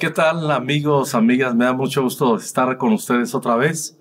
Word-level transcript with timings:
¿Qué 0.00 0.08
tal 0.08 0.50
amigos, 0.50 1.14
amigas? 1.14 1.54
Me 1.54 1.66
da 1.66 1.74
mucho 1.74 2.02
gusto 2.02 2.36
estar 2.36 2.78
con 2.78 2.94
ustedes 2.94 3.34
otra 3.34 3.56
vez 3.56 3.98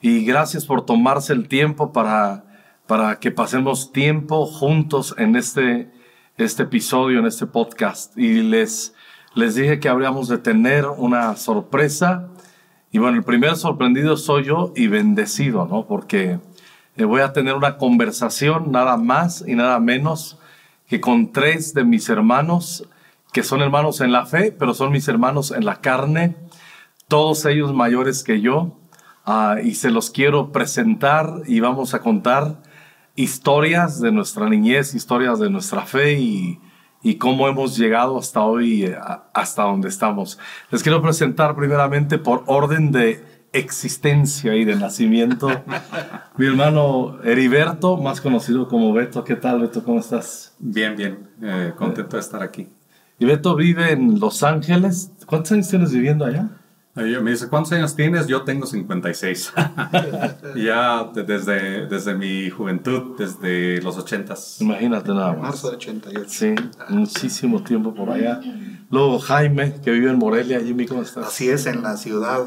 y 0.00 0.24
gracias 0.24 0.66
por 0.66 0.84
tomarse 0.84 1.32
el 1.32 1.46
tiempo 1.46 1.92
para, 1.92 2.42
para 2.88 3.20
que 3.20 3.30
pasemos 3.30 3.92
tiempo 3.92 4.46
juntos 4.46 5.14
en 5.16 5.36
este, 5.36 5.92
este 6.38 6.64
episodio, 6.64 7.20
en 7.20 7.26
este 7.26 7.46
podcast. 7.46 8.18
Y 8.18 8.42
les, 8.42 8.96
les 9.36 9.54
dije 9.54 9.78
que 9.78 9.88
habríamos 9.88 10.26
de 10.26 10.38
tener 10.38 10.86
una 10.86 11.36
sorpresa. 11.36 12.26
Y 12.90 12.98
bueno, 12.98 13.18
el 13.18 13.22
primer 13.22 13.54
sorprendido 13.54 14.16
soy 14.16 14.42
yo 14.42 14.72
y 14.74 14.88
bendecido, 14.88 15.66
¿no? 15.66 15.86
Porque 15.86 16.40
eh, 16.96 17.04
voy 17.04 17.20
a 17.20 17.32
tener 17.32 17.54
una 17.54 17.76
conversación 17.76 18.72
nada 18.72 18.96
más 18.96 19.44
y 19.46 19.54
nada 19.54 19.78
menos 19.78 20.36
que 20.88 21.00
con 21.00 21.30
tres 21.30 21.74
de 21.74 21.84
mis 21.84 22.08
hermanos, 22.08 22.88
que 23.32 23.42
son 23.42 23.60
hermanos 23.62 24.00
en 24.00 24.12
la 24.12 24.26
fe, 24.26 24.52
pero 24.52 24.74
son 24.74 24.92
mis 24.92 25.08
hermanos 25.08 25.50
en 25.50 25.64
la 25.64 25.80
carne, 25.80 26.36
todos 27.08 27.44
ellos 27.44 27.74
mayores 27.74 28.24
que 28.24 28.40
yo, 28.40 28.78
ah, 29.24 29.56
y 29.62 29.74
se 29.74 29.90
los 29.90 30.10
quiero 30.10 30.52
presentar 30.52 31.42
y 31.46 31.60
vamos 31.60 31.94
a 31.94 32.00
contar 32.00 32.62
historias 33.16 34.00
de 34.00 34.12
nuestra 34.12 34.48
niñez, 34.48 34.94
historias 34.94 35.38
de 35.38 35.50
nuestra 35.50 35.82
fe 35.82 36.20
y, 36.20 36.60
y 37.02 37.16
cómo 37.16 37.48
hemos 37.48 37.76
llegado 37.76 38.18
hasta 38.18 38.42
hoy, 38.42 38.84
eh, 38.84 38.96
hasta 39.34 39.62
donde 39.64 39.88
estamos. 39.88 40.38
Les 40.70 40.82
quiero 40.82 41.02
presentar 41.02 41.56
primeramente 41.56 42.18
por 42.18 42.44
orden 42.46 42.92
de 42.92 43.24
existencia 43.52 44.54
y 44.54 44.64
de 44.64 44.76
nacimiento. 44.76 45.48
Mi 46.36 46.46
hermano 46.46 47.18
Heriberto, 47.24 47.96
más 47.96 48.20
conocido 48.20 48.68
como 48.68 48.92
Beto. 48.92 49.24
¿Qué 49.24 49.36
tal, 49.36 49.60
Beto? 49.60 49.82
¿Cómo 49.82 50.00
estás? 50.00 50.54
Bien, 50.58 50.96
bien. 50.96 51.30
Eh, 51.42 51.72
contento 51.76 52.16
de 52.16 52.20
estar 52.20 52.42
aquí. 52.42 52.68
Y 53.18 53.24
Beto 53.26 53.56
vive 53.56 53.92
en 53.92 54.20
Los 54.20 54.42
Ángeles. 54.42 55.10
¿Cuántos 55.26 55.52
años 55.52 55.68
tienes 55.68 55.92
viviendo 55.92 56.24
allá? 56.24 56.48
Me 56.94 57.30
dice, 57.30 57.48
¿cuántos 57.48 57.72
años 57.72 57.94
tienes? 57.94 58.26
Yo 58.26 58.42
tengo 58.42 58.66
56. 58.66 59.52
ya 60.56 61.04
desde, 61.14 61.86
desde 61.86 62.14
mi 62.14 62.50
juventud, 62.50 63.16
desde 63.16 63.80
los 63.82 63.96
80s. 63.98 64.60
Imagínate 64.62 65.10
nada 65.10 65.32
más. 65.32 65.40
Marzo 65.42 65.70
de 65.70 65.76
88. 65.76 66.24
Sí, 66.28 66.54
muchísimo 66.88 67.62
tiempo 67.62 67.94
por 67.94 68.10
allá. 68.10 68.40
Luego 68.90 69.20
Jaime, 69.20 69.74
que 69.80 69.92
vive 69.92 70.10
en 70.10 70.18
Morelia. 70.18 70.60
Jimmy, 70.60 70.86
¿cómo 70.86 71.02
estás? 71.02 71.28
Así 71.28 71.48
es, 71.48 71.66
en 71.66 71.82
la 71.82 71.96
ciudad, 71.96 72.40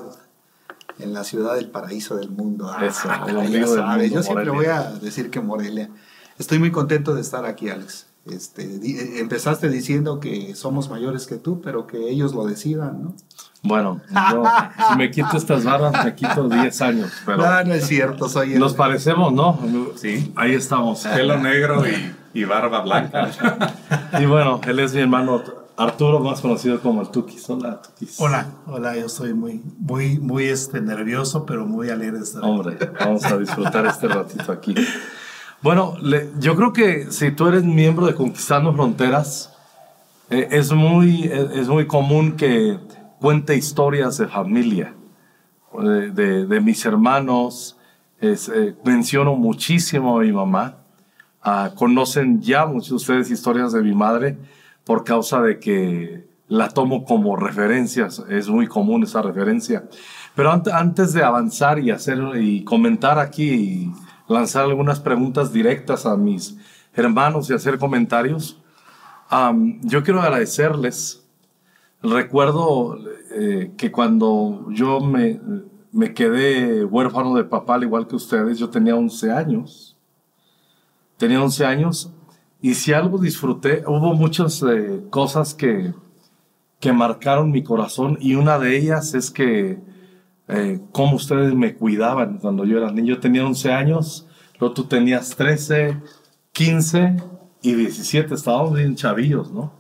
en 1.00 1.14
la 1.14 1.24
ciudad 1.24 1.56
del 1.56 1.70
paraíso 1.70 2.18
del 2.18 2.30
mundo. 2.32 2.70
Eso, 2.82 3.10
Ah, 3.10 3.24
el 3.30 3.34
ya 3.36 3.40
ombligo 3.40 3.74
del 3.76 3.86
mundo, 3.86 4.04
Yo 4.06 4.24
siempre 4.24 4.50
voy 4.50 4.56
Morelia. 4.66 4.80
a 4.80 4.92
decir 5.00 5.30
que 5.30 5.40
Morelia. 5.40 5.90
Estoy 6.38 6.60
muy 6.60 6.72
contento 6.72 7.16
de 7.16 7.22
estar 7.22 7.46
aquí, 7.46 7.70
Alex. 7.70 8.08
Este, 8.26 8.68
di- 8.68 9.18
empezaste 9.20 9.68
diciendo 9.70 10.20
que 10.20 10.54
somos 10.56 10.90
mayores 10.90 11.26
que 11.26 11.38
tú, 11.38 11.60
pero 11.62 11.88
que 11.88 12.10
ellos 12.10 12.34
lo 12.34 12.46
decidan, 12.46 13.04
¿no? 13.04 13.14
Bueno, 13.64 14.02
yo, 14.32 14.44
si 14.90 14.98
me 14.98 15.12
quito 15.12 15.38
estas 15.38 15.64
barbas, 15.64 16.04
me 16.06 16.16
quito 16.16 16.50
10 16.50 16.82
años. 16.82 17.12
Pero 17.26 17.38
no, 17.38 17.64
no 17.64 17.74
es 17.76 17.86
cierto, 17.88 18.28
soy 18.28 18.54
el... 18.54 18.60
nos 18.60 18.74
parecemos, 18.74 19.32
¿no? 19.34 19.60
Sí. 19.96 20.32
Ahí 20.36 20.54
estamos. 20.54 21.02
Pelo 21.04 21.38
negro 21.40 21.84
y, 21.88 22.16
y 22.40 22.44
barba 22.44 22.82
blanca. 22.82 23.30
Y 24.20 24.26
bueno, 24.26 24.62
él 24.66 24.80
es 24.80 24.94
mi 24.96 25.02
hermano 25.02 25.44
Arturo, 25.78 26.20
más 26.20 26.42
conocido 26.42 26.80
como 26.80 27.02
el 27.02 27.10
Tukis. 27.10 27.48
Hola, 27.50 27.82
Tukis. 27.82 28.20
Hola, 28.20 28.48
hola, 28.68 28.96
yo 28.98 29.06
estoy 29.06 29.34
muy, 29.34 29.62
muy, 29.80 30.20
muy 30.20 30.46
este, 30.46 30.82
nervioso, 30.82 31.46
pero 31.46 31.66
muy 31.66 31.90
alegre 31.90 32.18
de 32.18 32.24
estar 32.24 32.42
aquí. 32.44 32.52
Hombre, 32.52 32.78
vamos 33.00 33.26
a 33.26 33.38
disfrutar 33.38 33.86
este 33.86 34.08
ratito 34.08 34.52
aquí. 34.52 34.74
Bueno, 35.62 35.96
le- 36.02 36.30
yo 36.40 36.56
creo 36.56 36.74
que 36.74 37.12
si 37.12 37.32
tú 37.32 37.48
eres 37.48 37.64
miembro 37.64 38.08
de 38.08 38.16
Conquistando 38.16 38.74
Fronteras, 38.74 39.54
eh, 40.30 40.48
es, 40.52 40.72
muy, 40.72 41.24
es, 41.26 41.52
es 41.52 41.68
muy 41.68 41.86
común 41.88 42.36
que 42.36 42.80
cuente 43.20 43.56
historias 43.56 44.18
de 44.18 44.28
familia, 44.28 44.94
de, 45.80 46.10
de- 46.12 46.46
de 46.48 46.62
mis 46.62 46.84
hermanos. 46.86 47.78
Es, 48.20 48.50
eh, 48.50 48.76
menciono 48.84 49.36
muchísimo 49.36 50.18
a 50.20 50.22
mi 50.24 50.32
mamá. 50.32 50.78
Ah, 51.44 51.72
conocen 51.76 52.42
ya 52.42 52.66
muchos 52.66 52.90
de 52.90 52.96
ustedes 52.96 53.32
historias 53.32 53.72
de 53.74 53.82
mi 53.82 53.94
madre 53.94 54.38
por 54.84 55.04
causa 55.04 55.42
de 55.42 55.60
que 55.60 56.28
la 56.48 56.70
tomo 56.70 57.04
como 57.06 57.36
referencia. 57.36 58.08
Es 58.30 58.48
muy 58.50 58.68
común 58.68 59.04
esa 59.04 59.22
referencia. 59.22 59.84
Pero 60.36 60.52
ante- 60.52 60.72
antes 60.72 61.14
de 61.14 61.24
avanzar 61.24 61.78
y 61.80 61.92
hacer 61.92 62.20
y 62.40 62.64
comentar 62.64 63.20
aquí 63.20 63.50
y 63.50 63.92
lanzar 64.32 64.64
algunas 64.64 65.00
preguntas 65.00 65.54
directas 65.54 66.06
a 66.06 66.16
mis 66.18 66.58
hermanos 66.94 67.50
y 67.50 67.54
hacer 67.54 67.78
comentarios, 67.78 68.62
am, 69.30 69.80
yo 69.82 70.04
quiero 70.04 70.22
agradecerles. 70.22 71.26
Recuerdo 72.02 72.98
eh, 73.36 73.72
que 73.78 73.92
cuando 73.92 74.66
yo 74.72 75.00
me, 75.00 75.40
me 75.92 76.14
quedé 76.14 76.84
huérfano 76.84 77.36
de 77.36 77.44
papá, 77.44 77.76
al 77.76 77.84
igual 77.84 78.08
que 78.08 78.16
ustedes, 78.16 78.58
yo 78.58 78.70
tenía 78.70 78.96
11 78.96 79.32
años. 79.32 79.98
Tenía 81.18 81.42
11 81.42 81.66
años 81.66 82.12
y 82.62 82.76
si 82.76 82.94
algo 82.94 83.18
disfruté, 83.18 83.84
hubo 83.88 84.14
muchas 84.14 84.64
eh, 84.64 85.02
cosas 85.10 85.54
que, 85.54 85.94
que 86.80 86.94
marcaron 86.94 87.52
mi 87.52 87.64
corazón 87.64 88.18
y 88.22 88.36
una 88.36 88.60
de 88.60 88.78
ellas 88.78 89.14
es 89.14 89.32
que 89.32 89.80
eh, 90.48 90.80
cómo 90.92 91.16
ustedes 91.16 91.54
me 91.54 91.76
cuidaban 91.76 92.38
cuando 92.40 92.66
yo 92.66 92.78
era 92.78 92.92
niño. 92.92 93.16
Yo 93.16 93.20
tenía 93.20 93.46
11 93.46 93.72
años, 93.72 94.28
luego 94.60 94.74
tú 94.74 94.84
tenías 94.86 95.36
13, 95.36 95.98
15 96.52 97.18
y 97.62 97.74
17, 97.74 98.34
estábamos 98.34 98.74
bien 98.74 98.96
chavillos, 98.96 99.52
¿no? 99.52 99.74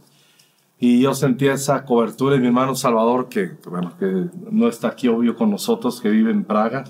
Y 0.79 1.01
yo 1.01 1.13
sentía 1.13 1.53
esa 1.53 1.85
cobertura 1.85 2.35
de 2.35 2.41
mi 2.41 2.47
hermano 2.47 2.75
Salvador, 2.75 3.29
que, 3.29 3.57
que, 3.57 3.69
bueno, 3.69 3.95
que 3.99 4.29
no 4.49 4.67
está 4.67 4.87
aquí 4.87 5.07
obvio 5.07 5.35
con 5.35 5.51
nosotros, 5.51 6.01
que 6.01 6.09
vive 6.09 6.31
en 6.31 6.43
Praga, 6.43 6.85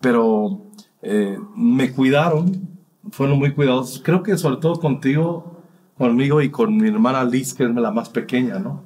pero 0.00 0.66
eh, 1.00 1.38
me 1.54 1.92
cuidaron, 1.92 2.78
fueron 3.10 3.38
muy 3.38 3.52
cuidadosos. 3.52 4.02
Creo 4.04 4.22
que 4.22 4.36
sobre 4.36 4.56
todo 4.58 4.78
contigo, 4.80 5.62
conmigo 5.96 6.42
y 6.42 6.50
con 6.50 6.76
mi 6.76 6.88
hermana 6.88 7.24
Liz, 7.24 7.54
que 7.54 7.64
es 7.64 7.70
la 7.70 7.90
más 7.90 8.10
pequeña, 8.10 8.58
¿no? 8.58 8.84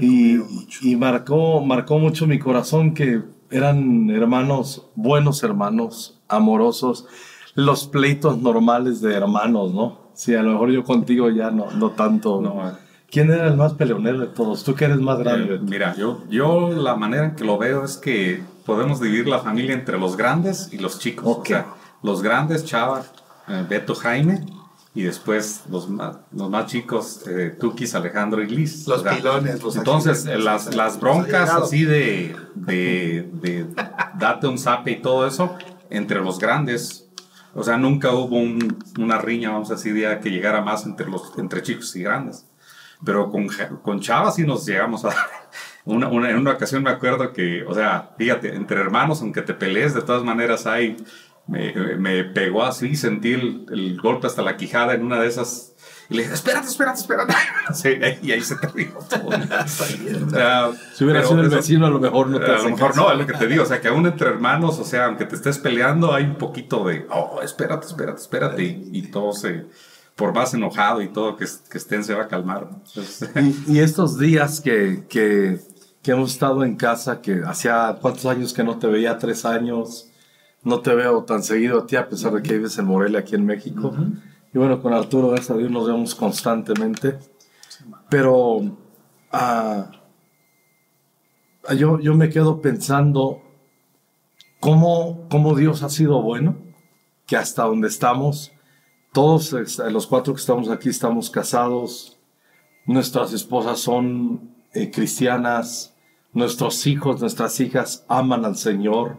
Y, 0.00 0.38
y 0.82 0.96
marcó, 0.96 1.60
marcó 1.64 1.98
mucho 1.98 2.26
mi 2.26 2.38
corazón 2.38 2.94
que 2.94 3.22
eran 3.50 4.10
hermanos, 4.10 4.86
buenos 4.94 5.42
hermanos, 5.42 6.20
amorosos, 6.28 7.06
los 7.54 7.86
pleitos 7.86 8.38
normales 8.38 9.00
de 9.00 9.14
hermanos, 9.14 9.74
¿no? 9.74 10.10
Sí, 10.14 10.34
a 10.34 10.42
lo 10.42 10.52
mejor 10.52 10.70
yo 10.70 10.84
contigo 10.84 11.30
ya 11.30 11.50
no, 11.50 11.70
no 11.72 11.90
tanto. 11.90 12.40
No, 12.40 12.68
eh. 12.68 12.72
¿Quién 13.10 13.30
era 13.30 13.46
el 13.48 13.56
más 13.56 13.74
peleonero 13.74 14.20
de 14.20 14.26
todos? 14.26 14.64
Tú 14.64 14.74
que 14.74 14.86
eres 14.86 14.98
más 14.98 15.18
grande. 15.18 15.56
Eh, 15.56 15.60
mira, 15.62 15.94
yo, 15.96 16.22
yo 16.30 16.70
la 16.70 16.96
manera 16.96 17.26
en 17.26 17.36
que 17.36 17.44
lo 17.44 17.58
veo 17.58 17.84
es 17.84 17.98
que 17.98 18.42
podemos 18.64 19.00
dividir 19.00 19.28
la 19.28 19.40
familia 19.40 19.74
entre 19.74 19.98
los 19.98 20.16
grandes 20.16 20.70
y 20.72 20.78
los 20.78 20.98
chicos. 20.98 21.26
Ok. 21.26 21.40
O 21.40 21.46
sea, 21.46 21.66
los 22.02 22.22
grandes, 22.22 22.64
Chava, 22.64 23.02
eh, 23.48 23.64
Beto, 23.68 23.94
Jaime, 23.94 24.46
y 24.94 25.02
después 25.02 25.62
los 25.70 25.88
más, 25.88 26.18
los 26.32 26.50
más 26.50 26.66
chicos, 26.66 27.22
eh, 27.26 27.56
Tukis, 27.58 27.94
Alejandro 27.94 28.42
y 28.42 28.46
Liz. 28.48 28.86
Los 28.86 29.00
O 29.00 29.02
sea, 29.04 29.16
pilones, 29.16 29.62
los 29.62 29.76
Entonces, 29.76 30.26
eh, 30.26 30.36
las, 30.38 30.74
las 30.74 31.00
broncas 31.00 31.50
así 31.50 31.84
de, 31.84 32.36
de, 32.54 33.28
de 33.32 33.66
date 34.18 34.46
un 34.48 34.58
zape 34.58 34.90
y 34.92 35.00
todo 35.02 35.26
eso, 35.26 35.56
entre 35.90 36.20
los 36.20 36.38
grandes. 36.38 37.08
O 37.54 37.62
sea, 37.62 37.76
nunca 37.76 38.12
hubo 38.12 38.36
un- 38.38 38.78
una 38.98 39.18
riña, 39.18 39.50
vamos 39.50 39.70
a 39.70 39.74
decir, 39.74 39.94
que 40.22 40.30
llegara 40.30 40.60
más 40.62 40.84
entre, 40.86 41.06
los, 41.08 41.36
entre 41.38 41.62
chicos 41.62 41.94
y 41.96 42.02
grandes. 42.02 42.46
Pero 43.04 43.30
con, 43.30 43.48
con 43.82 44.00
Chava 44.00 44.30
sí 44.30 44.44
nos 44.46 44.64
llegamos 44.66 45.04
a 45.04 45.08
dar. 45.08 45.16
Una, 45.84 46.06
una- 46.08 46.30
en 46.30 46.36
una 46.36 46.52
ocasión 46.52 46.82
me 46.84 46.90
acuerdo 46.90 47.32
que, 47.32 47.64
o 47.64 47.74
sea, 47.74 48.10
fíjate, 48.16 48.54
entre 48.54 48.78
hermanos, 48.80 49.20
aunque 49.20 49.42
te 49.42 49.52
pelees, 49.52 49.92
de 49.94 50.02
todas 50.02 50.22
maneras 50.22 50.64
hay. 50.66 50.96
Me, 51.46 51.74
me 51.98 52.24
pegó 52.24 52.64
así, 52.64 52.94
sentí 52.96 53.32
el, 53.32 53.66
el 53.72 54.00
golpe 54.00 54.26
hasta 54.26 54.42
la 54.42 54.56
quijada 54.56 54.94
en 54.94 55.02
una 55.04 55.20
de 55.20 55.28
esas. 55.28 55.74
Y 56.08 56.14
le 56.14 56.22
dije, 56.22 56.34
espérate, 56.34 56.68
espérate, 56.68 57.00
espérate. 57.00 57.34
Sí, 57.74 57.88
y 58.22 58.32
ahí 58.32 58.40
se 58.42 58.56
terminó 58.56 58.98
todo. 59.08 59.28
O 60.26 60.30
sea, 60.30 60.70
Si 60.94 61.04
hubiera 61.04 61.24
sido 61.24 61.40
el 61.40 61.48
vecino, 61.48 61.86
a 61.86 61.90
lo 61.90 62.00
mejor 62.00 62.28
no 62.28 62.38
te 62.38 62.46
a 62.46 62.58
lo 62.58 62.64
mejor 62.64 62.90
caso. 62.90 63.02
no, 63.02 63.12
es 63.12 63.18
lo 63.18 63.26
que 63.26 63.32
te 63.34 63.46
digo. 63.46 63.62
O 63.62 63.66
sea, 63.66 63.80
que 63.80 63.88
aún 63.88 64.06
entre 64.06 64.28
hermanos, 64.28 64.78
o 64.78 64.84
sea, 64.84 65.06
aunque 65.06 65.24
te 65.24 65.34
estés 65.36 65.58
peleando, 65.58 66.12
hay 66.14 66.24
un 66.24 66.36
poquito 66.36 66.84
de, 66.84 67.06
oh, 67.10 67.40
espérate, 67.42 67.86
espérate, 67.86 68.20
espérate. 68.20 68.62
Y, 68.62 68.90
y 68.92 69.02
todo 69.10 69.32
se, 69.32 69.66
por 70.16 70.32
más 70.34 70.54
enojado 70.54 71.02
y 71.02 71.08
todo 71.08 71.36
que, 71.36 71.46
que 71.70 71.78
estén, 71.78 72.04
se 72.04 72.14
va 72.14 72.24
a 72.24 72.28
calmar. 72.28 72.68
Y, 73.66 73.74
y 73.74 73.78
estos 73.80 74.18
días 74.18 74.60
que, 74.60 75.04
que, 75.08 75.58
que 76.02 76.10
hemos 76.12 76.32
estado 76.32 76.64
en 76.64 76.76
casa, 76.76 77.20
que 77.20 77.42
hacía 77.44 77.96
cuántos 78.00 78.26
años 78.26 78.52
que 78.52 78.62
no 78.64 78.78
te 78.78 78.86
veía, 78.86 79.18
tres 79.18 79.44
años, 79.44 80.08
no 80.64 80.80
te 80.80 80.94
veo 80.94 81.24
tan 81.24 81.42
seguido 81.42 81.80
a 81.80 81.86
ti, 81.86 81.96
a 81.96 82.08
pesar 82.08 82.32
de 82.32 82.42
que 82.42 82.54
vives 82.54 82.78
en 82.78 82.86
Morelia, 82.86 83.20
aquí 83.20 83.34
en 83.34 83.44
México. 83.44 83.92
Y 84.54 84.58
bueno, 84.58 84.80
con 84.80 84.92
Arturo, 84.92 85.28
gracias 85.28 85.50
a 85.50 85.56
Dios, 85.56 85.70
nos 85.70 85.86
vemos 85.86 86.14
constantemente. 86.14 87.18
Pero 88.08 88.76
ah, 89.32 89.90
yo, 91.76 91.98
yo 92.00 92.14
me 92.14 92.28
quedo 92.28 92.60
pensando 92.60 93.42
cómo, 94.60 95.26
cómo 95.30 95.56
Dios 95.56 95.82
ha 95.82 95.88
sido 95.88 96.22
bueno, 96.22 96.56
que 97.26 97.36
hasta 97.36 97.64
donde 97.64 97.88
estamos, 97.88 98.52
todos 99.12 99.52
este, 99.54 99.90
los 99.90 100.06
cuatro 100.06 100.34
que 100.34 100.40
estamos 100.40 100.68
aquí 100.68 100.88
estamos 100.88 101.30
casados, 101.30 102.18
nuestras 102.86 103.32
esposas 103.32 103.80
son 103.80 104.54
eh, 104.72 104.90
cristianas, 104.90 105.94
nuestros 106.32 106.86
hijos, 106.86 107.20
nuestras 107.20 107.58
hijas 107.60 108.04
aman 108.08 108.44
al 108.44 108.56
Señor. 108.56 109.18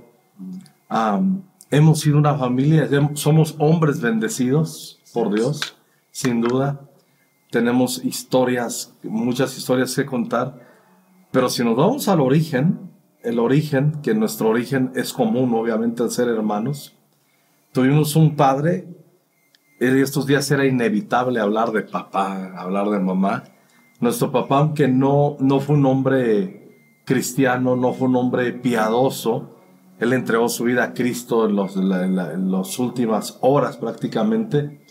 Hemos 1.72 2.02
sido 2.02 2.20
una 2.20 2.36
familia, 2.36 2.88
somos 3.16 3.56
hombres 3.58 4.00
bendecidos 4.00 5.02
por 5.12 5.34
Dios, 5.34 5.76
sin 6.12 6.42
duda. 6.42 6.82
Tenemos 7.50 8.04
historias, 8.06 8.96
muchas 9.02 9.58
historias 9.58 9.96
que 9.96 10.06
contar. 10.06 10.60
Pero 11.32 11.50
si 11.50 11.64
nos 11.64 11.76
vamos 11.76 12.08
al 12.08 12.22
origen, 12.22 12.92
el 13.24 13.40
origen, 13.40 14.02
que 14.04 14.14
nuestro 14.14 14.50
origen 14.50 14.92
es 14.94 15.14
común, 15.14 15.52
obviamente, 15.56 16.04
al 16.04 16.12
ser 16.12 16.28
hermanos, 16.28 16.96
tuvimos 17.72 18.16
un 18.16 18.36
padre, 18.36 18.88
en 19.80 19.98
estos 19.98 20.28
días 20.28 20.50
era 20.52 20.66
inevitable 20.66 21.40
hablar 21.40 21.72
de 21.72 21.82
papá, 21.82 22.54
hablar 22.56 22.90
de 22.90 23.00
mamá. 23.00 23.46
Nuestro 24.00 24.32
papá, 24.32 24.60
aunque 24.60 24.88
no, 24.88 25.38
no 25.40 25.60
fue 25.60 25.76
un 25.76 25.88
hombre 25.88 27.02
cristiano, 27.04 27.76
no 27.76 27.94
fue 27.94 28.08
un 28.08 28.16
hombre 28.16 28.54
piadoso, 28.54 29.63
él 30.00 30.14
entregó 30.14 30.50
su 30.50 30.64
vida 30.66 30.84
a 30.84 30.94
Cristo 30.94 31.46
en, 31.48 31.56
los- 31.56 31.76
la- 31.76 32.04
en 32.04 32.16
la- 32.16 32.34
en 32.34 32.52
las 32.52 32.78
últimas 32.80 33.38
horas 33.42 33.78
prácticamente. 33.78 34.82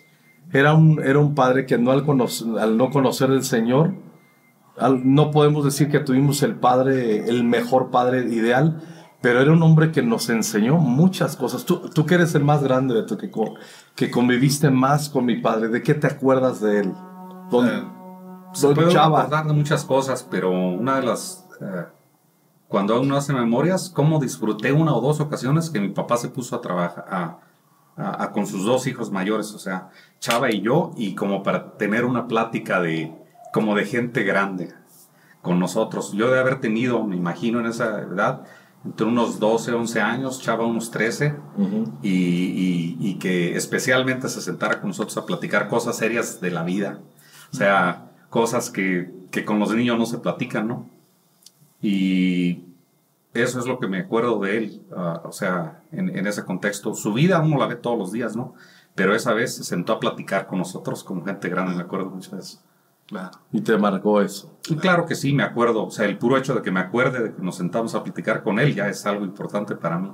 Era 0.53 0.75
un, 0.75 1.03
era 1.03 1.19
un 1.19 1.35
padre 1.35 1.65
que 1.67 1.79
no 1.79 1.91
al, 1.93 2.05
conocer- 2.05 2.59
al 2.59 2.77
no 2.77 2.91
conocer 2.91 3.31
el 3.31 3.43
Señor, 3.43 3.95
al- 4.77 5.03
no 5.15 5.31
podemos 5.31 5.65
decir 5.65 5.91
que 5.91 6.01
tuvimos 6.01 6.43
el 6.43 6.57
padre, 6.57 7.29
el 7.29 7.45
mejor 7.45 7.91
padre 7.91 8.21
ideal, 8.33 8.81
pero 9.21 9.41
era 9.41 9.53
un 9.53 9.63
hombre 9.63 9.93
que 9.93 10.03
nos 10.03 10.29
enseñó 10.31 10.77
muchas 10.79 11.37
cosas. 11.37 11.65
Tú, 11.65 11.89
tú 11.95 12.05
que 12.07 12.15
eres 12.17 12.35
el 12.35 12.45
más 12.45 12.63
grande, 12.63 12.95
Beto, 12.95 13.17
que, 13.17 13.31
que 13.95 14.11
conviviste 14.11 14.69
más 14.71 15.09
con 15.09 15.25
mi 15.27 15.41
padre, 15.41 15.69
¿de 15.69 15.83
qué 15.83 15.95
te 15.95 16.07
acuerdas 16.09 16.61
de 16.61 16.81
él? 16.81 16.93
Don, 17.51 17.67
Eh, 17.69 17.83
don 18.61 18.89
Chava. 18.89 19.27
de 19.47 19.53
muchas 19.53 19.85
cosas, 19.85 20.27
pero 20.31 20.51
una 20.51 20.97
de 20.97 21.07
las... 21.07 21.47
eh, 21.61 21.85
cuando 22.73 23.01
uno 23.01 23.17
hace 23.17 23.33
memorias, 23.33 23.89
cómo 23.95 24.19
disfruté 24.19 24.73
una 24.73 24.95
o 24.95 25.01
dos 25.01 25.21
ocasiones 25.21 25.71
que 25.71 25.79
mi 25.81 25.91
papá 25.91 26.17
se 26.17 26.29
puso 26.31 26.57
a 26.57 26.61
trabajar 26.61 27.05
a- 27.09 27.39
a- 27.97 28.25
a- 28.25 28.33
con 28.33 28.47
sus 28.47 28.65
dos 28.65 28.87
hijos 28.87 29.11
mayores, 29.13 29.53
o 29.55 29.59
sea, 29.59 29.91
Chava 30.19 30.51
y 30.51 30.63
yo, 30.63 30.91
y 30.97 31.15
como 31.15 31.43
para 31.43 31.75
tener 31.77 32.05
una 32.05 32.27
plática 32.27 32.81
de 32.81 33.15
como 33.53 33.75
de 33.77 33.85
gente 33.85 34.23
grande 34.25 34.73
con 35.43 35.59
nosotros. 35.59 36.13
Yo 36.13 36.31
de 36.31 36.41
haber 36.41 36.61
tenido, 36.61 37.05
me 37.05 37.17
imagino 37.17 37.61
en 37.61 37.67
esa 37.67 38.01
edad, 38.01 38.45
entre 38.85 39.07
unos 39.07 39.39
12, 39.39 39.73
11 39.75 40.01
años, 40.01 40.41
Chava 40.41 40.65
unos 40.65 40.91
13, 40.91 41.37
Ujú. 41.59 41.85
y, 42.03 42.09
y- 42.11 42.97
y 42.99 43.15
que 43.19 43.55
especialmente 43.57 44.29
se 44.31 44.41
sentara 44.41 44.81
con 44.81 44.89
nosotros 44.89 45.17
a 45.19 45.27
platicar 45.27 45.69
cosas 45.69 45.97
serias 45.99 46.41
de 46.41 46.51
la 46.51 46.63
vida. 46.63 47.01
O 47.53 47.57
sea, 47.57 48.11
cosas 48.31 48.71
que, 48.71 49.13
que 49.31 49.45
con 49.45 49.59
los 49.59 49.75
niños 49.75 49.99
no 49.99 50.07
se 50.07 50.17
platican, 50.19 50.67
¿no? 50.69 50.89
Y 51.83 52.65
eso 53.35 53.59
es 53.59 53.67
lo 53.67 53.79
que 53.79 53.89
me 53.89 53.99
acuerdo 53.99 54.39
de 54.41 54.57
él, 54.57 54.83
ah, 54.97 55.21
o 55.25 55.33
sea, 55.33 55.83
en, 55.93 56.17
en 56.17 56.27
ese 56.27 56.45
contexto. 56.45 56.95
Su 56.95 57.13
vida 57.13 57.41
uno 57.41 57.59
la 57.59 57.67
ve 57.67 57.77
todos 57.77 57.99
los 57.99 58.13
días, 58.13 58.37
¿no? 58.37 58.55
Pero 58.95 59.15
esa 59.15 59.35
vez 59.35 59.57
se 59.57 59.65
sentó 59.65 59.95
a 59.95 60.01
platicar 60.01 60.47
con 60.47 60.59
nosotros 60.59 61.03
como 61.03 61.25
gente 61.25 61.49
grande, 61.49 61.75
me 61.75 61.83
acuerdo 61.83 62.11
mucho 62.11 62.37
de 62.37 62.43
eso. 62.43 62.63
Claro. 63.07 63.39
Y 63.51 63.61
te 63.61 63.77
marcó 63.77 64.21
eso. 64.21 64.59
Y 64.69 64.77
claro 64.77 65.07
que 65.07 65.15
sí, 65.15 65.33
me 65.33 65.43
acuerdo. 65.43 65.87
O 65.87 65.91
sea, 65.91 66.07
el 66.07 66.19
puro 66.19 66.37
hecho 66.37 66.55
de 66.55 66.63
que 66.63 66.71
me 66.71 66.81
acuerde 66.81 67.23
de 67.23 67.35
que 67.35 67.43
nos 67.43 67.57
sentamos 67.57 67.95
a 67.95 68.03
platicar 68.03 68.43
con 68.43 68.59
él 68.59 68.75
ya 68.75 68.89
es 68.89 69.05
algo 69.07 69.25
importante 69.25 69.77
para 69.77 69.99
mí. 69.99 70.13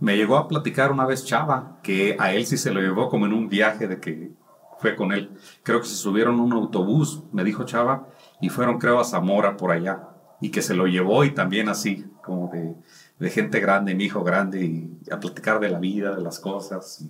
Me 0.00 0.16
llegó 0.16 0.36
a 0.36 0.46
platicar 0.46 0.92
una 0.92 1.06
vez 1.06 1.24
Chava, 1.24 1.78
que 1.82 2.16
a 2.18 2.32
él 2.32 2.46
sí 2.46 2.56
se 2.56 2.70
lo 2.70 2.80
llevó 2.80 3.08
como 3.08 3.26
en 3.26 3.32
un 3.32 3.48
viaje 3.48 3.88
de 3.88 3.98
que 3.98 4.32
fue 4.78 4.94
con 4.94 5.12
él. 5.12 5.36
Creo 5.64 5.80
que 5.80 5.86
se 5.86 5.96
subieron 5.96 6.38
a 6.38 6.42
un 6.42 6.52
autobús, 6.52 7.24
me 7.32 7.42
dijo 7.42 7.64
Chava, 7.64 8.06
y 8.40 8.48
fueron 8.48 8.78
creo 8.78 9.00
a 9.00 9.04
Zamora 9.04 9.56
por 9.56 9.72
allá. 9.72 10.08
Y 10.40 10.50
que 10.50 10.62
se 10.62 10.74
lo 10.74 10.86
llevó 10.86 11.24
y 11.24 11.32
también 11.32 11.68
así, 11.68 12.04
como 12.22 12.48
de, 12.52 12.74
de 13.18 13.30
gente 13.30 13.58
grande, 13.60 13.94
mi 13.94 14.04
hijo 14.04 14.22
grande, 14.22 14.64
y 14.64 14.96
a 15.10 15.18
platicar 15.18 15.58
de 15.60 15.68
la 15.68 15.78
vida, 15.80 16.14
de 16.14 16.22
las 16.22 16.38
cosas. 16.38 17.04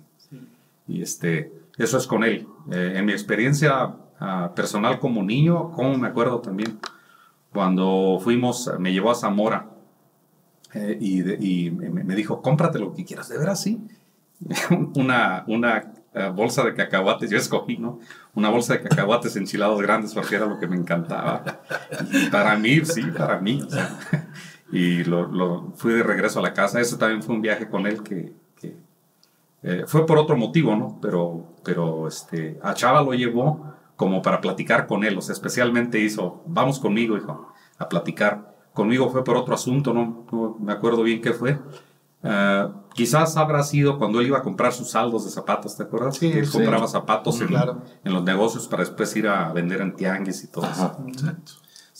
Y, 0.87 0.93
y 0.97 1.01
este, 1.03 1.51
eso 1.77 1.97
es 1.97 2.07
con 2.07 2.23
él. 2.23 2.47
Eh, 2.71 2.93
en 2.95 3.05
mi 3.05 3.11
experiencia 3.11 3.93
ah, 4.19 4.51
personal 4.55 4.99
como 4.99 5.21
niño, 5.23 5.71
como 5.71 5.97
me 5.97 6.07
acuerdo 6.07 6.39
también, 6.39 6.79
cuando 7.53 8.19
fuimos, 8.21 8.71
me 8.79 8.91
llevó 8.93 9.11
a 9.11 9.15
Zamora 9.15 9.69
eh, 10.73 10.97
y, 10.99 11.21
de- 11.21 11.37
y 11.39 11.71
me, 11.71 12.03
me 12.03 12.15
dijo, 12.15 12.41
cómprate 12.41 12.79
lo 12.79 12.93
que 12.93 13.05
quieras, 13.05 13.29
de 13.29 13.37
veras, 13.37 13.61
sí. 13.61 13.79
una 14.95 15.43
una 15.47 15.91
eh, 16.13 16.31
bolsa 16.33 16.63
de 16.63 16.73
cacahuates, 16.73 17.29
yo 17.29 17.37
escogí, 17.37 17.77
¿no? 17.77 17.99
Una 18.33 18.49
bolsa 18.49 18.73
de 18.73 18.81
cacahuates 18.83 19.35
enchilados 19.35 19.81
grandes 19.81 20.13
porque 20.13 20.35
era 20.35 20.45
lo 20.45 20.59
que 20.59 20.67
me 20.67 20.75
encantaba. 20.75 21.43
Para 22.31 22.55
mí, 22.57 22.83
sí, 22.85 23.03
para 23.17 23.39
mí. 23.39 23.61
y 24.71 25.03
lo, 25.03 25.27
lo- 25.27 25.73
fui 25.75 25.93
de 25.93 26.03
regreso 26.03 26.39
a 26.39 26.43
la 26.43 26.53
casa. 26.53 26.79
Ese 26.79 26.97
también 26.97 27.23
fue 27.23 27.35
un 27.35 27.41
viaje 27.41 27.69
con 27.69 27.87
él 27.87 28.03
que, 28.03 28.33
que, 28.59 28.77
eh, 29.63 29.83
fue 29.87 30.05
por 30.05 30.17
otro 30.17 30.37
motivo, 30.37 30.75
¿no? 30.75 30.99
Pero, 31.01 31.53
pero 31.63 32.07
este, 32.07 32.59
a 32.63 32.73
Chava 32.73 33.01
lo 33.03 33.13
llevó 33.13 33.73
como 33.95 34.21
para 34.21 34.39
platicar 34.39 34.87
con 34.87 35.03
él, 35.03 35.17
o 35.17 35.21
sea, 35.21 35.33
especialmente 35.33 35.99
hizo, 35.99 36.41
vamos 36.45 36.79
conmigo, 36.79 37.17
hijo, 37.17 37.51
a 37.77 37.89
platicar. 37.89 38.55
Conmigo 38.73 39.09
fue 39.09 39.23
por 39.25 39.35
otro 39.35 39.53
asunto, 39.55 39.93
no, 39.93 40.25
no 40.31 40.55
me 40.61 40.71
acuerdo 40.71 41.03
bien 41.03 41.21
qué 41.21 41.33
fue. 41.33 41.59
Ah, 42.23 42.71
quizás 42.93 43.37
habrá 43.37 43.63
sido 43.63 43.97
cuando 43.97 44.19
él 44.19 44.27
iba 44.27 44.39
a 44.39 44.43
comprar 44.43 44.73
sus 44.73 44.89
saldos 44.91 45.23
de 45.25 45.31
zapatos, 45.31 45.77
¿te 45.77 45.83
acuerdas? 45.83 46.17
Sí, 46.17 46.31
que 46.31 46.39
él 46.39 46.45
sí. 46.47 46.51
compraba 46.51 46.87
zapatos 46.87 47.39
en, 47.41 47.47
Claro. 47.47 47.81
en 48.03 48.13
los 48.13 48.23
negocios 48.23 48.67
para 48.67 48.83
después 48.83 49.15
ir 49.15 49.27
a 49.27 49.51
vender 49.53 49.79
en 49.81 49.95
tianguis 49.95 50.43
y 50.43 50.47
todo 50.47 50.65
eso. 50.65 50.71
Ajá, 50.83 50.97
exacto. 51.07 51.51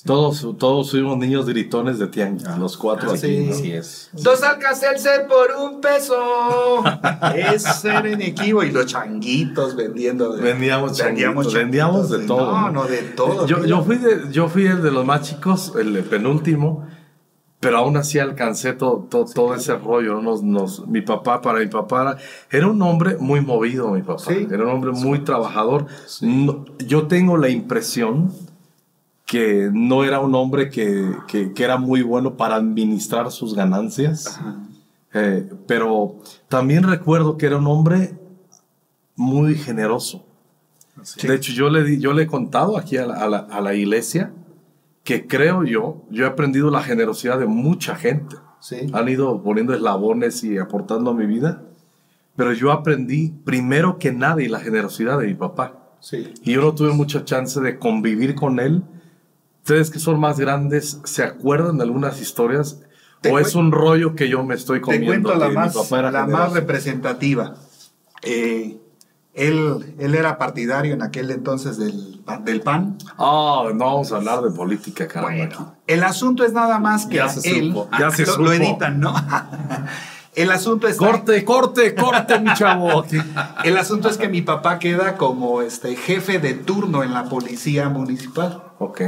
Todos, 0.06 0.48
todos 0.58 0.92
fuimos 0.92 1.18
niños 1.18 1.46
gritones 1.46 2.00
de 2.00 2.08
tianguis, 2.08 2.48
los 2.58 2.78
cuatro 2.78 3.18
sí. 3.18 3.26
aquí. 3.28 3.46
¿no? 3.48 3.52
Así 3.54 3.72
es. 3.74 4.10
Dos 4.14 4.42
Alcacelser 4.44 5.28
por 5.28 5.52
un 5.62 5.82
peso. 5.82 6.16
Ese 7.36 7.90
era 7.90 8.08
en 8.10 8.22
equivo. 8.22 8.64
Y 8.64 8.72
los 8.72 8.86
changuitos 8.86 9.76
vendiendo. 9.76 10.34
de- 10.36 10.42
Vendíamos 10.42 10.94
changuitos, 10.98 11.54
vendíamos 11.54 12.10
de 12.10 12.18
changuitos, 12.20 12.38
todo, 12.38 12.52
No, 12.62 12.72
¿no? 12.72 12.84
de 12.86 12.98
todo. 13.16 13.46
Yo, 13.46 13.66
yo, 13.66 13.84
fui 13.84 13.98
de, 13.98 14.32
yo 14.32 14.48
fui 14.48 14.68
el 14.68 14.82
de 14.82 14.92
los 14.92 15.06
más 15.06 15.22
chicos, 15.24 15.74
el 15.78 16.02
penúltimo, 16.06 16.88
pero 17.60 17.78
aún 17.78 17.98
así 17.98 18.20
alcancé 18.20 18.74
todo, 18.74 19.06
todo, 19.10 19.26
todo 19.26 19.54
ese 19.56 19.76
rollo. 19.76 20.16
¿no? 20.16 20.22
Nos, 20.22 20.44
nos- 20.44 20.88
mi 20.88 21.02
papá, 21.02 21.42
para 21.42 21.60
mi 21.60 21.68
papá, 21.68 22.18
era, 22.50 22.68
un 22.68 22.82
hombre 22.82 23.18
muy 23.20 23.42
movido, 23.42 23.92
mi 23.92 24.02
papá. 24.02 24.24
Sí. 24.28 24.48
Era 24.50 24.64
un 24.64 24.70
hombre 24.72 24.92
muy 24.92 25.20
trabajador. 25.20 25.88
No- 26.22 26.64
yo 26.80 27.08
tengo 27.08 27.36
la 27.38 27.50
impresión 27.50 28.32
que 29.26 29.70
no 29.74 30.04
era 30.04 30.20
un 30.22 30.34
hombre 30.36 30.70
que, 30.70 31.12
que- 31.28 31.54
que 31.54 31.64
era 31.64 31.78
muy 31.78 32.02
bueno 32.02 32.36
para 32.36 32.56
administrar 32.56 33.30
sus 33.32 33.54
ganancias. 33.56 34.40
Eh, 35.14 35.50
pero 35.68 36.16
también 36.48 36.84
recuerdo 36.84 37.38
que 37.38 37.46
era 37.48 37.58
un 37.58 37.68
hombre 37.68 38.14
muy 39.16 39.56
generoso. 39.56 40.24
De 41.28 41.36
hecho, 41.36 41.52
yo 41.54 41.70
le, 41.70 41.84
di- 41.84 42.00
yo 42.00 42.14
le 42.14 42.24
he 42.24 42.28
contado 42.28 42.78
aquí 42.78 42.98
a 42.98 43.06
la, 43.06 43.16
a 43.16 43.28
la- 43.30 43.38
a 43.52 43.62
la 43.62 43.74
iglesia 43.74 44.32
que 45.10 45.26
creo 45.26 45.64
yo, 45.64 46.04
yo 46.12 46.26
he 46.26 46.28
aprendido 46.28 46.70
la 46.70 46.84
generosidad 46.84 47.40
de 47.40 47.48
mucha 47.48 47.96
gente. 47.96 48.36
Sí. 48.60 48.86
Han 48.94 49.10
ido 49.10 49.42
poniendo 49.42 49.74
eslabones 49.74 50.44
y 50.44 50.60
aportando 50.60 51.10
a 51.10 51.14
mi 51.16 51.26
vida. 51.26 51.64
Pero 52.36 52.54
yo 52.54 52.72
aprendí 52.72 53.34
primero 53.44 53.98
que 53.98 54.12
nadie 54.12 54.50
la 54.50 54.60
generosidad 54.60 55.18
de 55.18 55.26
mi 55.26 55.34
papá. 55.34 55.96
Sí. 56.00 56.32
Y 56.44 56.54
yo 56.54 56.62
no 56.62 56.76
tuve 56.76 56.94
mucha 56.94 57.26
chance 57.26 57.60
de 57.60 57.80
convivir 57.80 58.36
con 58.36 58.60
él. 58.60 58.84
Ustedes 59.64 59.90
que 59.90 59.98
son 59.98 60.20
más 60.20 60.40
grandes, 60.40 61.02
¿se 61.06 61.24
acuerdan 61.24 61.78
de 61.78 61.86
algunas 61.86 62.22
historias? 62.22 62.84
Te 63.22 63.32
¿O 63.32 63.40
es 63.40 63.56
un 63.56 63.72
rollo 63.72 64.14
que 64.14 64.30
yo 64.30 64.44
me 64.46 64.54
estoy 64.54 64.78
Te 64.78 64.84
comiendo? 64.84 65.30
cuento 65.30 65.36
la 65.40 65.50
mi 65.50 65.56
más, 65.56 65.74
papá 65.76 65.98
era 66.02 66.12
la 66.12 66.28
más 66.28 66.30
generoso? 66.50 66.56
representativa. 66.56 67.56
Eh, 68.22 68.78
él, 69.40 69.96
él 70.00 70.16
era 70.16 70.38
partidario 70.38 70.94
en 70.94 71.02
aquel 71.02 71.32
entonces 71.32 71.78
del, 71.78 72.22
del 72.44 72.62
PAN. 72.62 72.98
Ah, 73.18 73.64
no 73.74 73.86
vamos 73.86 74.12
a 74.12 74.18
hablar 74.18 74.42
de 74.42 74.52
política, 74.52 75.08
caramba. 75.08 75.36
Bueno, 75.36 75.76
el 75.88 76.04
asunto 76.04 76.44
es 76.46 76.54
nada 76.54 76.78
más 76.80 77.06
que 77.06 77.16
Ya 77.18 77.30
se 77.30 77.50
él 77.58 77.68
supo, 77.70 77.90
ya 77.98 78.12
se 78.12 78.26
lo, 78.26 78.32
supo. 78.34 78.44
lo 78.44 78.54
editan, 78.54 79.00
¿no? 79.00 79.14
el 80.36 80.52
asunto 80.52 80.88
es 80.88 80.98
Corte, 80.98 81.44
corte, 81.46 81.96
corte, 81.96 82.40
mi 82.40 82.54
chavo. 82.54 83.04
el 83.64 83.78
asunto 83.78 84.10
es 84.10 84.18
que 84.18 84.28
mi 84.30 84.42
papá 84.42 84.78
queda 84.80 85.16
como 85.18 85.62
este 85.62 85.96
jefe 85.96 86.40
de 86.40 86.54
turno 86.54 87.04
en 87.04 87.14
la 87.14 87.26
policía 87.26 87.90
municipal 87.90 88.62
Ok. 88.80 89.02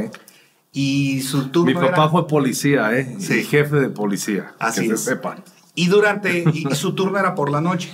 y 0.73 1.21
su 1.21 1.50
turno 1.50 1.67
Mi 1.79 1.88
papá 1.88 2.03
era- 2.03 2.09
fue 2.09 2.27
policía, 2.27 2.97
¿eh? 2.97 3.15
Sí. 3.19 3.39
Y 3.39 3.43
jefe 3.43 3.75
de 3.77 3.89
policía. 3.89 4.53
Así 4.59 4.88
que 4.88 4.93
es. 4.93 5.01
se 5.01 5.11
sepa. 5.11 5.38
Y 5.75 5.88
durante, 5.88 6.43
y 6.53 6.65
su 6.75 6.93
turno 6.95 7.17
era 7.19 7.33
por 7.35 7.50
la 7.50 7.61
noche. 7.61 7.93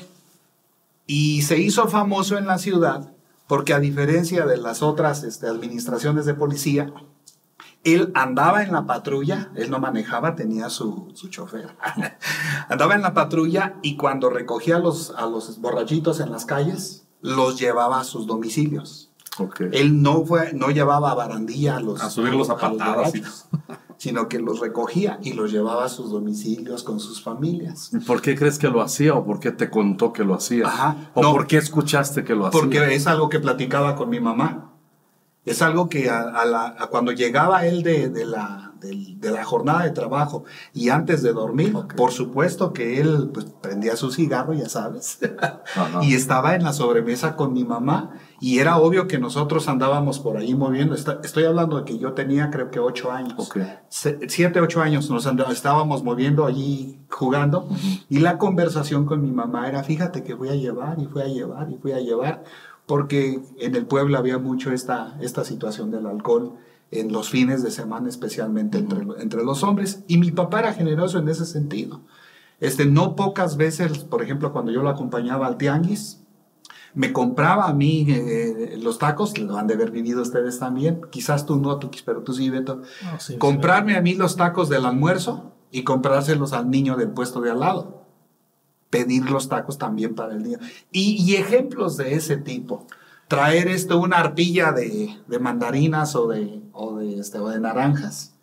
Y 1.08 1.42
se 1.42 1.58
hizo 1.58 1.88
famoso 1.88 2.38
en 2.38 2.46
la 2.46 2.58
ciudad 2.58 3.14
porque 3.48 3.74
a 3.74 3.80
diferencia 3.80 4.46
de 4.46 4.58
las 4.58 4.84
otras 4.84 5.24
este, 5.24 5.48
administraciones 5.48 6.26
de 6.26 6.34
policía, 6.34 6.94
él 7.84 8.12
andaba 8.14 8.62
en 8.62 8.74
la 8.74 8.86
patrulla, 8.86 9.52
él 9.56 9.72
no 9.72 9.80
manejaba, 9.80 10.36
tenía 10.36 10.70
su, 10.70 11.12
su 11.16 11.30
chofer. 11.30 11.76
andaba 12.70 12.96
en 12.96 13.02
la 13.02 13.14
patrulla 13.14 13.78
y 13.82 13.96
cuando 13.96 14.30
recogía 14.30 14.76
a 14.76 14.80
los, 14.80 15.12
a 15.12 15.26
los 15.26 15.60
borrachitos 15.62 16.20
en 16.20 16.32
las 16.32 16.46
calles, 16.46 17.08
los 17.22 17.58
llevaba 17.58 18.02
a 18.02 18.04
sus 18.04 18.28
domicilios. 18.28 19.07
Él 19.72 20.01
no 20.01 20.25
fue, 20.25 20.53
no 20.53 20.70
llevaba 20.72 21.12
a 21.12 21.15
barandilla 21.15 21.77
a 21.77 21.79
los 21.79 22.01
A 22.01 22.10
subirlos 22.10 22.50
a 22.50 22.58
patadas, 22.58 23.12
sí. 23.12 23.22
sino 23.98 24.27
que 24.27 24.39
los 24.39 24.60
recogía 24.60 25.20
y 25.24 25.34
los 25.34 25.51
llevaba 25.51 25.86
a 25.86 25.89
sus 25.89 26.12
domicilios 26.12 26.84
con 26.84 27.00
sus 27.00 27.22
familias. 27.24 27.89
¿Y 27.94 27.98
¿Por 28.00 28.22
qué 28.22 28.36
crees 28.36 28.60
que 28.60 28.67
lo 28.70 28.82
hacía 28.82 29.13
o 29.15 29.25
por 29.25 29.39
qué 29.39 29.51
te 29.51 29.70
contó 29.70 30.13
que 30.13 30.24
lo 30.24 30.36
hacía? 30.36 30.67
Ajá, 30.67 31.12
¿O 31.15 31.22
no. 31.22 31.32
por 31.32 31.48
qué 31.48 31.58
escuchaste 31.58 32.24
que 32.24 32.36
lo 32.36 32.46
hacía? 32.46 32.60
Porque 32.62 32.94
es 32.96 33.08
algo 33.08 33.29
que 33.29 33.39
platicaba 33.39 33.96
con 33.96 34.10
mi 34.10 34.20
mamá. 34.20 34.72
Es 35.46 35.62
algo 35.62 35.88
que 35.89 36.10
a, 36.10 36.22
a 36.24 36.46
la- 36.46 36.75
a 36.77 36.88
cuando 36.88 37.12
llegaba 37.12 37.65
él 37.65 37.82
de, 37.82 38.10
de 38.10 38.25
la, 38.25 38.67
del- 38.80 39.20
de 39.20 39.32
la 39.32 39.44
jornada 39.44 39.84
de 39.84 39.92
trabajo 39.92 40.44
y 40.74 40.90
antes 40.90 41.22
de 41.24 41.34
dormir, 41.34 41.74
por 41.96 42.12
supuesto 42.12 42.74
que 42.74 43.00
él 43.02 43.30
pues, 43.34 43.46
prendía 43.62 43.96
su 43.96 44.12
cigarro, 44.12 44.54
ya 44.54 44.70
sabes, 44.70 45.20
y 46.02 46.14
estaba 46.16 46.56
en 46.56 46.64
la 46.64 46.74
sobremesa 46.74 47.36
con 47.36 47.54
mi 47.54 47.64
mamá 47.64 48.12
y 48.40 48.60
era 48.60 48.78
obvio 48.78 49.08
que 49.08 49.18
nosotros 49.18 49.68
andábamos 49.68 50.20
por 50.20 50.38
ahí 50.38 50.54
moviendo. 50.54 50.94
Está- 50.94 51.20
estoy 51.24 51.46
hablando 51.46 51.78
de 51.78 51.86
que 51.86 51.98
yo 51.98 52.14
tenía 52.14 52.52
creo 52.52 52.70
que 52.70 52.80
ocho 52.80 53.12
años. 53.12 53.34
Ok. 53.38 53.58
Se- 53.90 54.20
siete, 54.30 54.60
ocho 54.62 54.82
años 54.82 55.10
nos 55.10 55.26
andá- 55.26 55.52
estábamos 55.52 56.04
moviendo 56.04 56.46
allí 56.46 57.00
jugando 57.10 57.68
y 58.10 58.20
la 58.20 58.38
conversación 58.38 59.06
con 59.06 59.22
mi 59.24 59.32
mamá 59.32 59.68
era, 59.68 59.84
fíjate 59.84 60.24
que 60.24 60.34
voy 60.36 60.50
a 60.50 60.56
llevar 60.56 61.00
y 61.00 61.06
fui 61.06 61.22
a 61.22 61.28
llevar 61.28 61.72
y 61.72 61.78
fui 61.78 61.94
a 61.94 62.00
llevar, 62.00 62.44
porque 62.88 63.39
en 63.60 63.75
el 63.75 63.86
pueblo 63.86 64.17
había 64.17 64.39
mucho 64.39 64.72
esta, 64.72 65.15
esta 65.22 65.44
situación 65.44 65.91
del 65.91 66.08
alcohol 66.08 66.56
en 66.89 67.12
los 67.12 67.29
fines 67.29 67.62
de 67.62 67.70
semana, 67.70 68.10
especialmente 68.10 68.77
entre, 68.77 69.00
entre 69.20 69.44
los 69.44 69.62
hombres. 69.62 70.03
Y 70.08 70.17
mi 70.17 70.32
papá 70.32 70.60
era 70.60 70.74
generoso 70.74 71.20
en 71.20 71.27
ese 71.27 71.46
sentido. 71.46 72.01
Este, 72.60 72.86
no 72.86 73.15
pocas 73.15 73.58
veces, 73.58 74.00
por 74.00 74.24
ejemplo, 74.24 74.51
cuando 74.53 74.72
yo 74.72 74.82
lo 74.82 74.89
acompañaba 74.89 75.48
al 75.48 75.58
tianguis, 75.58 76.22
me 76.96 77.13
compraba 77.13 77.67
a 77.67 77.74
mí 77.74 78.08
eh, 78.10 78.79
los 78.82 78.98
tacos, 78.98 79.38
lo 79.38 79.58
han 79.58 79.67
de 79.67 79.75
haber 79.75 79.91
vivido 79.91 80.22
ustedes 80.22 80.58
también, 80.58 81.01
quizás 81.12 81.46
tú 81.46 81.58
no, 81.58 81.77
Tukis, 81.77 82.01
pero 82.01 82.24
tú 82.24 82.34
sí, 82.34 82.50
Beto. 82.50 82.77
No, 83.03 83.20
sí, 83.20 83.34
sí. 83.34 83.38
comprarme 83.38 83.96
a 83.98 84.01
mí 84.01 84.15
los 84.15 84.38
tacos 84.38 84.70
del 84.70 84.86
almuerzo 84.86 85.51
y 85.72 85.84
comprárselos 85.84 86.53
al 86.53 86.72
niño 86.72 86.96
del 86.96 87.10
puesto 87.10 87.41
de 87.41 87.51
al 87.51 87.60
lado. 87.60 87.97
Pedir 88.89 89.29
los 89.29 89.50
tacos 89.50 89.77
también 89.77 90.15
para 90.15 90.34
el 90.34 90.44
niño. 90.44 90.60
Y, 90.91 91.22
y 91.22 91.36
ejemplos 91.36 91.98
de 91.98 92.15
ese 92.15 92.38
tipo. 92.38 92.88
Traer 93.27 93.67
esto, 93.67 94.00
una 94.00 94.17
arpilla 94.20 94.72
de, 94.72 95.17
de 95.27 95.39
mandarinas 95.39 96.15
o 96.15 96.27
de, 96.27 96.62
o 96.72 96.98
de, 96.98 97.20
este, 97.20 97.39
o 97.39 97.50
de 97.50 97.60
naranjas. 97.60 98.34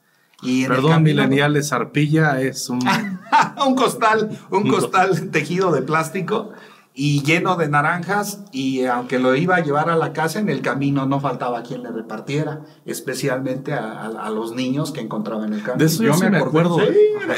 Y 0.42 0.66
Perdón, 0.66 0.90
camino- 0.90 1.22
mileniales, 1.22 1.72
arpilla 1.72 2.40
es 2.42 2.68
un... 2.68 2.80
un 3.66 3.74
costal, 3.74 4.38
un 4.50 4.68
costal 4.68 5.30
tejido 5.30 5.72
de 5.72 5.80
plástico 5.80 6.50
y 6.96 7.22
lleno 7.24 7.56
de 7.56 7.68
naranjas 7.68 8.44
y 8.52 8.84
aunque 8.84 9.18
lo 9.18 9.34
iba 9.34 9.56
a 9.56 9.60
llevar 9.60 9.90
a 9.90 9.96
la 9.96 10.12
casa 10.12 10.38
en 10.38 10.48
el 10.48 10.62
camino 10.62 11.06
no 11.06 11.18
faltaba 11.18 11.62
quien 11.64 11.82
le 11.82 11.90
repartiera, 11.90 12.60
especialmente 12.86 13.72
a, 13.74 14.02
a- 14.02 14.26
a 14.26 14.30
los 14.30 14.54
niños 14.54 14.92
que 14.92 15.00
encontraba 15.00 15.44
en 15.44 15.54
el 15.54 15.62
camino. 15.62 15.78
De 15.78 15.86
eso 15.86 16.02
yo, 16.04 16.12
Yo 16.12 16.18
sí 16.18 16.26
me 16.30 16.38
acuerdo. 16.38 16.78
Sí, 16.78 16.86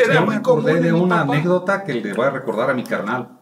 era 0.05 0.15
Yo 0.15 0.21
muy 0.21 0.31
me 0.31 0.37
acordé 0.37 0.81
de 0.81 0.93
una 0.93 1.23
anécdota 1.23 1.85
que 1.85 1.95
le 1.95 2.13
voy 2.13 2.27
a 2.27 2.31
recordar 2.31 2.69
a 2.71 2.75
mi 2.75 2.85
carnal. 2.85 3.39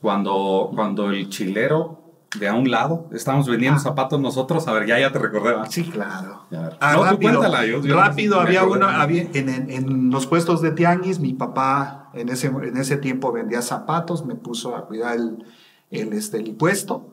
Cuando, 0.00 0.70
cuando 0.74 1.10
el 1.10 1.30
chilero 1.30 2.03
de 2.38 2.48
a 2.48 2.54
un 2.54 2.70
lado, 2.70 3.08
estábamos 3.12 3.48
vendiendo 3.48 3.78
Ah. 3.78 3.82
zapatos 3.82 4.20
nosotros, 4.20 4.66
a 4.68 4.72
ver, 4.72 4.86
ya, 4.86 4.98
ya 4.98 5.12
te 5.12 5.18
recordé. 5.18 5.52
¿va? 5.54 5.66
Sí, 5.66 5.84
claro. 5.84 6.42
Ah, 6.80 6.92
No, 6.94 6.98
tú 7.00 7.04
rápido, 7.04 7.30
cuéntala, 7.40 7.66
yo- 7.66 7.80
yo 7.82 7.96
rápido 7.96 8.40
había 8.40 8.62
acordé. 8.62 8.78
uno, 8.78 8.88
había, 8.88 9.22
en, 9.34 9.48
en- 9.48 9.70
en 9.70 10.10
los 10.10 10.26
puestos 10.26 10.60
de 10.62 10.72
tianguis, 10.72 11.20
mi 11.20 11.32
papá 11.32 12.10
en 12.14 12.28
ese, 12.28 12.48
en 12.48 12.76
ese 12.76 12.96
tiempo 12.96 13.32
vendía 13.32 13.62
zapatos, 13.62 14.24
me 14.26 14.34
puso 14.34 14.74
a 14.76 14.86
cuidar 14.86 15.16
el, 15.16 15.44
el, 15.90 16.12
este, 16.12 16.38
el 16.38 16.54
puesto. 16.56 17.10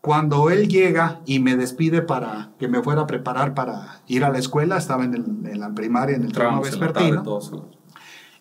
Cuando 0.00 0.48
él 0.50 0.68
llega 0.68 1.20
y 1.26 1.40
me 1.40 1.56
despide 1.56 2.02
para 2.02 2.50
que 2.58 2.68
me 2.68 2.82
fuera 2.82 3.02
a 3.02 3.06
preparar 3.06 3.54
para 3.54 4.00
ir 4.06 4.24
a 4.24 4.30
la 4.30 4.38
escuela, 4.38 4.76
estaba 4.76 5.04
en, 5.04 5.14
el- 5.14 5.50
en 5.50 5.60
la 5.60 5.74
primaria, 5.74 6.14
en 6.16 6.24
el 6.24 6.32
tarde 6.32 6.60
vespertino. 6.62 7.40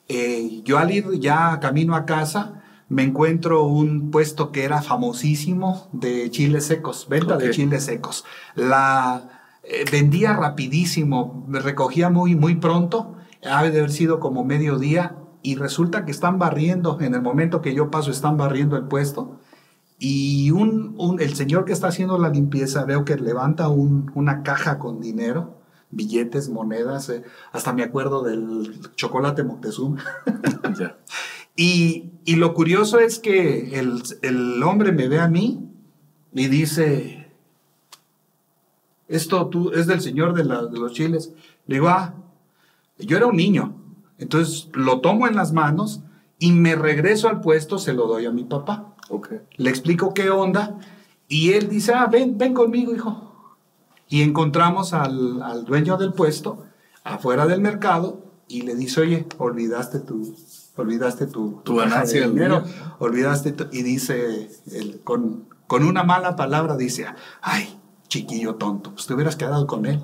Eh, 0.10 0.62
yo 0.64 0.78
al 0.78 0.92
ir 0.92 1.06
ya 1.20 1.60
camino 1.60 1.96
a 1.96 2.06
casa, 2.06 2.62
me 2.90 3.04
encuentro 3.04 3.64
un 3.64 4.12
puesto 4.12 4.52
que 4.52 4.64
era 4.64 4.82
famosísimo 4.82 5.88
de 5.92 6.30
chiles 6.32 6.66
secos, 6.66 7.08
venta 7.10 7.38
de 7.38 7.52
chiles 7.52 7.84
secos. 7.86 8.24
La 8.56 9.42
eh, 9.64 9.84
vendía 9.92 10.34
rapidísimo, 10.34 11.44
me 11.48 11.60
recogía 11.60 12.10
muy, 12.10 12.36
muy 12.36 12.56
pronto, 12.56 13.16
ha 13.44 13.62
de 13.64 13.70
haber 13.80 13.92
sido 13.92 14.20
como 14.20 14.44
mediodía, 14.46 15.16
y 15.44 15.56
resulta 15.56 16.04
que 16.06 16.12
están 16.12 16.40
barriendo, 16.40 16.98
en 17.02 17.14
el 17.14 17.22
momento 17.22 17.62
que 17.62 17.74
yo 17.74 17.90
paso, 17.92 18.12
están 18.12 18.38
barriendo 18.38 18.76
el 18.78 18.84
puesto. 18.84 19.40
Y 20.00 20.52
un, 20.52 20.94
un- 20.98 21.20
el 21.22 21.36
señor 21.36 21.66
que 21.66 21.74
está 21.74 21.88
haciendo 21.88 22.18
la 22.18 22.30
limpieza, 22.30 22.86
veo 22.86 23.04
que 23.06 23.16
levanta 23.16 23.68
un- 23.70 24.12
una 24.16 24.44
caja 24.44 24.78
con 24.80 25.00
dinero, 25.02 25.56
billetes, 25.90 26.50
monedas, 26.50 27.10
eh, 27.10 27.24
hasta 27.54 27.72
me 27.74 27.84
acuerdo 27.84 28.24
del 28.24 28.80
chocolate 28.96 29.44
Moctezuma. 29.44 30.04
Ya. 30.80 30.98
Y, 31.58 32.12
y 32.24 32.36
lo 32.38 32.54
curioso 32.54 33.00
es 33.00 33.20
que 33.20 33.78
el, 33.80 34.02
el 34.22 34.64
hombre 34.64 34.92
me 34.94 35.08
ve 35.10 35.20
a 35.20 35.28
mí 35.28 35.60
y 36.34 36.48
dice, 36.48 37.32
esto 39.08 39.48
tú, 39.48 39.72
es 39.72 39.88
del 39.88 40.02
señor 40.02 40.34
de, 40.34 40.44
la- 40.46 40.66
de 40.66 40.80
los 40.80 40.94
chiles. 40.94 41.34
Le 41.66 41.76
digo, 41.76 41.88
ah, 41.90 42.14
yo 43.00 43.18
era 43.18 43.28
un 43.28 43.36
niño. 43.38 43.76
Entonces 44.18 44.70
lo 44.74 45.02
tomo 45.02 45.28
en 45.28 45.36
las 45.36 45.52
manos 45.54 46.02
y 46.40 46.52
me 46.52 46.76
regreso 46.76 47.28
al 47.28 47.42
puesto, 47.42 47.80
se 47.80 47.94
lo 47.94 48.08
doy 48.08 48.26
a 48.26 48.32
mi 48.32 48.44
papá. 48.44 48.96
Ok. 49.10 49.32
Le 49.56 49.70
explico 49.70 50.14
qué 50.14 50.30
onda 50.30 50.78
y 51.28 51.54
él 51.54 51.70
dice, 51.70 51.94
ah, 51.94 52.08
ven, 52.08 52.38
ven 52.38 52.54
conmigo, 52.54 52.94
hijo. 52.94 53.24
Y 54.10 54.22
encontramos 54.22 54.94
al, 54.94 55.42
al 55.42 55.66
dueño 55.66 55.98
del 55.98 56.14
puesto 56.14 56.66
afuera 57.04 57.46
del 57.48 57.62
mercado 57.62 58.24
y 58.48 58.62
le 58.62 58.76
dice, 58.76 59.02
oye, 59.02 59.26
olvidaste 59.38 60.00
tu, 60.00 60.36
olvidaste 60.78 61.28
tu, 61.28 61.62
Tu 61.64 61.76
ganancia 61.76 62.20
de 62.22 62.26
del 62.28 62.34
dinero, 62.36 62.62
día". 62.62 62.96
olvidaste 63.00 63.52
tu-". 63.52 63.68
y 63.72 63.84
dice, 63.84 64.50
con, 65.04 65.46
con 65.68 65.84
una 65.84 66.04
mala 66.04 66.36
palabra 66.36 66.76
dice, 66.78 67.06
ay, 67.42 67.80
chiquillo 68.08 68.56
tonto, 68.56 68.92
pues 68.94 69.06
te 69.08 69.14
hubieras 69.14 69.36
quedado 69.36 69.68
con 69.68 69.86
él. 69.86 70.04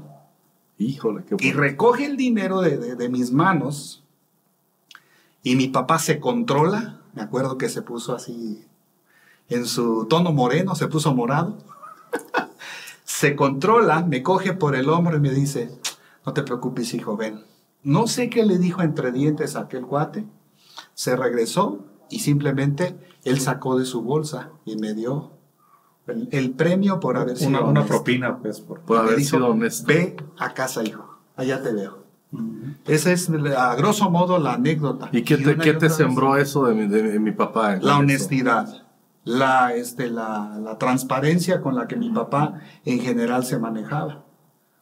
Híjole, 0.77 1.24
qué 1.25 1.36
Y 1.39 1.51
recoge 1.53 2.06
el 2.06 2.18
dinero 2.18 2.62
de, 2.62 2.77
de- 2.77 2.96
de 2.96 3.10
mis 3.10 3.32
manos 3.32 4.03
y 5.44 5.56
mi 5.56 5.68
papá 5.68 6.00
se 6.00 6.20
controla, 6.20 7.01
me 7.13 7.22
acuerdo 7.22 7.58
que 7.58 7.70
se 7.70 7.82
puso 7.82 8.15
así 8.15 8.65
en 9.50 9.65
su 9.65 10.06
tono 10.10 10.32
moreno, 10.34 10.74
se 10.75 10.88
puso 10.88 11.13
morado. 11.13 11.58
se 13.06 13.36
controla, 13.36 14.01
me 14.01 14.24
coge 14.24 14.53
por 14.53 14.75
el 14.75 14.89
hombro 14.89 15.18
y 15.18 15.20
me 15.20 15.32
dice, 15.32 15.70
no 16.25 16.34
te 16.34 16.44
preocupes 16.44 16.94
hijo, 16.94 17.15
ven. 17.18 17.44
No 17.84 18.08
sé 18.08 18.30
qué 18.30 18.44
le 18.46 18.58
dijo 18.58 18.82
entre 18.82 19.12
dientes 19.12 19.56
a 19.56 19.62
aquel 19.62 19.86
cuate, 19.86 20.25
se 20.94 21.16
regresó 21.16 21.80
y 22.10 22.20
simplemente 22.20 22.96
él 23.24 23.40
sacó 23.40 23.78
de 23.78 23.86
su 23.86 24.02
bolsa 24.02 24.50
y 24.66 24.76
me 24.76 24.94
dio 24.94 25.32
el, 26.08 26.28
el 26.32 26.52
premio 26.52 27.00
por 27.00 27.18
haber 27.18 27.38
sido 27.38 27.50
Una, 27.50 27.60
una 27.62 27.70
honesto. 27.70 27.88
propina, 27.88 28.38
pues. 28.38 28.60
Por... 28.60 28.82
Por 28.82 28.98
haber 28.98 29.16
dijo, 29.18 29.38
sido 29.38 29.48
honesto. 29.48 29.88
Ve 29.88 30.16
a 30.38 30.54
casa, 30.54 30.84
hijo. 30.84 31.18
Allá 31.36 31.62
te 31.64 31.72
veo. 31.72 32.04
Esa 32.88 33.12
es, 33.12 33.30
a 33.30 33.76
grosso 33.76 34.10
modo, 34.10 34.40
la 34.40 34.54
anécdota. 34.54 35.10
¿Y 35.12 35.22
qué 35.22 35.38
te, 35.38 35.56
qué 35.58 35.74
te 35.74 35.86
vez, 35.88 35.96
sembró 35.96 36.36
eso 36.36 36.66
de 36.66 36.74
mi, 36.74 36.88
de 36.88 37.20
mi 37.20 37.32
papá? 37.32 37.76
en 37.76 37.86
La 37.86 37.92
eso? 37.92 38.00
honestidad, 38.00 38.84
la, 39.24 39.74
este, 39.76 40.10
la, 40.10 40.58
la 40.60 40.78
transparencia 40.80 41.62
con 41.62 41.76
la 41.76 41.88
que 41.88 41.96
mi 41.96 42.10
papá 42.10 42.60
en 42.86 43.00
general 43.00 43.46
se 43.46 43.60
manejaba. 43.60 44.24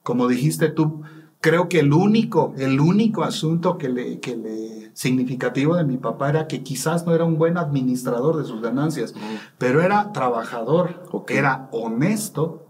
Como 0.02 0.28
dijiste 0.30 0.70
tú, 0.70 1.02
creo 1.42 1.68
que 1.68 1.80
el 1.80 1.92
único, 1.94 2.54
el 2.58 2.80
único 2.80 3.24
asunto 3.24 3.78
que 3.78 3.90
le, 3.90 4.20
que 4.20 4.36
le 4.38 4.92
significativo 4.94 5.76
de 5.76 5.84
mi 5.84 5.98
papá 5.98 6.30
era 6.30 6.48
que 6.48 6.64
quizás 6.64 7.06
no 7.06 7.14
era 7.16 7.24
un 7.26 7.38
buen 7.38 7.58
administrador 7.58 8.38
de 8.38 8.46
sus 8.46 8.62
ganancias, 8.62 9.14
pero 9.58 9.82
era 9.82 10.12
trabajador, 10.14 11.04
Ok. 11.12 11.32
era 11.32 11.68
honesto 11.72 12.66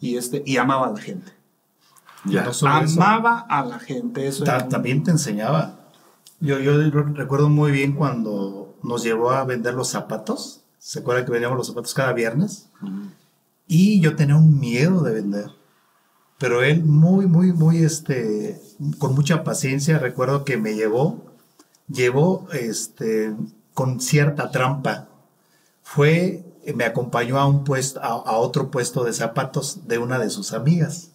y, 0.00 0.16
este, 0.16 0.42
y 0.46 0.56
amaba 0.56 0.86
a 0.88 0.92
la 0.92 1.00
gente. 1.00 1.32
Ya. 2.24 2.44
No 2.44 2.52
solo 2.52 2.78
eso, 2.84 3.00
Amaba 3.02 3.40
a 3.40 3.64
la 3.64 3.78
gente. 3.80 4.26
Eso 4.28 4.44
ta- 4.44 4.68
también 4.68 5.02
te 5.02 5.10
enseñaba. 5.10 5.80
Yo, 6.40 6.58
yo 6.60 6.78
recuerdo 6.90 7.48
muy 7.48 7.70
bien 7.72 7.94
cuando 7.94 8.74
nos 8.82 9.02
llevó 9.02 9.30
a 9.30 9.44
vender 9.44 9.74
los 9.74 9.88
zapatos. 9.88 10.60
¿Se 10.78 11.00
acuerda 11.00 11.24
que 11.24 11.30
vendíamos 11.32 11.56
los 11.58 11.66
zapatos 11.68 11.94
cada 11.94 12.12
viernes? 12.12 12.68
Y 13.66 14.00
yo 14.00 14.14
tenía 14.16 14.36
un 14.36 14.58
miedo 14.60 15.02
de 15.02 15.14
vender. 15.14 15.46
Pero 16.42 16.64
él 16.64 16.82
muy, 16.82 17.26
muy, 17.26 17.52
muy, 17.52 17.84
este, 17.84 18.60
con 18.98 19.14
mucha 19.14 19.44
paciencia, 19.44 20.00
recuerdo 20.00 20.44
que 20.44 20.56
me 20.56 20.74
llevó, 20.74 21.22
llevó, 21.86 22.48
este, 22.52 23.32
con 23.74 24.00
cierta 24.00 24.50
trampa. 24.50 25.06
Fue, 25.84 26.44
me 26.74 26.82
acompañó 26.82 27.38
a 27.38 27.46
un 27.46 27.62
puesto, 27.62 28.02
a, 28.02 28.08
a 28.08 28.38
otro 28.38 28.72
puesto 28.72 29.04
de 29.04 29.12
zapatos 29.12 29.86
de 29.86 29.98
una 29.98 30.18
de 30.18 30.30
sus 30.30 30.52
amigas. 30.52 31.12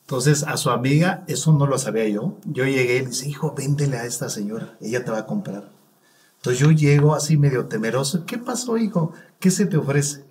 Entonces, 0.00 0.42
a 0.42 0.56
su 0.56 0.70
amiga, 0.70 1.22
eso 1.28 1.52
no 1.52 1.68
lo 1.68 1.78
sabía 1.78 2.08
yo. 2.08 2.34
Yo 2.46 2.64
llegué 2.64 2.96
y 2.96 3.02
le 3.02 3.10
dije, 3.10 3.28
hijo, 3.28 3.54
véndele 3.56 3.96
a 3.96 4.06
esta 4.06 4.28
señora, 4.28 4.76
ella 4.80 5.04
te 5.04 5.12
va 5.12 5.18
a 5.18 5.26
comprar. 5.26 5.70
Entonces 6.38 6.58
yo 6.58 6.72
llego 6.72 7.14
así 7.14 7.36
medio 7.36 7.66
temeroso, 7.66 8.26
¿qué 8.26 8.38
pasó, 8.38 8.76
hijo? 8.76 9.12
¿Qué 9.38 9.52
se 9.52 9.66
te 9.66 9.76
ofrece? 9.76 10.24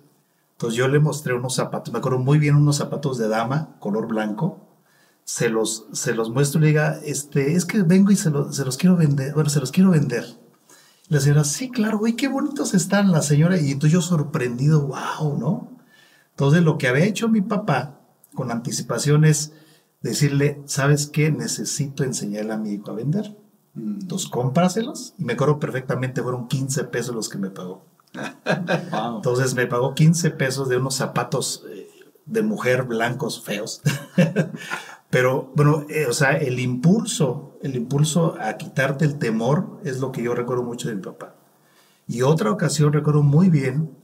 Entonces 0.56 0.78
yo 0.78 0.88
le 0.88 1.00
mostré 1.00 1.34
unos 1.34 1.54
zapatos, 1.54 1.92
me 1.92 1.98
acuerdo 1.98 2.18
muy 2.18 2.38
bien 2.38 2.56
unos 2.56 2.76
zapatos 2.76 3.18
de 3.18 3.28
dama, 3.28 3.76
color 3.78 4.08
blanco. 4.08 4.62
Se 5.24 5.50
los, 5.50 5.86
se 5.92 6.14
los 6.14 6.30
muestro 6.30 6.60
y 6.60 6.62
le 6.62 6.66
diga, 6.68 6.98
este, 7.04 7.52
es 7.54 7.66
que 7.66 7.82
vengo 7.82 8.10
y 8.10 8.16
se, 8.16 8.30
se 8.50 8.64
los 8.64 8.76
quiero 8.78 8.96
vender, 8.96 9.34
bueno, 9.34 9.50
se 9.50 9.60
los 9.60 9.70
quiero 9.70 9.90
vender. 9.90 10.24
La 11.08 11.20
señora, 11.20 11.44
sí, 11.44 11.70
claro, 11.70 11.98
güey, 11.98 12.14
qué 12.14 12.28
bonitos 12.28 12.74
están 12.74 13.12
la 13.12 13.22
señora. 13.22 13.60
Y 13.60 13.72
entonces 13.72 13.92
yo 13.92 14.00
sorprendido, 14.00 14.86
wow, 14.86 15.38
¿no? 15.38 15.76
Entonces 16.30 16.62
lo 16.62 16.78
que 16.78 16.88
había 16.88 17.04
hecho 17.04 17.28
mi 17.28 17.42
papá 17.42 18.00
con 18.34 18.50
anticipación 18.50 19.24
es 19.24 19.52
decirle, 20.00 20.62
¿sabes 20.64 21.06
qué? 21.06 21.30
Necesito 21.30 22.02
enseñarle 22.02 22.54
a 22.54 22.56
mi 22.56 22.72
hijo 22.72 22.90
a 22.90 22.94
vender. 22.94 23.36
Mm. 23.74 24.00
Entonces 24.00 24.28
cómpraselos. 24.28 25.14
Y 25.18 25.24
me 25.24 25.34
acuerdo 25.34 25.60
perfectamente, 25.60 26.22
fueron 26.22 26.48
15 26.48 26.84
pesos 26.84 27.14
los 27.14 27.28
que 27.28 27.38
me 27.38 27.50
pagó. 27.50 27.84
Entonces 29.16 29.54
me 29.54 29.66
pagó 29.66 29.94
15 29.94 30.30
pesos 30.30 30.68
de 30.68 30.76
unos 30.76 30.94
zapatos 30.94 31.64
eh, 31.70 31.88
de 32.24 32.42
mujer 32.42 32.84
blancos 32.84 33.42
feos. 33.42 33.82
Pero 35.10 35.52
bueno, 35.54 35.84
eh, 35.88 36.06
o 36.08 36.12
sea, 36.12 36.32
el 36.32 36.58
impulso, 36.58 37.58
el 37.62 37.76
impulso 37.76 38.36
a 38.40 38.56
quitarte 38.56 39.04
el 39.04 39.18
temor 39.18 39.80
es 39.84 40.00
lo 40.00 40.12
que 40.12 40.22
yo 40.22 40.34
recuerdo 40.34 40.64
mucho 40.64 40.88
de 40.88 40.96
mi 40.96 41.02
papá. 41.02 41.34
Y 42.08 42.22
otra 42.22 42.50
ocasión 42.50 42.92
recuerdo 42.92 43.22
muy 43.22 43.48
bien 43.48 43.96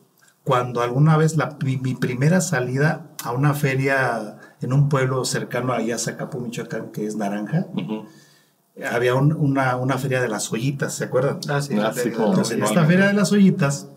cuando 0.44 0.80
alguna 0.82 1.16
vez 1.16 1.36
la, 1.36 1.56
mi, 1.62 1.94
primera 1.94 2.40
salida 2.40 3.10
a 3.22 3.32
una 3.32 3.54
feria 3.54 4.38
en 4.60 4.72
un 4.72 4.88
pueblo 4.88 5.24
cercano 5.24 5.72
a 5.72 5.98
Zacapu, 5.98 6.40
Michoacán, 6.40 6.90
que 6.90 7.06
es 7.06 7.16
Naranja, 7.16 7.66
había 8.90 9.14
una, 9.14 9.76
una, 9.76 9.98
feria 9.98 10.20
de 10.20 10.28
las 10.28 10.50
ollitas, 10.52 10.94
¿se 10.94 11.04
acuerdan? 11.04 11.38
Ah, 11.48 11.60
sí, 11.60 11.74
Entonces, 11.74 12.56
en 12.56 12.64
esta 12.64 12.84
feria 12.84 13.06
de 13.06 13.12
las 13.12 13.30
ollitas, 13.30 13.88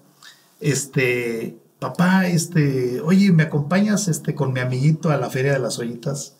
este, 0.60 1.58
papá, 1.80 2.28
este, 2.28 3.02
oye, 3.02 3.32
¿me 3.32 3.44
acompañas 3.44 4.08
este, 4.08 4.36
con 4.36 4.54
mi 4.54 4.60
amiguito 4.60 5.10
a 5.10 5.18
la 5.18 5.30
feria 5.30 5.54
de 5.54 5.60
las 5.60 5.80
ollitas? 5.80 6.36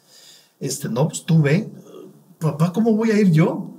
Este, 0.60 0.90
no, 0.90 1.08
pues 1.08 1.26
tú 1.26 1.42
ve. 1.42 1.70
Papá, 2.40 2.74
¿cómo 2.74 2.96
voy 2.96 3.12
a 3.12 3.20
ir 3.20 3.32
yo? 3.32 3.72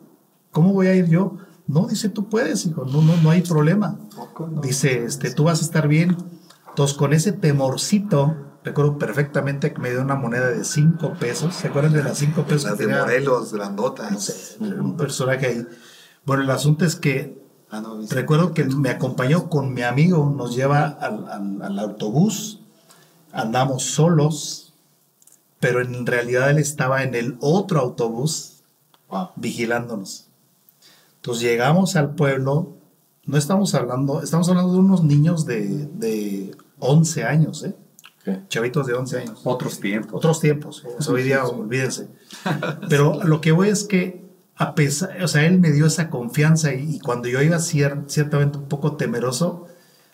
¿Cómo 0.53 0.73
voy 0.73 0.87
a 0.89 0.95
ir 0.95 1.07
yo? 1.07 1.37
No, 1.67 1.87
dice, 1.87 2.09
tú 2.09 2.29
puedes, 2.29 2.65
hijo, 2.67 2.85
no, 2.85 3.03
no, 3.03 3.17
no 3.17 3.31
hay 3.31 3.43
problema. 3.43 3.99
Dice, 4.63 5.05
este, 5.05 5.31
tú 5.33 5.45
vas 5.45 5.61
a 5.61 5.65
estar 5.65 5.89
bien. 5.89 6.17
Entonces, 6.69 6.97
con 6.97 7.13
ese 7.13 7.33
temorcito, 7.33 8.37
recuerdo 8.63 8.99
perfectamente 8.99 9.73
que 9.73 9.81
me 9.81 9.91
dio 9.91 10.03
una 10.03 10.15
moneda 10.15 10.49
de 10.51 10.65
5 10.65 11.15
pesos. 11.19 11.55
¿Se 11.55 11.69
acuerdan 11.69 11.93
de 11.93 12.05
las 12.05 12.19
5 12.19 12.45
pesos? 12.45 12.71
Las 12.71 12.79
de 12.79 12.87
Morelos, 12.87 13.53
grandotas. 13.53 14.13
No 14.13 14.19
sé, 14.19 14.59
un 14.61 14.97
personaje 14.97 15.47
ahí. 15.47 15.67
Bueno, 16.25 16.43
el 16.43 16.51
asunto 16.51 16.85
es 16.85 16.97
que 16.97 17.46
ah, 17.71 17.83
recuerdo 18.11 18.55
que 18.55 18.65
me 18.65 18.91
acompañó 18.91 19.49
con 19.49 19.75
mi 19.75 19.83
amigo, 19.83 20.33
nos 20.37 20.55
lleva 20.55 20.87
al, 20.87 21.63
al 21.63 21.79
autobús, 21.79 22.61
andamos 23.33 23.83
solos, 23.83 24.75
pero 25.61 25.81
en 25.81 26.07
realidad 26.07 26.51
él 26.51 26.59
estaba 26.59 27.03
en 27.03 27.15
el 27.15 27.37
otro 27.41 27.81
autobús 27.81 28.63
vigilándonos. 29.37 30.27
Entonces 31.17 31.43
llegamos 31.43 31.97
al 31.97 32.15
pueblo, 32.15 32.77
no 33.25 33.37
estamos 33.37 33.75
hablando, 33.75 34.23
estamos 34.23 34.49
hablando 34.49 34.73
de 34.73 34.79
unos 34.79 35.03
niños 35.03 35.47
de, 35.47 35.89
de 35.95 36.57
11 36.79 37.25
años, 37.25 37.65
¿eh? 37.65 37.75
Chavitos 38.49 38.87
de 38.89 38.95
11 38.95 39.19
años. 39.19 39.41
Otros 39.45 39.79
tiempos. 39.79 40.15
Otros 40.15 40.41
tiempos. 40.41 40.85
hoy 41.09 41.23
día, 41.23 41.45
olvídense. 41.47 42.09
Pero 42.89 43.23
lo 43.23 43.41
que 43.41 43.53
voy 43.53 43.69
es 43.69 43.85
que, 43.85 44.26
a 44.57 44.75
pesar, 44.75 45.23
o 45.23 45.29
sea, 45.29 45.47
él 45.47 45.59
me 45.59 45.71
dio 45.71 45.87
esa 45.87 46.11
confianza 46.11 46.73
y, 46.75 46.99
cuando 47.01 47.29
yo 47.29 47.43
iba 47.43 47.59
ciertamente 47.59 48.59
un 48.59 48.69
poco 48.69 48.97
temeroso, 48.97 49.67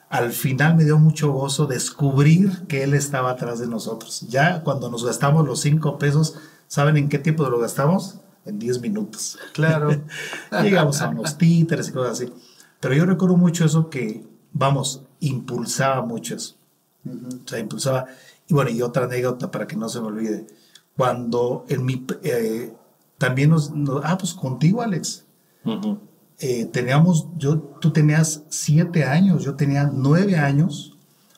al 0.09 0.33
final 0.33 0.76
me 0.76 0.85
dio 0.85 0.98
mucho 0.98 1.33
gozo 1.33 1.66
descubrir 1.66 2.66
que 2.68 2.83
él 2.83 2.94
estaba 2.94 3.31
atrás 3.31 3.61
de 3.61 3.66
nosotros. 3.66 4.26
Ya 4.28 4.62
cuando 4.62 4.90
nos 4.90 5.05
gastamos 5.05 5.46
los 5.46 5.61
5 5.61 5.98
pesos, 5.98 6.37
¿saben 6.68 6.96
en 6.96 7.09
qué 7.09 7.18
tiempo 7.18 7.48
lo 7.48 7.59
gastamos? 7.59 8.18
en 8.44 8.59
10 8.59 8.81
minutos. 8.81 9.38
Claro. 9.52 9.90
Llegamos 10.62 11.00
a 11.00 11.09
unos 11.09 11.38
títeres 11.38 11.88
y 11.88 11.92
cosas 11.92 12.20
así. 12.20 12.33
Pero 12.81 12.94
yo 12.94 13.07
recuerdo 13.07 13.37
mucho 13.37 13.64
eso 13.64 13.90
que, 13.90 14.24
vamos, 14.52 15.02
impulsaba 15.20 16.02
mucho 16.05 16.37
eso. 16.37 16.57
O 17.07 17.48
sea, 17.48 17.59
impulsaba. 17.59 18.07
Y 18.48 18.55
bueno, 18.55 18.70
y 18.70 18.83
otra 18.83 19.05
anécdota 19.05 19.50
para 19.50 19.66
que 19.66 19.76
no 19.76 19.88
se 19.88 20.00
me 20.00 20.09
olvide. 20.09 20.46
Cuando 20.96 21.64
en 21.68 21.85
mi. 21.85 22.05
Eh, 22.22 22.72
también 23.22 23.50
nos, 23.50 23.72
Ah, 24.02 24.18
pues 24.18 24.35
contigo, 24.35 24.82
Alex. 24.82 25.24
Eh, 26.40 26.66
teníamos. 26.72 27.28
Yo, 27.37 27.58
tú 27.58 27.92
tenías 27.92 28.42
siete 28.48 29.04
años, 29.04 29.44
yo 29.44 29.54
tenía 29.54 29.88
nueve 29.92 30.37
años 30.37 30.96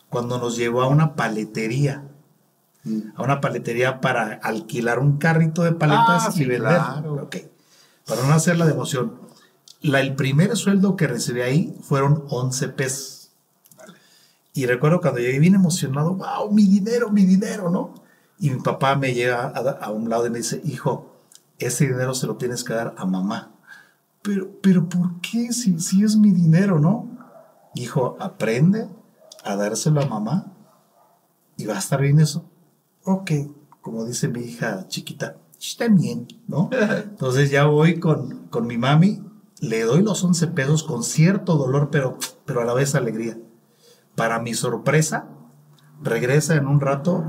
cuando 0.09 0.39
nos 0.39 0.57
llevó 0.57 0.81
a 0.81 0.89
una 0.89 1.15
paletería 1.15 2.09
a 3.17 3.23
una 3.23 3.41
paletería 3.41 4.01
para 4.01 4.35
alquilar 4.43 4.99
un 4.99 5.17
carrito 5.17 5.63
de 5.63 5.73
paletas 5.73 6.29
ah, 6.29 6.33
y 6.37 6.45
vender. 6.45 6.81
Para 8.07 8.23
no 8.27 8.35
hacer 8.35 8.59
la 8.59 8.67
democión. 8.67 9.15
La, 9.81 10.01
el 10.01 10.15
primer 10.15 10.57
sueldo 10.57 10.97
que 10.97 11.07
recibí 11.07 11.41
ahí 11.41 11.79
fueron 11.83 12.25
11 12.29 12.69
pesos. 12.69 13.31
Y 14.53 14.67
recuerdo 14.67 15.01
cuando 15.01 15.21
llegué 15.21 15.39
bien 15.39 15.55
emocionado, 15.55 16.15
wow, 16.15 16.51
mi 16.51 16.67
dinero, 16.67 17.11
mi 17.11 17.25
dinero, 17.25 17.71
¿no? 17.71 17.95
Y 18.39 18.51
mi 18.51 18.61
papá 18.61 18.97
me 18.97 19.15
llega 19.15 19.49
a, 19.49 19.91
un 19.91 20.09
lado 20.09 20.27
y 20.27 20.31
me 20.31 20.39
dice, 20.39 20.61
hijo, 20.65 21.14
ese 21.59 21.87
dinero 21.87 22.15
se 22.15 22.27
lo 22.27 22.37
tienes 22.37 22.65
que 22.65 22.75
dar 22.75 22.95
a 22.97 23.05
mamá. 23.05 23.53
Pero, 24.23 24.51
pero 24.63 24.89
¿por 24.89 25.21
qué? 25.21 25.53
Si, 25.53 25.79
si 25.81 26.03
es 26.03 26.17
mi 26.17 26.31
dinero, 26.31 26.79
¿no? 26.79 27.09
Hijo, 27.75 28.17
aprende 28.21 28.89
a 29.45 29.57
dárselo 29.57 30.01
a 30.01 30.07
mamá 30.07 30.53
y 31.57 31.67
va 31.67 31.75
a 31.75 31.79
estar 31.79 32.01
bien 32.01 32.21
eso 32.21 32.45
ok, 33.05 33.31
como 33.81 34.05
dice 34.05 34.29
mi 34.29 34.41
hija 34.41 34.89
chiquita, 34.89 35.37
está 35.61 35.89
bien, 35.89 36.27
¿no? 36.49 36.71
Entonces 37.05 37.51
ya 37.51 37.67
voy 37.67 38.01
con, 38.01 38.49
con 38.49 38.67
mi 38.67 38.79
mami, 38.79 39.23
le 39.61 39.83
doy 39.83 40.03
los 40.03 40.25
11 40.25 40.49
pesos 40.49 40.83
con 40.83 41.03
cierto 41.03 41.57
dolor, 41.57 41.91
pero, 41.91 42.19
pero 42.45 42.63
a 42.63 42.65
la 42.65 42.75
vez 42.75 42.95
alegría. 42.95 43.39
Para 44.17 44.39
mi 44.39 44.55
sorpresa, 44.55 45.29
regresa 46.03 46.57
en 46.57 46.67
un 46.67 46.81
rato 46.81 47.25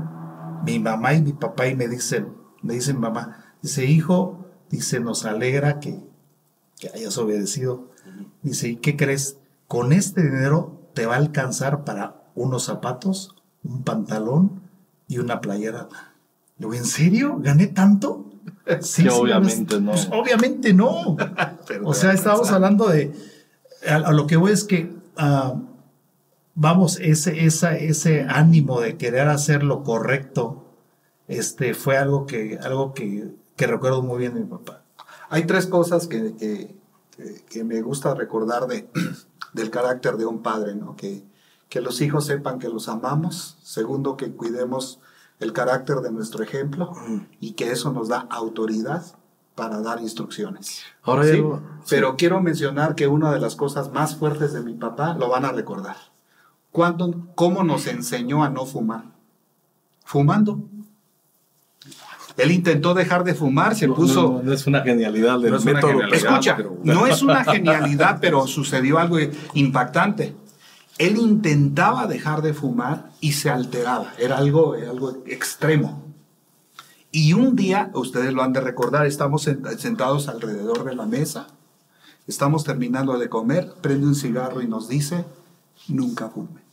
mi 0.64 0.78
mamá 0.78 1.14
y 1.14 1.22
mi 1.22 1.32
papá 1.32 1.68
y 1.68 1.76
me 1.76 1.88
dicen, 1.88 2.34
me 2.62 2.74
dicen 2.74 2.98
mamá, 2.98 3.45
dice 3.66 3.84
hijo, 3.84 4.46
dice 4.70 5.00
nos 5.00 5.24
alegra 5.24 5.80
que, 5.80 5.98
que 6.78 6.88
hayas 6.94 7.18
obedecido. 7.18 7.90
Dice, 8.42 8.68
¿y 8.68 8.76
qué 8.76 8.96
crees? 8.96 9.38
Con 9.66 9.92
este 9.92 10.22
dinero 10.22 10.88
te 10.94 11.04
va 11.06 11.14
a 11.14 11.18
alcanzar 11.18 11.82
para 11.82 12.22
unos 12.36 12.62
zapatos, 12.62 13.34
un 13.64 13.82
pantalón 13.82 14.62
y 15.08 15.18
una 15.18 15.40
playera. 15.40 15.88
Luego, 16.58 16.74
¿en 16.74 16.84
serio? 16.84 17.38
¿Gané 17.40 17.66
tanto? 17.66 18.22
Sí, 18.80 19.06
obviamente 19.08 19.80
no. 19.80 19.92
Pues, 19.92 20.08
obviamente 20.12 20.72
no. 20.72 21.16
o 21.84 21.94
sea, 21.94 22.12
estábamos 22.12 22.50
hablando 22.50 22.88
de. 22.88 23.12
A, 23.88 24.12
lo 24.12 24.26
que 24.26 24.36
voy 24.36 24.52
es 24.52 24.64
que. 24.64 24.92
Ah, 25.16 25.54
vamos, 26.54 26.98
ese, 27.00 27.46
esa, 27.46 27.76
ese 27.76 28.22
ánimo 28.28 28.80
de 28.80 28.96
querer 28.96 29.28
hacer 29.28 29.62
lo 29.62 29.82
correcto 29.84 30.66
este, 31.28 31.74
fue 31.74 31.96
algo 31.96 32.26
que, 32.26 32.58
algo 32.62 32.94
que, 32.94 33.28
que 33.56 33.66
recuerdo 33.66 34.02
muy 34.02 34.18
bien 34.18 34.34
de 34.34 34.40
mi 34.40 34.46
papá. 34.46 34.82
Hay 35.28 35.46
tres 35.46 35.66
cosas 35.66 36.06
que, 36.06 36.36
que, 36.36 36.76
que 37.48 37.64
me 37.64 37.80
gusta 37.82 38.14
recordar 38.14 38.66
de, 38.66 38.88
del 39.52 39.70
carácter 39.70 40.16
de 40.16 40.26
un 40.26 40.42
padre, 40.42 40.74
¿no? 40.74 40.94
Que, 40.96 41.24
que 41.68 41.80
los 41.80 42.00
hijos 42.00 42.26
sepan 42.26 42.58
que 42.58 42.68
los 42.68 42.88
amamos, 42.88 43.58
segundo, 43.62 44.16
que 44.16 44.30
cuidemos 44.30 45.00
el 45.40 45.52
carácter 45.52 45.96
de 45.96 46.12
nuestro 46.12 46.42
ejemplo 46.42 46.92
y 47.40 47.52
que 47.52 47.70
eso 47.70 47.92
nos 47.92 48.08
da 48.08 48.26
autoridad 48.30 49.04
para 49.54 49.80
dar 49.80 50.00
instrucciones. 50.00 50.82
Ahora 51.02 51.24
Pero 51.88 52.16
quiero 52.16 52.40
mencionar 52.40 52.94
que 52.94 53.08
una 53.08 53.32
de 53.32 53.40
las 53.40 53.56
cosas 53.56 53.90
más 53.92 54.16
fuertes 54.16 54.52
de 54.52 54.60
mi 54.60 54.74
papá 54.74 55.14
lo 55.14 55.28
van 55.28 55.44
a 55.44 55.52
recordar. 55.52 55.96
¿Cuándo, 56.70 57.26
¿Cómo 57.34 57.64
nos 57.64 57.86
enseñó 57.86 58.44
a 58.44 58.50
no 58.50 58.66
fumar? 58.66 59.04
Fumando. 60.04 60.60
Él 62.36 62.50
intentó 62.50 62.92
dejar 62.92 63.24
de 63.24 63.34
fumar, 63.34 63.74
se 63.74 63.88
puso... 63.88 64.42
No, 64.42 64.52
es 64.52 64.66
una 64.66 64.82
genialidad 64.82 65.40
del 65.40 65.58
método. 65.60 66.02
Escucha, 66.12 66.58
no 66.82 67.06
es 67.06 67.22
una 67.22 67.44
genialidad, 67.44 68.18
pero 68.20 68.46
sucedió 68.46 68.98
algo 68.98 69.18
impactante 69.54 70.34
él 70.98 71.18
intentaba 71.18 72.06
dejar 72.06 72.42
de 72.42 72.54
fumar 72.54 73.10
y 73.20 73.32
se 73.32 73.50
alteraba. 73.50 74.14
Era 74.18 74.38
algo, 74.38 74.74
algo 74.74 75.22
extremo. 75.26 76.02
Y 77.10 77.32
un 77.32 77.54
día, 77.56 77.90
ustedes 77.94 78.32
lo 78.32 78.42
han 78.42 78.52
de 78.52 78.60
recordar, 78.60 79.06
estamos 79.06 79.42
sentados 79.42 80.28
alrededor 80.28 80.84
de 80.84 80.94
la 80.94 81.06
mesa, 81.06 81.48
estamos 82.26 82.64
terminando 82.64 83.16
de 83.18 83.28
comer, 83.28 83.74
prende 83.80 84.06
un 84.06 84.14
cigarro 84.14 84.60
y 84.60 84.68
nos 84.68 84.88
dice, 84.88 85.24
nunca 85.88 86.28
fume. 86.28 86.64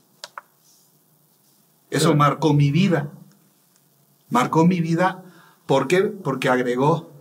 Eso 1.90 2.16
marcó 2.16 2.54
mi 2.54 2.72
vida. 2.72 3.10
Marcó 4.30 4.66
mi 4.66 4.82
vida, 4.82 5.23
¿por 5.66 5.88
qué? 5.88 6.02
Porque 6.02 6.50
agregó, 6.50 7.12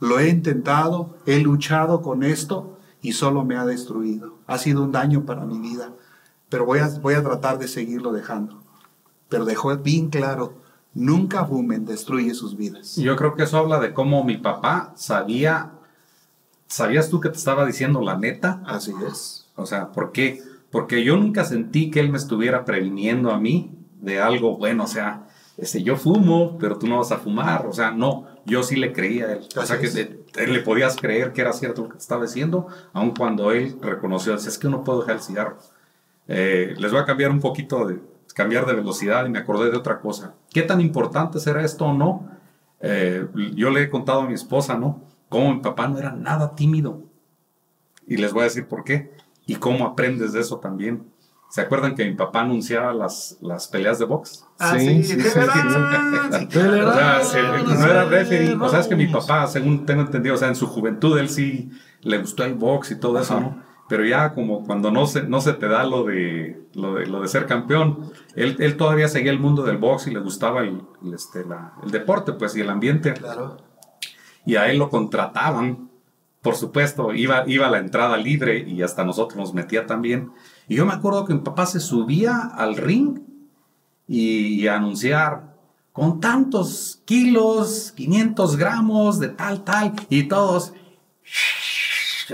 lo 0.00 0.18
he 0.18 0.28
intentado, 0.28 1.16
he 1.26 1.40
luchado 1.40 2.02
con 2.02 2.22
esto 2.22 2.78
y 3.00 3.12
solo 3.12 3.44
me 3.44 3.56
ha 3.56 3.64
destruido. 3.64 4.34
Ha 4.46 4.58
sido 4.58 4.82
un 4.82 4.92
daño 4.92 5.24
para 5.24 5.44
mi 5.44 5.58
vida 5.58 5.92
pero 6.52 6.66
voy 6.66 6.80
a, 6.80 6.88
voy 7.00 7.14
a 7.14 7.22
tratar 7.22 7.58
de 7.58 7.66
seguirlo 7.66 8.12
dejando. 8.12 8.62
pero 9.30 9.46
dejó 9.46 9.74
bien 9.78 10.10
claro, 10.10 10.52
nunca 10.92 11.46
fumen, 11.46 11.86
destruye 11.86 12.34
sus 12.34 12.58
vidas. 12.58 12.96
Yo 12.96 13.16
creo 13.16 13.34
que 13.34 13.44
eso 13.44 13.56
habla 13.56 13.80
de 13.80 13.94
cómo 13.94 14.22
mi 14.22 14.36
papá 14.36 14.92
sabía, 14.94 15.70
¿sabías 16.66 17.08
tú 17.08 17.20
que 17.20 17.30
te 17.30 17.38
estaba 17.38 17.64
diciendo 17.64 18.02
la 18.02 18.18
neta? 18.18 18.62
Así 18.66 18.92
es. 19.08 19.46
O 19.56 19.64
sea, 19.64 19.92
¿por 19.92 20.12
qué? 20.12 20.42
Porque 20.70 21.02
yo 21.02 21.16
nunca 21.16 21.46
sentí 21.46 21.90
que 21.90 22.00
él 22.00 22.10
me 22.10 22.18
estuviera 22.18 22.66
previniendo 22.66 23.30
a 23.30 23.40
mí 23.40 23.70
de 24.02 24.20
algo 24.20 24.58
bueno, 24.58 24.84
o 24.84 24.88
sea, 24.88 25.28
este, 25.62 25.82
yo 25.82 25.96
fumo, 25.96 26.58
pero 26.58 26.76
tú 26.76 26.88
no 26.88 26.98
vas 26.98 27.12
a 27.12 27.18
fumar, 27.18 27.66
o 27.66 27.72
sea, 27.72 27.92
no, 27.92 28.26
yo 28.44 28.64
sí 28.64 28.74
le 28.74 28.92
creía 28.92 29.26
a 29.26 29.32
él. 29.34 29.40
O 29.56 29.62
sea, 29.64 29.78
que 29.78 29.88
te- 29.88 30.46
le 30.46 30.60
podías 30.60 30.96
creer 30.96 31.32
que 31.32 31.40
era 31.40 31.52
cierto 31.52 31.82
lo 31.82 31.88
que 31.88 31.94
te 31.94 32.00
estaba 32.00 32.22
diciendo, 32.22 32.66
aun 32.92 33.12
cuando 33.14 33.52
él 33.52 33.78
reconoció, 33.80 34.32
decía, 34.32 34.48
es 34.48 34.58
que 34.58 34.68
no 34.68 34.82
puedo 34.82 35.00
dejar 35.00 35.16
el 35.16 35.22
cigarro. 35.22 35.58
Eh, 36.26 36.74
les 36.76 36.90
voy 36.90 37.00
a 37.00 37.04
cambiar 37.04 37.30
un 37.30 37.38
poquito 37.40 37.86
de, 37.86 38.00
cambiar 38.34 38.66
de 38.66 38.74
velocidad 38.74 39.24
y 39.24 39.30
me 39.30 39.38
acordé 39.38 39.70
de 39.70 39.76
otra 39.76 40.00
cosa. 40.00 40.34
¿Qué 40.50 40.62
tan 40.62 40.80
importante 40.80 41.38
será 41.38 41.64
esto 41.64 41.84
o 41.86 41.92
no? 41.92 42.28
Eh, 42.80 43.26
yo 43.54 43.70
le 43.70 43.82
he 43.82 43.88
contado 43.90 44.22
a 44.22 44.26
mi 44.26 44.34
esposa, 44.34 44.76
¿no? 44.76 45.00
Cómo 45.28 45.54
mi 45.54 45.60
papá 45.60 45.86
no 45.86 45.98
era 45.98 46.10
nada 46.10 46.56
tímido. 46.56 47.02
Y 48.06 48.16
les 48.16 48.32
voy 48.32 48.40
a 48.40 48.44
decir 48.44 48.66
por 48.66 48.82
qué. 48.82 49.12
Y 49.46 49.56
cómo 49.56 49.86
aprendes 49.86 50.32
de 50.32 50.40
eso 50.40 50.58
también. 50.58 51.04
¿Se 51.52 51.60
acuerdan 51.60 51.94
que 51.94 52.06
mi 52.06 52.14
papá 52.14 52.40
anunciaba 52.40 52.94
las, 52.94 53.36
las 53.42 53.68
peleas 53.68 53.98
de 53.98 54.06
box? 54.06 54.46
Ah, 54.58 54.74
Sí, 54.78 55.02
sí, 55.02 55.20
sí, 55.20 55.20
sí, 55.20 55.28
O 55.28 55.32
sea, 55.32 57.20
se- 57.22 57.42
no 57.42 57.86
era 57.86 58.04
referee. 58.04 58.54
O 58.54 58.68
sea, 58.70 58.80
es 58.80 58.88
que 58.88 58.96
mi 58.96 59.06
papá, 59.08 59.46
según 59.46 59.84
tengo 59.84 60.00
entendido, 60.00 60.34
o 60.34 60.38
sea, 60.38 60.48
en 60.48 60.56
su 60.56 60.66
juventud 60.66 61.18
él 61.18 61.28
sí 61.28 61.70
le 62.00 62.16
gustó 62.16 62.44
el 62.44 62.54
box 62.54 62.92
y 62.92 62.98
todo 62.98 63.18
eso, 63.20 63.34
Ajá. 63.34 63.40
¿no? 63.42 63.62
Pero 63.86 64.06
ya 64.06 64.32
como 64.32 64.64
cuando 64.64 64.90
no 64.90 65.06
se, 65.06 65.24
no 65.24 65.42
se 65.42 65.52
te 65.52 65.68
da 65.68 65.84
lo 65.84 66.04
de, 66.04 66.58
lo 66.72 66.94
de, 66.94 67.04
lo 67.06 67.20
de 67.20 67.28
ser 67.28 67.44
campeón, 67.46 68.10
él, 68.34 68.56
él 68.58 68.78
todavía 68.78 69.08
seguía 69.08 69.30
el 69.32 69.38
mundo 69.38 69.62
del 69.62 69.76
box 69.76 70.06
y 70.06 70.10
le 70.12 70.20
gustaba 70.20 70.60
el, 70.62 70.80
el, 71.04 71.12
este, 71.12 71.44
la- 71.44 71.74
el 71.84 71.90
deporte, 71.90 72.32
pues, 72.32 72.56
y 72.56 72.62
el 72.62 72.70
ambiente. 72.70 73.12
Claro. 73.12 73.58
Y 74.46 74.56
a 74.56 74.70
él 74.70 74.78
lo 74.78 74.88
contrataban, 74.88 75.90
por 76.40 76.56
supuesto, 76.56 77.12
iba, 77.12 77.44
iba 77.46 77.66
a 77.66 77.70
la 77.70 77.78
entrada 77.78 78.16
libre 78.16 78.58
y 78.66 78.80
hasta 78.82 79.04
nosotros 79.04 79.36
nos 79.38 79.52
metía 79.54 79.86
también. 79.86 80.32
Y 80.72 80.76
yo 80.76 80.86
me 80.86 80.94
acuerdo 80.94 81.26
que 81.26 81.34
mi 81.34 81.40
papá 81.40 81.66
se 81.66 81.80
subía 81.80 82.38
al 82.54 82.76
ring 82.78 83.18
y, 84.08 84.54
y 84.62 84.68
a 84.68 84.76
anunciar 84.76 85.52
con 85.92 86.18
tantos 86.18 87.02
kilos, 87.04 87.92
500 87.94 88.56
gramos 88.56 89.20
de 89.20 89.28
tal, 89.28 89.64
tal, 89.64 89.92
y 90.08 90.22
todos. 90.22 90.72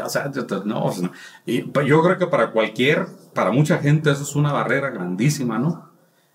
O 0.04 0.08
sea, 0.08 0.30
no, 0.64 0.84
o 0.84 0.92
sea, 0.92 1.10
y 1.46 1.62
pa- 1.62 1.82
yo 1.82 2.00
creo 2.00 2.16
que 2.16 2.28
para 2.28 2.52
cualquier, 2.52 3.06
para 3.34 3.50
mucha 3.50 3.78
gente 3.78 4.12
eso 4.12 4.22
es 4.22 4.36
una 4.36 4.52
barrera 4.52 4.90
grandísima, 4.90 5.58
¿no? 5.58 5.90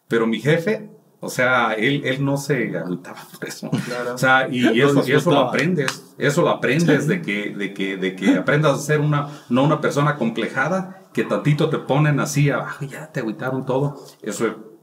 Pero 0.09 0.27
mi 0.27 0.41
jefe, 0.41 0.89
o 1.21 1.29
sea, 1.29 1.73
él, 1.75 2.01
él 2.03 2.25
no 2.25 2.35
se 2.35 2.77
agüitaba 2.77 3.19
por 3.39 3.47
eso. 3.47 3.69
Claro. 3.85 4.15
O 4.15 4.17
sea, 4.17 4.49
y, 4.51 4.81
eso, 4.81 5.07
y 5.07 5.13
eso 5.13 5.31
lo 5.31 5.39
aprendes, 5.39 6.03
eso 6.17 6.41
lo 6.41 6.49
aprendes 6.49 7.07
de 7.07 7.21
que, 7.21 7.51
de 7.55 7.73
que, 7.73 7.95
de 7.95 8.13
que 8.17 8.35
aprendas 8.39 8.73
a 8.77 8.81
ser 8.81 8.99
una, 8.99 9.29
no 9.47 9.63
una 9.63 9.79
persona 9.79 10.17
complejada, 10.17 10.99
que 11.13 11.23
tantito 11.23 11.69
te 11.69 11.77
ponen 11.77 12.19
así 12.19 12.49
abajo, 12.49 12.83
y 12.83 12.89
ya 12.89 13.11
te 13.11 13.19
agüitaron 13.19 13.65
todo. 13.65 13.95
Eso 14.21 14.73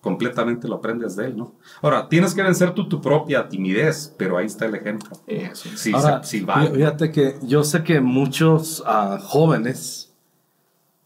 completamente 0.00 0.68
lo 0.68 0.76
aprendes 0.76 1.16
de 1.16 1.26
él, 1.26 1.36
¿no? 1.36 1.54
Ahora, 1.82 2.08
tienes 2.08 2.34
que 2.34 2.42
vencer 2.42 2.72
tú 2.72 2.88
tu 2.88 3.00
propia 3.00 3.48
timidez, 3.48 4.14
pero 4.16 4.38
ahí 4.38 4.46
está 4.46 4.66
el 4.66 4.74
ejemplo. 4.74 5.10
Eso. 5.26 5.68
Sí, 5.74 5.92
Ahora, 5.92 6.22
sí, 6.22 6.40
vale. 6.40 6.70
fíjate 6.70 7.10
que 7.10 7.36
yo 7.42 7.64
sé 7.64 7.82
que 7.82 8.00
muchos 8.00 8.82
ah, 8.86 9.18
jóvenes 9.20 10.14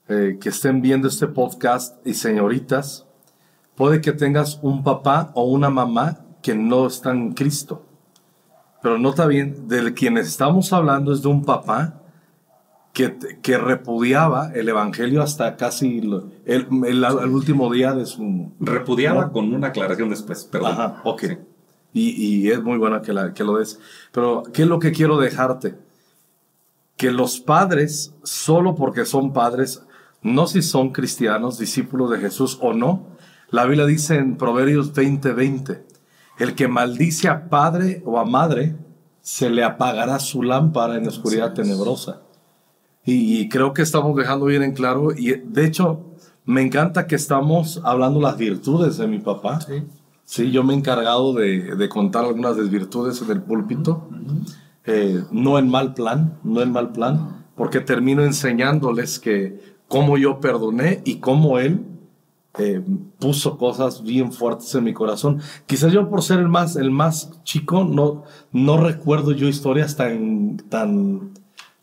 eh, 0.08 0.38
que 0.40 0.50
estén 0.50 0.82
viendo 0.82 1.08
este 1.08 1.26
podcast 1.26 2.06
y 2.06 2.14
señoritas, 2.14 3.06
puede 3.74 4.00
que 4.00 4.12
tengas 4.12 4.58
un 4.62 4.84
papá 4.84 5.32
o 5.34 5.44
una 5.44 5.70
mamá 5.70 6.20
que 6.42 6.54
no 6.54 6.86
está 6.86 7.12
en 7.12 7.32
Cristo. 7.32 7.86
Pero 8.82 8.98
nota 8.98 9.26
bien, 9.26 9.68
de 9.68 9.94
quienes 9.94 10.26
estamos 10.26 10.72
hablando 10.72 11.12
es 11.12 11.22
de 11.22 11.28
un 11.28 11.44
papá 11.44 12.01
que, 12.92 13.16
que 13.42 13.56
repudiaba 13.58 14.52
el 14.54 14.68
evangelio 14.68 15.22
hasta 15.22 15.56
casi 15.56 16.00
lo- 16.02 16.30
el, 16.44 16.66
el- 16.86 17.04
el 17.04 17.30
último 17.30 17.72
día 17.72 17.94
de 17.94 18.04
su... 18.06 18.52
Repudiaba 18.60 19.26
¿no? 19.26 19.32
con 19.32 19.52
una 19.54 19.68
aclaración 19.68 20.10
después, 20.10 20.44
perdón. 20.44 20.72
Ajá, 20.72 21.00
ok. 21.04 21.20
Sí. 21.22 21.38
Y, 21.94 22.10
y 22.46 22.50
es 22.50 22.62
muy 22.62 22.78
bueno 22.78 23.00
que, 23.02 23.12
la- 23.12 23.32
que 23.34 23.44
lo 23.44 23.56
des. 23.58 23.78
Pero, 24.12 24.42
¿qué 24.52 24.62
es 24.62 24.68
lo 24.68 24.78
que 24.78 24.92
quiero 24.92 25.18
dejarte? 25.18 25.74
Que 26.96 27.10
los 27.10 27.40
padres, 27.40 28.14
solo 28.22 28.74
porque 28.74 29.04
son 29.04 29.32
padres, 29.32 29.82
no 30.22 30.46
si 30.46 30.62
son 30.62 30.90
cristianos, 30.92 31.58
discípulos 31.58 32.10
de 32.10 32.18
Jesús 32.18 32.58
o 32.60 32.72
no, 32.74 33.06
la 33.50 33.64
Biblia 33.64 33.86
dice 33.86 34.16
en 34.16 34.36
Proverbios 34.36 34.92
20:20, 34.94 35.82
el 36.38 36.54
que 36.54 36.68
maldice 36.68 37.28
a 37.28 37.48
padre 37.48 38.02
o 38.06 38.18
a 38.18 38.24
madre, 38.24 38.76
se 39.20 39.50
le 39.50 39.64
apagará 39.64 40.18
su 40.18 40.42
lámpara 40.42 40.96
en 40.96 41.04
la 41.04 41.08
oscuridad 41.10 41.52
tenebrosa. 41.54 42.20
Y, 43.04 43.40
y 43.40 43.48
creo 43.48 43.72
que 43.72 43.82
estamos 43.82 44.16
dejando 44.16 44.46
bien 44.46 44.62
en 44.62 44.72
claro, 44.72 45.12
y 45.12 45.32
de 45.32 45.64
hecho, 45.64 46.00
me 46.44 46.62
encanta 46.62 47.06
que 47.06 47.16
estamos 47.16 47.80
hablando 47.84 48.20
las 48.20 48.36
virtudes 48.36 48.96
de 48.96 49.06
mi 49.06 49.18
papá. 49.18 49.60
Sí. 49.60 49.82
Sí, 50.24 50.50
yo 50.50 50.62
me 50.62 50.72
he 50.72 50.76
encargado 50.76 51.34
de, 51.34 51.74
de 51.76 51.88
contar 51.88 52.24
algunas 52.24 52.56
desvirtudes 52.56 53.20
en 53.20 53.30
el 53.32 53.42
púlpito, 53.42 54.08
eh, 54.86 55.24
no 55.30 55.58
en 55.58 55.68
mal 55.68 55.94
plan, 55.94 56.38
no 56.42 56.62
en 56.62 56.72
mal 56.72 56.92
plan, 56.92 57.44
porque 57.54 57.80
termino 57.80 58.24
enseñándoles 58.24 59.18
que 59.18 59.60
cómo 59.88 60.16
yo 60.16 60.40
perdoné 60.40 61.02
y 61.04 61.16
cómo 61.16 61.58
él 61.58 61.84
eh, 62.58 62.82
puso 63.18 63.58
cosas 63.58 64.02
bien 64.02 64.32
fuertes 64.32 64.74
en 64.74 64.84
mi 64.84 64.94
corazón. 64.94 65.40
Quizás 65.66 65.92
yo 65.92 66.08
por 66.08 66.22
ser 66.22 66.38
el 66.38 66.48
más, 66.48 66.76
el 66.76 66.90
más 66.90 67.42
chico 67.42 67.84
no, 67.84 68.22
no 68.52 68.78
recuerdo 68.78 69.32
yo 69.32 69.48
historias 69.48 69.96
tan, 69.96 70.56
tan, 70.68 71.32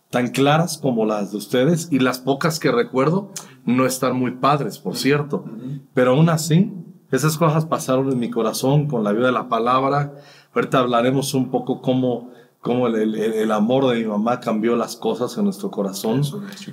tan 0.09 0.29
claras 0.29 0.77
como 0.77 1.05
las 1.05 1.31
de 1.31 1.37
ustedes 1.37 1.87
y 1.91 1.99
las 1.99 2.19
pocas 2.19 2.59
que 2.59 2.71
recuerdo 2.71 3.31
no 3.65 3.85
están 3.85 4.15
muy 4.15 4.31
padres, 4.31 4.79
por 4.79 4.95
cierto. 4.95 5.45
Pero 5.93 6.11
aún 6.11 6.29
así, 6.29 6.73
esas 7.11 7.37
cosas 7.37 7.65
pasaron 7.65 8.11
en 8.11 8.19
mi 8.19 8.29
corazón 8.29 8.87
con 8.87 9.03
la 9.03 9.11
ayuda 9.11 9.27
de 9.27 9.31
la 9.33 9.49
palabra. 9.49 10.13
Ahorita 10.55 10.79
hablaremos 10.79 11.33
un 11.35 11.51
poco 11.51 11.81
cómo, 11.81 12.31
cómo 12.61 12.87
el, 12.87 12.95
el- 12.95 13.15
el 13.15 13.51
amor 13.51 13.87
de 13.87 13.99
mi 13.99 14.05
mamá 14.05 14.39
cambió 14.39 14.75
las 14.75 14.95
cosas 14.95 15.37
en 15.37 15.43
nuestro 15.45 15.69
corazón. 15.69 16.23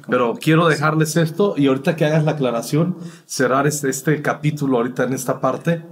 Pero 0.09 0.35
quiero 0.41 0.67
dejarles 0.69 1.17
esto 1.17 1.55
y 1.59 1.67
ahorita 1.67 1.95
que 1.97 2.07
hagas 2.07 2.25
la 2.25 2.33
aclaración, 2.33 2.97
cerrar 3.27 3.67
este, 3.67 3.91
este 3.91 4.23
capítulo 4.23 4.79
ahorita 4.79 5.05
en 5.05 5.13
esta 5.13 5.41
parte, 5.41 5.85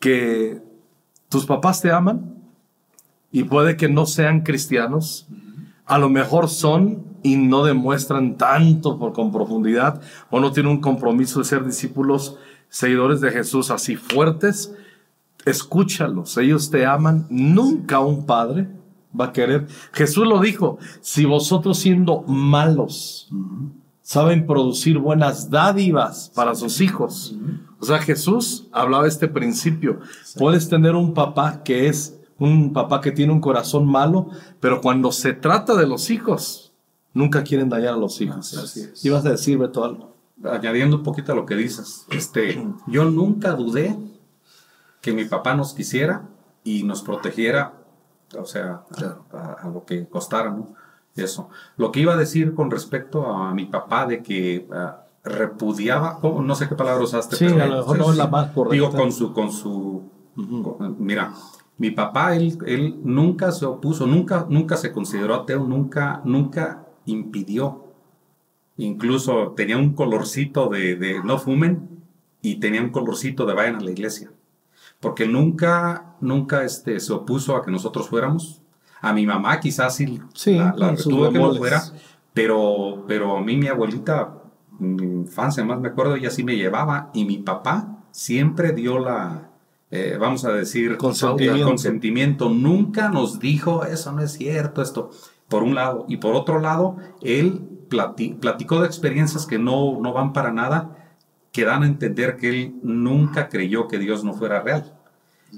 que 0.00 0.60
tus 1.28 1.46
papás 1.46 1.80
te 1.80 1.92
aman 1.92 2.34
y 3.30 3.44
puede 3.44 3.76
que 3.76 3.88
no 3.88 4.04
sean 4.06 4.40
cristianos, 4.42 5.26
a 5.92 5.98
lo 5.98 6.08
mejor 6.08 6.48
son 6.48 7.04
y 7.22 7.36
no 7.36 7.64
demuestran 7.64 8.38
tanto 8.38 8.98
por, 8.98 9.12
con 9.12 9.30
profundidad 9.30 10.00
o 10.30 10.40
no 10.40 10.50
tienen 10.50 10.72
un 10.72 10.80
compromiso 10.80 11.40
de 11.40 11.44
ser 11.44 11.66
discípulos, 11.66 12.38
seguidores 12.70 13.20
de 13.20 13.30
Jesús 13.30 13.70
así 13.70 13.96
fuertes, 13.96 14.74
escúchalos, 15.44 16.38
ellos 16.38 16.70
te 16.70 16.86
aman, 16.86 17.26
nunca 17.28 18.00
un 18.00 18.24
padre 18.24 18.68
va 19.18 19.26
a 19.26 19.32
querer. 19.34 19.66
Jesús 19.92 20.26
lo 20.26 20.40
dijo, 20.40 20.78
si 21.02 21.26
vosotros 21.26 21.78
siendo 21.78 22.22
malos 22.22 23.28
saben 24.00 24.46
producir 24.46 24.96
buenas 24.96 25.50
dádivas 25.50 26.32
para 26.34 26.54
sus 26.54 26.80
hijos. 26.80 27.36
O 27.80 27.84
sea, 27.84 27.98
Jesús 27.98 28.66
hablaba 28.72 29.02
de 29.02 29.10
este 29.10 29.28
principio. 29.28 30.00
Puedes 30.38 30.70
tener 30.70 30.94
un 30.94 31.12
papá 31.12 31.62
que 31.62 31.88
es 31.88 32.18
un 32.42 32.72
papá 32.72 33.00
que 33.00 33.12
tiene 33.12 33.32
un 33.32 33.40
corazón 33.40 33.86
malo, 33.86 34.28
pero 34.60 34.80
cuando 34.80 35.12
se 35.12 35.32
trata 35.32 35.74
de 35.74 35.86
los 35.86 36.10
hijos, 36.10 36.72
nunca 37.14 37.42
quieren 37.44 37.68
dañar 37.68 37.94
a 37.94 37.96
los 37.96 38.20
hijos. 38.20 38.56
Así 38.56 38.80
es. 38.80 39.04
Ibas 39.04 39.24
a 39.26 39.30
decir, 39.30 39.58
Beto, 39.58 39.84
algo. 39.84 40.12
añadiendo 40.44 40.96
un 40.96 41.02
poquito 41.02 41.32
a 41.32 41.34
lo 41.34 41.46
que 41.46 41.54
dices, 41.54 42.06
este, 42.10 42.66
yo 42.86 43.04
nunca 43.04 43.52
dudé 43.52 43.96
que 45.00 45.12
mi 45.12 45.24
papá 45.24 45.54
nos 45.54 45.72
quisiera 45.74 46.22
y 46.64 46.82
nos 46.84 47.02
protegiera, 47.02 47.74
o 48.38 48.44
sea, 48.46 48.82
a, 49.32 49.36
a- 49.36 49.52
a 49.62 49.68
lo 49.68 49.84
que 49.84 50.06
costara, 50.08 50.50
¿no? 50.50 50.74
Eso. 51.16 51.48
Lo 51.76 51.92
que 51.92 52.00
iba 52.00 52.14
a 52.14 52.16
decir 52.16 52.54
con 52.54 52.70
respecto 52.70 53.26
a 53.26 53.52
mi 53.52 53.66
papá 53.66 54.06
de 54.06 54.22
que 54.22 54.66
ah, 54.72 55.02
repudiaba, 55.24 56.18
¿cómo? 56.20 56.40
no 56.42 56.54
sé 56.54 56.68
qué 56.68 56.74
palabra 56.74 57.04
usaste. 57.04 57.36
Sí, 57.36 57.44
pero- 57.48 57.62
a 57.62 57.66
lo 57.66 57.76
mejor 57.78 57.98
no 57.98 58.10
es 58.12 58.16
la 58.16 58.26
más 58.28 58.50
correcta. 58.52 58.74
Digo, 58.74 58.90
con 58.90 59.12
su, 59.12 59.32
con 59.34 59.52
su, 59.52 60.02
con- 60.34 60.96
mira, 60.98 61.32
mi 61.82 61.90
papá, 61.90 62.36
él, 62.36 62.56
él 62.64 63.00
nunca 63.02 63.50
se 63.50 63.66
opuso, 63.66 64.06
nunca, 64.06 64.46
nunca 64.48 64.76
se 64.76 64.92
consideró 64.92 65.34
ateo, 65.34 65.64
nunca, 65.64 66.22
nunca 66.24 66.86
impidió 67.06 67.82
Incluso 68.76 69.52
tenía 69.56 69.76
un 69.76 69.94
colorcito 69.94 70.68
de, 70.68 70.94
de 70.94 71.22
no 71.24 71.38
fumen 71.38 71.88
y 72.40 72.60
tenía 72.60 72.80
un 72.80 72.90
colorcito 72.90 73.46
de 73.46 73.54
vayan 73.54 73.76
a 73.76 73.80
la 73.80 73.90
iglesia. 73.90 74.30
Porque 75.00 75.26
nunca, 75.26 76.14
nunca 76.20 76.62
este, 76.62 77.00
se 77.00 77.12
opuso 77.12 77.56
a 77.56 77.64
que 77.64 77.72
nosotros 77.72 78.08
fuéramos. 78.08 78.62
A 79.00 79.12
mi 79.12 79.26
mamá 79.26 79.58
quizás 79.58 79.96
sí, 79.96 80.20
Sí, 80.34 80.54
la, 80.54 80.72
la 80.76 80.92
retuvo 80.92 81.30
que 81.30 81.38
no 81.38 81.52
fuera, 81.54 81.82
pero, 82.32 83.04
pero 83.08 83.36
a 83.36 83.40
mí 83.40 83.56
mi 83.56 83.66
abuelita, 83.66 84.42
mi 84.78 85.02
infancia 85.02 85.64
más 85.64 85.80
me 85.80 85.88
acuerdo, 85.88 86.14
ella 86.14 86.30
sí 86.30 86.44
me 86.44 86.56
llevaba 86.56 87.10
y 87.12 87.24
mi 87.24 87.38
papá 87.38 88.04
siempre 88.12 88.72
dio 88.72 89.00
la, 89.00 89.50
eh, 89.92 90.16
vamos 90.18 90.44
a 90.44 90.52
decir, 90.52 90.96
Consentimiento. 90.96 91.58
el 91.60 91.64
consentimiento. 91.64 92.48
Nunca 92.48 93.08
nos 93.10 93.38
dijo, 93.38 93.84
eso 93.84 94.10
no 94.12 94.22
es 94.22 94.32
cierto, 94.32 94.82
esto, 94.82 95.10
por 95.48 95.62
un 95.62 95.74
lado. 95.76 96.06
Y 96.08 96.16
por 96.16 96.34
otro 96.34 96.58
lado, 96.58 96.96
él 97.20 97.60
plati- 97.88 98.36
platicó 98.38 98.80
de 98.80 98.86
experiencias 98.86 99.46
que 99.46 99.58
no, 99.58 100.00
no 100.00 100.12
van 100.12 100.32
para 100.32 100.50
nada, 100.52 100.96
que 101.52 101.64
dan 101.66 101.82
a 101.82 101.86
entender 101.86 102.36
que 102.38 102.48
él 102.48 102.74
nunca 102.82 103.48
creyó 103.50 103.86
que 103.86 103.98
Dios 103.98 104.24
no 104.24 104.32
fuera 104.32 104.62
real. 104.62 104.94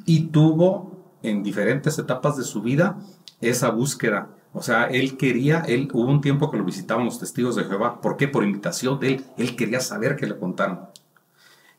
Y 0.05 0.27
tuvo 0.27 1.05
en 1.23 1.43
diferentes 1.45 1.99
etapas 1.99 2.37
de 2.37 2.43
su 2.43 2.61
vida 2.61 2.99
esa 3.41 3.71
búsqueda. 3.71 4.29
O 4.53 4.63
sea, 4.63 4.85
él 4.85 5.17
quería, 5.17 5.61
él 5.61 5.89
hubo 5.93 6.11
un 6.11 6.21
tiempo 6.21 6.51
que 6.51 6.59
lo 6.59 6.65
visitaban 6.65 7.05
los 7.05 7.19
testigos 7.21 7.57
de 7.57 7.65
Jehová. 7.65 8.01
¿Por 8.01 8.17
qué? 8.17 8.27
Por 8.29 8.43
invitación 8.45 8.99
de 8.99 9.15
él. 9.15 9.25
Él 9.39 9.55
quería 9.57 9.79
saber 9.81 10.17
que 10.17 10.27
le 10.27 10.37
contaran. 10.37 10.89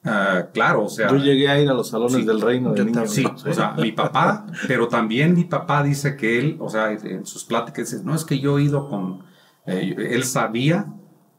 Ah, 0.05 0.47
claro, 0.53 0.83
o 0.83 0.89
sea. 0.89 1.09
Yo 1.09 1.17
llegué 1.17 1.49
a 1.49 1.59
ir 1.59 1.69
a 1.69 1.73
los 1.73 1.89
salones 1.89 2.17
Sí, 2.17 2.25
del 2.25 2.39
reino 2.39 2.73
de. 2.73 3.07
Sí, 3.07 3.25
o 3.25 3.53
sea, 3.53 3.71
mi 3.71 3.91
papá, 3.91 4.45
pero 4.67 4.87
también 4.87 5.33
mi 5.33 5.45
papá 5.45 5.83
dice 5.83 6.15
que 6.15 6.39
él, 6.39 6.57
o 6.59 6.69
sea, 6.69 6.91
en 6.91 7.25
sus 7.25 7.43
pláticas, 7.43 7.89
dice, 7.91 8.03
no 8.03 8.13
es 8.13 8.23
que 8.23 8.39
yo 8.39 8.59
he 8.59 8.63
ido 8.63 8.87
con, 8.87 9.23
eh, 9.65 9.95
él 9.97 10.23
sabía 10.23 10.87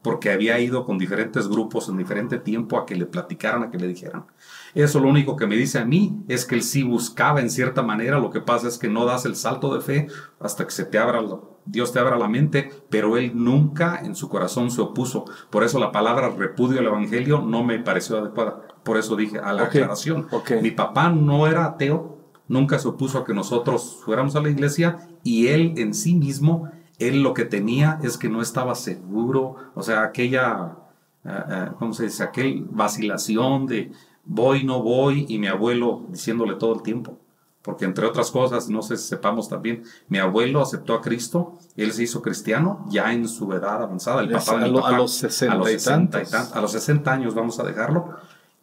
porque 0.07 0.31
había 0.31 0.57
ido 0.59 0.85
con 0.85 0.97
diferentes 0.97 1.49
grupos 1.49 1.89
en 1.89 1.97
diferente 1.97 2.37
tiempo 2.37 2.77
a 2.77 2.85
que 2.85 2.95
le 2.95 3.05
platicaran, 3.05 3.63
a 3.63 3.69
que 3.69 3.77
le 3.77 3.87
dijeran. 3.87 4.25
Eso 4.73 5.01
lo 5.01 5.09
único 5.09 5.35
que 5.35 5.47
me 5.47 5.57
dice 5.57 5.79
a 5.79 5.85
mí 5.85 6.23
es 6.29 6.45
que 6.45 6.55
él 6.55 6.63
sí 6.63 6.83
buscaba 6.83 7.41
en 7.41 7.49
cierta 7.49 7.81
manera, 7.81 8.19
lo 8.19 8.29
que 8.29 8.39
pasa 8.39 8.69
es 8.69 8.77
que 8.77 8.87
no 8.87 9.03
das 9.05 9.25
el 9.25 9.35
salto 9.35 9.73
de 9.75 9.81
fe 9.81 10.07
hasta 10.39 10.63
que 10.63 10.71
se 10.71 10.85
te 10.85 10.97
abra, 10.97 11.21
la- 11.21 11.39
Dios 11.65 11.91
te 11.91 11.99
abra 11.99 12.17
la 12.17 12.29
mente, 12.29 12.69
pero 12.89 13.17
él 13.17 13.31
nunca 13.35 13.99
en 14.01 14.15
su 14.15 14.29
corazón 14.29 14.71
se 14.71 14.79
opuso. 14.79 15.25
Por 15.49 15.65
eso 15.65 15.77
la 15.79 15.91
palabra 15.91 16.29
repudio 16.29 16.79
al 16.79 16.85
evangelio 16.85 17.41
no 17.41 17.63
me 17.65 17.77
pareció 17.79 18.17
adecuada. 18.17 18.61
Por 18.83 18.95
eso 18.97 19.17
dije 19.17 19.39
a 19.39 19.51
la 19.51 19.63
Ok, 19.63 19.69
aclaración. 19.69 20.27
Mi 20.61 20.71
papá 20.71 21.09
no 21.09 21.45
era 21.47 21.65
ateo, 21.65 22.17
nunca 22.47 22.79
se 22.79 22.87
opuso 22.87 23.17
a 23.17 23.25
que 23.25 23.33
nosotros 23.33 23.97
fuéramos 24.05 24.37
a 24.37 24.41
la 24.41 24.49
iglesia 24.49 25.09
y 25.23 25.47
él 25.47 25.73
en 25.75 25.93
sí 25.93 26.13
mismo, 26.15 26.69
él 26.99 27.21
lo 27.21 27.33
que 27.33 27.45
tenía 27.45 27.99
es 28.03 28.17
que 28.17 28.29
no 28.29 28.41
estaba 28.41 28.75
seguro, 28.75 29.55
o 29.75 29.83
sea, 29.83 30.03
aquella, 30.03 30.75
eh, 31.23 31.29
eh, 31.49 31.69
¿cómo 31.79 31.93
se 31.93 32.03
dice? 32.03 32.23
Aquel 32.23 32.65
vacilación 32.69 33.65
de 33.67 33.91
voy, 34.25 34.63
no 34.63 34.81
voy 34.81 35.25
y 35.29 35.37
mi 35.39 35.47
abuelo 35.47 36.03
diciéndole 36.09 36.55
todo 36.55 36.73
el 36.75 36.81
tiempo. 36.81 37.17
Porque 37.61 37.83
entre 37.83 38.05
otras 38.05 38.31
cosas, 38.31 38.69
no 38.69 38.81
sé 38.81 38.95
si 38.95 39.07
sepamos 39.09 39.49
también, 39.49 39.83
mi 40.07 40.19
abuelo 40.19 40.61
aceptó 40.61 40.93
a 40.93 41.01
Cristo, 41.01 41.53
él 41.75 41.91
se 41.91 42.03
hizo 42.03 42.21
cristiano 42.21 42.85
ya 42.89 43.11
en 43.11 43.27
su 43.27 43.51
edad 43.51 43.83
avanzada. 43.83 44.21
El 44.21 44.29
papá, 44.29 44.51
a 44.63 44.67
lo- 44.71 44.79
a 44.79 44.81
papá, 44.83 44.97
los 44.97 45.11
60 45.15 45.53
a 45.53 45.57
los 45.57 45.69
y 45.69 45.73
60 45.73 46.17
y 46.21 46.23
tantos. 46.23 46.31
tan- 46.49 46.57
a 46.57 46.61
los 46.61 46.71
60 46.71 47.11
años 47.11 47.35
vamos 47.35 47.59
a 47.59 47.63
dejarlo. 47.63 48.15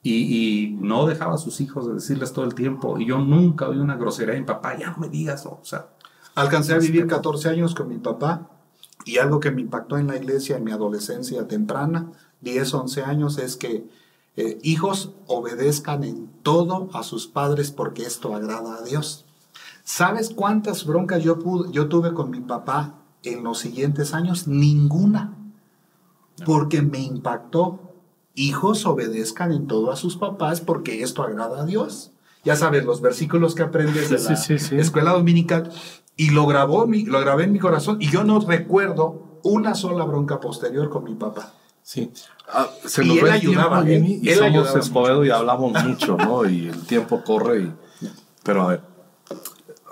Y, 0.03 0.13
y 0.65 0.71
no 0.81 1.07
dejaba 1.07 1.35
a 1.35 1.39
sus 1.39 1.61
hijos 1.61 1.87
de 1.87 1.95
decirles 1.95 2.33
todo 2.33 2.47
el 2.47 2.55
tiempo. 2.55 2.99
Y 2.99 3.05
yo 3.07 3.19
nunca 3.19 3.69
oí 3.69 3.77
una 3.79 3.97
grosería 3.97 4.35
mi 4.35 4.43
papá, 4.47 4.77
ya 4.79 4.91
no 4.91 4.97
me 4.99 5.09
digas. 5.11 5.45
O 5.45 5.59
sea, 5.63 5.87
Alcancé 6.35 6.75
a 6.75 6.79
vivir 6.79 7.07
14 7.07 7.49
años 7.49 7.75
con 7.75 7.89
mi 7.89 7.99
papá 7.99 8.51
y 9.05 9.19
algo 9.19 9.41
que 9.41 9.51
me 9.51 9.61
impactó 9.61 9.99
en 9.99 10.07
la 10.09 10.17
iglesia 10.17 10.57
en 10.57 10.65
mi 10.65 10.73
adolescencia 10.73 11.47
temprana, 11.47 12.13
10, 12.41 12.75
11 12.75 13.03
años, 13.05 13.39
es 13.39 13.57
que 13.57 13.87
eh, 14.37 14.59
hijos 14.63 15.13
obedezcan 15.27 16.03
en 16.05 16.29
todo 16.43 16.89
a 16.93 17.03
sus 17.05 17.27
padres 17.29 17.71
porque 17.71 18.03
esto 18.05 18.35
agrada 18.35 18.77
a 18.77 18.83
Dios. 18.83 19.25
¿Sabes 19.85 20.31
cuántas 20.35 20.87
broncas 20.87 21.23
yo, 21.23 21.39
pude- 21.39 21.71
yo 21.71 21.89
tuve 21.89 22.15
con 22.15 22.31
mi 22.31 22.41
papá 22.41 22.95
en 23.23 23.45
los 23.45 23.59
siguientes 23.59 24.13
años? 24.15 24.49
Ninguna. 24.49 25.37
Porque 26.45 26.83
me 26.83 26.99
impactó. 27.01 27.81
Hijos 28.35 28.85
obedezcan 28.87 29.53
en 29.53 29.69
todo 29.69 29.93
a 29.93 29.97
sus 29.97 30.17
papás 30.17 30.61
porque 30.61 31.03
esto 31.03 31.23
agrada 31.23 31.63
a 31.63 31.67
Dios. 31.67 32.11
Ya 32.45 32.57
sabes, 32.57 32.85
los 32.85 33.01
versículos 33.01 33.55
que 33.55 33.63
aprendes 33.63 34.11
de 34.11 34.19
Sí, 34.19 34.29
la 34.31 34.37
sí, 34.37 34.59
sí. 34.59 34.77
escuela 34.77 35.13
dominical. 35.13 35.71
Y 36.17 36.31
lo, 36.31 36.47
grabó 36.47 36.87
mi- 36.87 37.05
lo 37.05 37.21
grabé 37.21 37.45
en 37.45 37.53
mi 37.53 37.59
corazón. 37.59 37.97
Y 38.01 38.09
yo 38.11 38.25
no 38.25 38.41
recuerdo 38.41 39.41
una 39.43 39.75
sola 39.75 40.05
bronca 40.05 40.41
posterior 40.41 40.89
con 40.91 41.05
mi 41.05 41.15
papá. 41.15 41.53
Sí. 41.83 42.11
Ah, 42.49 42.67
se 42.85 43.05
Y 43.05 43.09
nos 43.09 43.17
él 43.19 43.27
el 43.27 43.41
tiempo, 43.41 43.61
ayudaba, 43.61 43.91
y 43.91 44.29
Él 44.29 44.35
somos 44.39 44.51
ayudaba 44.53 44.81
Escobedo 44.81 45.25
y 45.25 45.31
hablamos 45.31 45.85
mucho, 45.85 46.17
¿no? 46.17 46.49
Y 46.49 46.69
el 46.69 46.87
tiempo 46.87 47.23
corre. 47.25 47.61
y- 47.63 47.75
Pero 48.43 48.63
a 48.63 48.67
ver, 48.69 48.81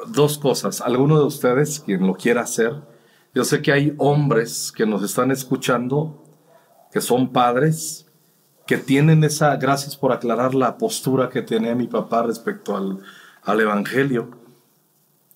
dos 0.06 0.38
cosas. 0.38 0.80
Alguno 0.80 1.18
de 1.18 1.26
ustedes, 1.26 1.80
quien 1.80 2.06
lo 2.06 2.14
quiera 2.14 2.42
hacer, 2.42 2.82
yo 3.34 3.44
sé 3.44 3.62
que 3.62 3.72
hay 3.72 3.94
hombres 3.98 4.72
que 4.74 4.86
nos 4.86 5.02
están 5.02 5.30
escuchando, 5.30 6.22
que 6.92 7.00
son 7.00 7.32
padres, 7.32 8.06
que 8.66 8.76
tienen 8.78 9.24
esa, 9.24 9.56
gracias 9.56 9.96
por 9.96 10.12
aclarar 10.12 10.54
la 10.54 10.78
postura 10.78 11.28
que 11.30 11.42
tenía 11.42 11.74
mi 11.74 11.88
papá 11.88 12.22
respecto 12.22 12.76
al, 12.76 13.00
al 13.42 13.60
Evangelio. 13.60 14.30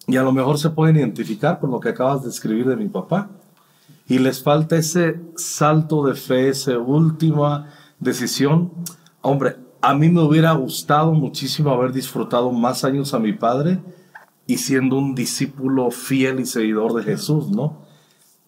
Y 0.06 0.16
a 0.16 0.22
lo 0.22 0.32
mejor 0.32 0.58
se 0.58 0.70
pueden 0.70 0.96
identificar 0.96 1.58
con 1.58 1.70
lo 1.70 1.80
que 1.80 1.88
acabas 1.88 2.22
de 2.22 2.30
escribir 2.30 2.66
de 2.66 2.76
mi 2.76 2.88
papá 2.88 3.28
y 4.08 4.18
les 4.18 4.42
falta 4.42 4.76
ese 4.76 5.20
salto 5.34 6.06
de 6.06 6.14
fe, 6.14 6.48
esa 6.48 6.78
última 6.78 7.70
decisión. 7.98 8.70
Hombre, 9.20 9.56
a 9.80 9.94
mí 9.94 10.08
me 10.08 10.22
hubiera 10.22 10.52
gustado 10.52 11.12
muchísimo 11.12 11.70
haber 11.70 11.92
disfrutado 11.92 12.52
más 12.52 12.84
años 12.84 13.14
a 13.14 13.18
mi 13.18 13.32
padre 13.32 13.80
y 14.46 14.58
siendo 14.58 14.96
un 14.96 15.14
discípulo 15.14 15.90
fiel 15.90 16.38
y 16.38 16.46
seguidor 16.46 16.94
de 16.94 17.02
Jesús, 17.02 17.50
¿no? 17.50 17.84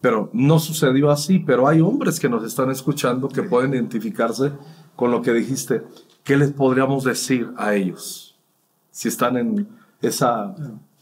Pero 0.00 0.30
no 0.32 0.60
sucedió 0.60 1.10
así, 1.10 1.40
pero 1.40 1.66
hay 1.66 1.80
hombres 1.80 2.20
que 2.20 2.28
nos 2.28 2.44
están 2.44 2.70
escuchando 2.70 3.28
que 3.28 3.42
pueden 3.42 3.74
identificarse 3.74 4.52
con 4.94 5.10
lo 5.10 5.22
que 5.22 5.32
dijiste. 5.32 5.82
¿Qué 6.22 6.36
les 6.36 6.52
podríamos 6.52 7.02
decir 7.02 7.52
a 7.56 7.74
ellos 7.74 8.38
si 8.92 9.08
están 9.08 9.36
en 9.36 9.68
esa 10.00 10.54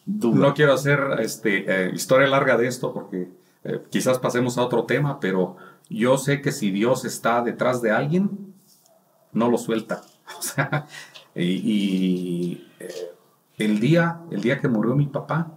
no 0.07 0.55
quiero 0.55 0.73
hacer 0.73 1.01
este, 1.19 1.65
eh, 1.89 1.91
historia 1.93 2.29
larga 2.29 2.57
de 2.57 2.69
esto 2.69 2.93
porque 2.93 3.29
eh, 3.65 3.83
quizás 3.91 4.19
pasemos 4.19 4.57
a 4.57 4.63
otro 4.63 4.85
tema, 4.85 5.19
pero 5.19 5.57
yo 5.89 6.17
sé 6.17 6.41
que 6.41 6.53
si 6.53 6.71
Dios 6.71 7.05
está 7.05 7.43
detrás 7.43 7.83
de 7.83 7.91
alguien, 7.91 8.55
no 9.33 9.51
lo 9.51 9.59
suelta. 9.59 10.03
O 10.39 10.43
sea, 10.43 10.87
y, 11.37 11.43
y, 11.45 12.69
eh, 12.81 13.13
el, 13.59 13.79
día, 13.79 14.23
el 14.33 14.41
día 14.41 14.59
que 14.61 14.67
murió 14.67 14.97
mi 14.97 15.07
papá, 15.07 15.57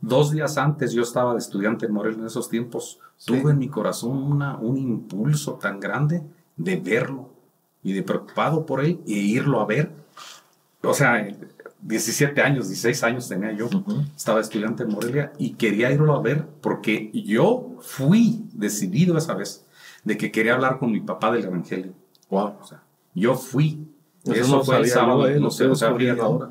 dos 0.00 0.32
días 0.32 0.58
antes 0.58 0.92
yo 0.92 1.02
estaba 1.02 1.32
de 1.32 1.38
estudiante 1.38 1.86
en 1.86 1.92
Morelia 1.92 2.18
en 2.18 2.26
esos 2.26 2.48
tiempos, 2.48 2.98
tuve 3.24 3.52
en 3.52 3.58
mi 3.58 3.68
corazón 3.68 4.18
una, 4.18 4.56
un 4.56 4.76
impulso 4.78 5.54
tan 5.54 5.78
grande 5.78 6.24
de 6.56 6.76
verlo 6.76 7.30
y 7.84 7.92
de 7.92 8.02
preocupado 8.02 8.66
por 8.66 8.84
él 8.84 9.00
e 9.06 9.12
irlo 9.12 9.60
a 9.60 9.66
ver. 9.66 9.92
O 10.82 10.92
sea, 10.92 11.24
17 11.82 12.40
años, 12.40 12.68
16 12.68 13.02
años 13.02 13.28
tenía 13.28 13.52
yo, 13.52 13.68
estaba 14.16 14.40
estudiante 14.40 14.84
en 14.84 14.90
Morelia 14.90 15.32
y 15.38 15.54
quería 15.54 15.90
irlo 15.90 16.14
a 16.14 16.22
ver 16.22 16.46
porque 16.60 17.10
yo 17.12 17.76
fui 17.80 18.44
decidido 18.52 19.18
esa 19.18 19.34
vez 19.34 19.66
de 20.04 20.16
que 20.16 20.30
quería 20.30 20.54
hablar 20.54 20.78
con 20.78 20.92
mi 20.92 21.00
papá 21.00 21.32
del 21.32 21.44
Evangelio. 21.44 21.92
Wow. 22.30 22.54
O 22.60 22.64
sea, 22.64 22.82
yo 23.14 23.34
fui. 23.34 23.86
Eso 24.24 24.34
Eso, 24.34 24.56
no 24.56 24.64
fue 24.64 24.78
el 24.78 24.86
sábado. 24.86 25.26
eh, 25.26 25.34
no 25.34 25.40
lo 25.42 25.50
sé, 25.50 25.66
o 25.66 25.74
sea, 25.74 25.88
ahora. 25.88 26.50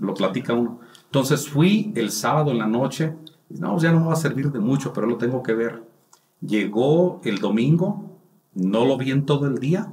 Lo 0.00 0.14
platica 0.14 0.54
uno. 0.54 0.80
Entonces 1.06 1.48
fui 1.48 1.92
el 1.96 2.10
sábado 2.12 2.52
en 2.52 2.58
la 2.58 2.66
noche. 2.66 3.14
y 3.50 3.58
No, 3.58 3.78
ya 3.78 3.90
no 3.90 4.00
me 4.00 4.06
va 4.06 4.12
a 4.12 4.16
servir 4.16 4.52
de 4.52 4.60
mucho, 4.60 4.92
pero 4.92 5.06
lo 5.06 5.16
tengo 5.16 5.42
que 5.42 5.54
ver. 5.54 5.82
Llegó 6.40 7.20
el 7.24 7.38
domingo, 7.38 8.16
no 8.54 8.84
lo 8.84 8.96
vi 8.96 9.10
en 9.10 9.26
todo 9.26 9.46
el 9.48 9.58
día. 9.58 9.92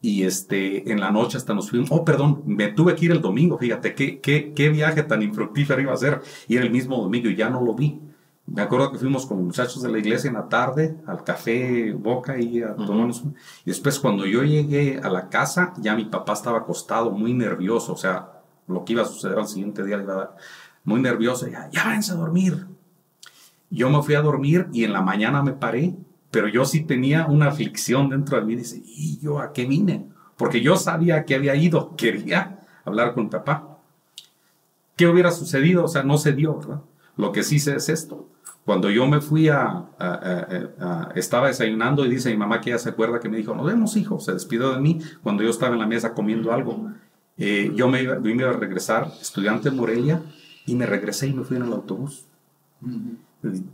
Y 0.00 0.22
este, 0.22 0.90
en 0.92 1.00
la 1.00 1.10
noche 1.10 1.36
hasta 1.38 1.54
nos 1.54 1.70
fuimos. 1.70 1.90
Oh, 1.90 2.04
perdón, 2.04 2.42
me 2.46 2.68
tuve 2.68 2.94
que 2.94 3.06
ir 3.06 3.10
el 3.10 3.20
domingo. 3.20 3.58
Fíjate 3.58 3.94
qué, 3.94 4.20
qué, 4.20 4.52
qué 4.54 4.68
viaje 4.68 5.02
tan 5.02 5.22
infructífero 5.22 5.80
iba 5.82 5.92
a 5.92 5.96
ser. 5.96 6.20
Ir 6.46 6.60
el 6.62 6.70
mismo 6.70 6.96
domingo 7.02 7.28
y 7.28 7.34
ya 7.36 7.50
no 7.50 7.60
lo 7.60 7.74
vi. 7.74 8.00
Me 8.46 8.62
acuerdo 8.62 8.90
que 8.92 8.98
fuimos 8.98 9.26
con 9.26 9.44
muchachos 9.44 9.82
de 9.82 9.90
la 9.90 9.98
iglesia 9.98 10.28
en 10.28 10.34
la 10.34 10.48
tarde 10.48 10.96
al 11.06 11.22
café 11.24 11.92
Boca 11.92 12.38
y 12.40 12.62
a 12.62 12.74
tomarnos 12.76 13.20
un- 13.22 13.34
Y 13.64 13.70
después 13.70 13.98
cuando 13.98 14.24
yo 14.24 14.42
llegué 14.42 14.98
a 15.02 15.10
la 15.10 15.28
casa, 15.28 15.74
ya 15.78 15.94
mi 15.94 16.04
papá 16.06 16.32
estaba 16.32 16.58
acostado, 16.58 17.10
muy 17.10 17.34
nervioso. 17.34 17.92
O 17.92 17.96
sea, 17.96 18.40
lo 18.68 18.84
que 18.84 18.92
iba 18.94 19.02
a 19.02 19.06
suceder 19.06 19.36
al 19.38 19.48
siguiente 19.48 19.84
día 19.84 19.96
le 19.98 20.04
iba 20.04 20.14
a 20.14 20.16
dar. 20.16 20.36
Muy 20.84 21.00
nervioso. 21.02 21.46
Ya, 21.48 21.68
ya 21.70 21.84
váyanse 21.84 22.12
a 22.12 22.14
dormir. 22.14 22.66
Yo 23.70 23.90
me 23.90 24.00
fui 24.02 24.14
a 24.14 24.22
dormir 24.22 24.68
y 24.72 24.84
en 24.84 24.92
la 24.94 25.02
mañana 25.02 25.42
me 25.42 25.52
paré, 25.52 25.94
pero 26.30 26.48
yo 26.48 26.64
sí 26.64 26.84
tenía 26.84 27.26
una 27.26 27.48
aflicción 27.48 28.10
dentro 28.10 28.38
de 28.38 28.44
mí. 28.44 28.56
Dice, 28.56 28.82
¿y 28.84 29.18
yo 29.20 29.40
a 29.40 29.52
qué 29.52 29.66
vine? 29.66 30.06
Porque 30.36 30.60
yo 30.60 30.76
sabía 30.76 31.24
que 31.24 31.34
había 31.34 31.54
ido, 31.54 31.96
quería 31.96 32.60
hablar 32.84 33.14
con 33.14 33.30
papá. 33.30 33.78
¿Qué 34.96 35.06
hubiera 35.06 35.30
sucedido? 35.30 35.84
O 35.84 35.88
sea, 35.88 36.02
no 36.02 36.18
se 36.18 36.32
dio, 36.32 36.58
¿verdad? 36.58 36.80
Lo 37.16 37.32
que 37.32 37.42
sí 37.42 37.58
sé 37.58 37.76
es 37.76 37.88
esto. 37.88 38.28
Cuando 38.64 38.90
yo 38.90 39.06
me 39.06 39.20
fui 39.20 39.48
a, 39.48 39.86
estaba 41.14 41.48
desayunando 41.48 42.04
y 42.04 42.10
dice 42.10 42.30
mi 42.30 42.36
mamá 42.36 42.60
que 42.60 42.70
ella 42.70 42.78
se 42.78 42.90
acuerda 42.90 43.18
que 43.18 43.30
me 43.30 43.38
dijo, 43.38 43.54
nos 43.54 43.64
vemos 43.64 43.96
hijo, 43.96 44.20
se 44.20 44.32
despidió 44.32 44.74
de 44.74 44.80
mí 44.80 45.00
cuando 45.22 45.42
yo 45.42 45.48
estaba 45.48 45.72
en 45.72 45.80
la 45.80 45.86
mesa 45.86 46.12
comiendo 46.12 46.52
algo. 46.52 46.90
Eh, 47.38 47.72
yo 47.74 47.88
me 47.88 48.02
iba, 48.02 48.18
me 48.18 48.44
a 48.44 48.52
regresar, 48.52 49.10
estudiante 49.20 49.70
en 49.70 49.76
Morelia, 49.76 50.20
y 50.66 50.74
me 50.74 50.84
regresé 50.84 51.28
y 51.28 51.32
me 51.32 51.44
fui 51.44 51.56
en 51.56 51.62
el 51.62 51.72
autobús. 51.72 52.26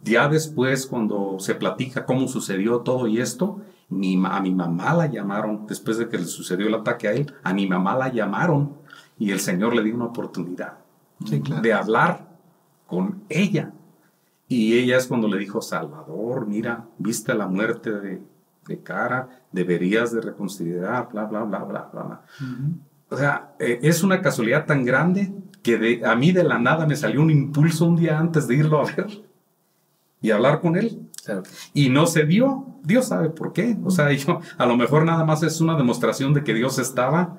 Ya 0.02 0.28
después, 0.28 0.86
cuando 0.86 1.36
se 1.38 1.54
platica 1.54 2.04
cómo 2.04 2.28
sucedió 2.28 2.80
todo 2.80 3.06
y 3.06 3.20
esto, 3.20 3.60
Mi, 3.88 4.16
a 4.24 4.40
mi 4.40 4.50
mamá 4.50 4.94
la 4.94 5.06
llamaron, 5.06 5.66
después 5.66 5.98
de 5.98 6.08
que 6.08 6.18
le 6.18 6.24
sucedió 6.24 6.66
el 6.66 6.74
ataque 6.74 7.06
a 7.06 7.12
él, 7.12 7.32
a 7.42 7.52
mi 7.52 7.66
mamá 7.66 7.94
la 7.96 8.08
llamaron 8.08 8.72
y 9.18 9.30
el 9.30 9.40
Señor 9.40 9.74
le 9.76 9.82
dio 9.82 9.94
una 9.94 10.06
oportunidad 10.06 10.78
de 11.62 11.72
hablar 11.72 12.26
con 12.86 13.22
ella. 13.28 13.72
Y 14.48 14.78
ella 14.78 14.96
es 14.96 15.06
cuando 15.06 15.28
le 15.28 15.38
dijo, 15.38 15.60
Salvador, 15.60 16.46
mira, 16.46 16.86
viste 16.98 17.34
la 17.34 17.46
muerte 17.46 17.90
de, 17.92 18.22
de 18.66 18.78
cara, 18.82 19.28
deberías 19.52 20.12
de 20.12 20.20
reconsiderar, 20.20 21.08
bla, 21.12 21.24
bla, 21.26 21.44
bla, 21.44 21.58
bla, 21.64 21.90
bla. 21.92 22.22
O 23.10 23.16
sea, 23.16 23.54
eh, 23.58 23.78
es 23.82 24.02
una 24.02 24.20
casualidad 24.20 24.66
tan 24.66 24.84
grande 24.84 25.32
que 25.62 25.78
de, 25.78 26.04
a 26.04 26.16
mí 26.16 26.32
de 26.32 26.42
la 26.42 26.58
nada 26.58 26.86
me 26.86 26.96
salió 26.96 27.20
un 27.22 27.30
impulso 27.30 27.86
un 27.86 27.96
día 27.96 28.18
antes 28.18 28.48
de 28.48 28.56
irlo 28.56 28.80
a 28.80 28.86
ver 28.86 29.06
y 30.24 30.30
hablar 30.30 30.62
con 30.62 30.74
él. 30.74 31.10
Y 31.74 31.90
no 31.90 32.06
se 32.06 32.24
dio. 32.24 32.64
Dios 32.82 33.08
sabe 33.08 33.28
por 33.28 33.52
qué. 33.52 33.76
O 33.84 33.90
sea, 33.90 34.10
yo, 34.10 34.40
a 34.56 34.64
lo 34.64 34.74
mejor 34.74 35.04
nada 35.04 35.22
más 35.22 35.42
es 35.42 35.60
una 35.60 35.76
demostración 35.76 36.32
de 36.32 36.42
que 36.42 36.54
Dios 36.54 36.78
estaba, 36.78 37.36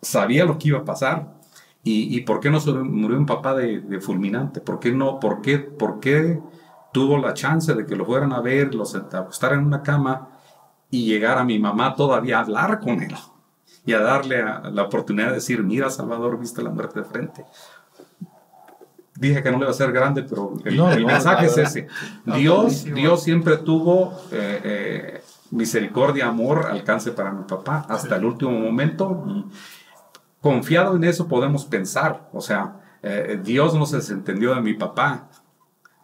sabía 0.00 0.44
lo 0.44 0.56
que 0.56 0.68
iba 0.68 0.78
a 0.78 0.84
pasar. 0.84 1.34
¿Y, 1.82 2.16
y 2.16 2.20
por 2.20 2.38
qué 2.38 2.48
no 2.48 2.60
se 2.60 2.70
murió 2.72 3.18
un 3.18 3.26
papá 3.26 3.56
de, 3.56 3.80
de, 3.80 4.00
fulminante? 4.00 4.60
¿Por 4.60 4.78
qué 4.78 4.92
no? 4.92 5.18
¿Por 5.18 5.40
qué, 5.40 5.58
¿Por 5.58 5.98
qué 5.98 6.40
tuvo 6.92 7.18
la 7.18 7.34
chance 7.34 7.74
de 7.74 7.84
que 7.84 7.96
lo 7.96 8.06
fueran 8.06 8.32
a 8.32 8.40
ver, 8.40 8.76
los 8.76 8.94
estar 8.94 9.52
en 9.52 9.66
una 9.66 9.82
cama 9.82 10.28
y 10.88 11.06
llegar 11.06 11.36
a 11.36 11.44
mi 11.44 11.58
mamá 11.58 11.96
todavía 11.96 12.38
a 12.38 12.42
hablar 12.42 12.78
con 12.78 13.02
él? 13.02 13.16
Y 13.84 13.92
a 13.92 14.00
darle 14.02 14.44
la 14.44 14.82
oportunidad 14.84 15.30
de 15.30 15.34
decir, 15.36 15.64
mira, 15.64 15.90
Salvador, 15.90 16.38
viste 16.38 16.62
la 16.62 16.70
muerte 16.70 17.00
de 17.00 17.06
frente 17.06 17.44
dije 19.20 19.42
que 19.42 19.50
no 19.50 19.58
le 19.58 19.66
va 19.66 19.70
a 19.70 19.74
ser 19.74 19.92
grande, 19.92 20.22
pero 20.22 20.54
el, 20.64 21.04
mensaje 21.04 21.46
es 21.46 21.58
ese. 21.58 21.88
Dios, 22.24 22.84
Dios 22.84 23.22
siempre 23.22 23.58
tuvo 23.58 24.14
eh, 24.32 24.60
eh, 24.64 25.22
misericordia, 25.50 26.26
amor, 26.26 26.66
alcance 26.66 27.12
para 27.12 27.30
mi 27.30 27.44
papá 27.44 27.84
hasta 27.88 28.16
el 28.16 28.24
último 28.24 28.52
momento. 28.52 29.44
confiado 30.40 30.96
en 30.96 31.04
eso 31.04 31.28
podemos 31.28 31.66
pensar, 31.66 32.30
o 32.32 32.40
sea, 32.40 32.80
eh, 33.02 33.38
Dios 33.44 33.74
no 33.74 33.84
se 33.84 33.96
desentendió 33.96 34.54
de 34.54 34.62
mi 34.62 34.72
papá, 34.72 35.28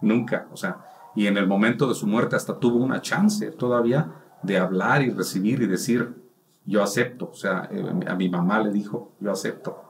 nunca, 0.02 0.46
o 0.52 0.56
sea, 0.56 0.84
y 1.14 1.26
en 1.26 1.38
el 1.38 1.46
momento 1.46 1.88
de 1.88 1.94
su 1.94 2.06
muerte 2.06 2.36
hasta 2.36 2.58
tuvo 2.58 2.84
una 2.84 3.00
chance 3.00 3.50
todavía 3.50 4.12
de 4.42 4.58
hablar 4.58 5.00
y 5.00 5.10
recibir 5.10 5.62
y 5.62 5.66
decir, 5.66 6.14
yo 6.66 6.82
acepto, 6.82 7.30
o 7.32 7.34
sea, 7.34 7.70
a 8.06 8.14
mi 8.14 8.28
mamá 8.28 8.60
le 8.60 8.72
dijo, 8.72 9.12
yo 9.20 9.32
acepto. 9.32 9.85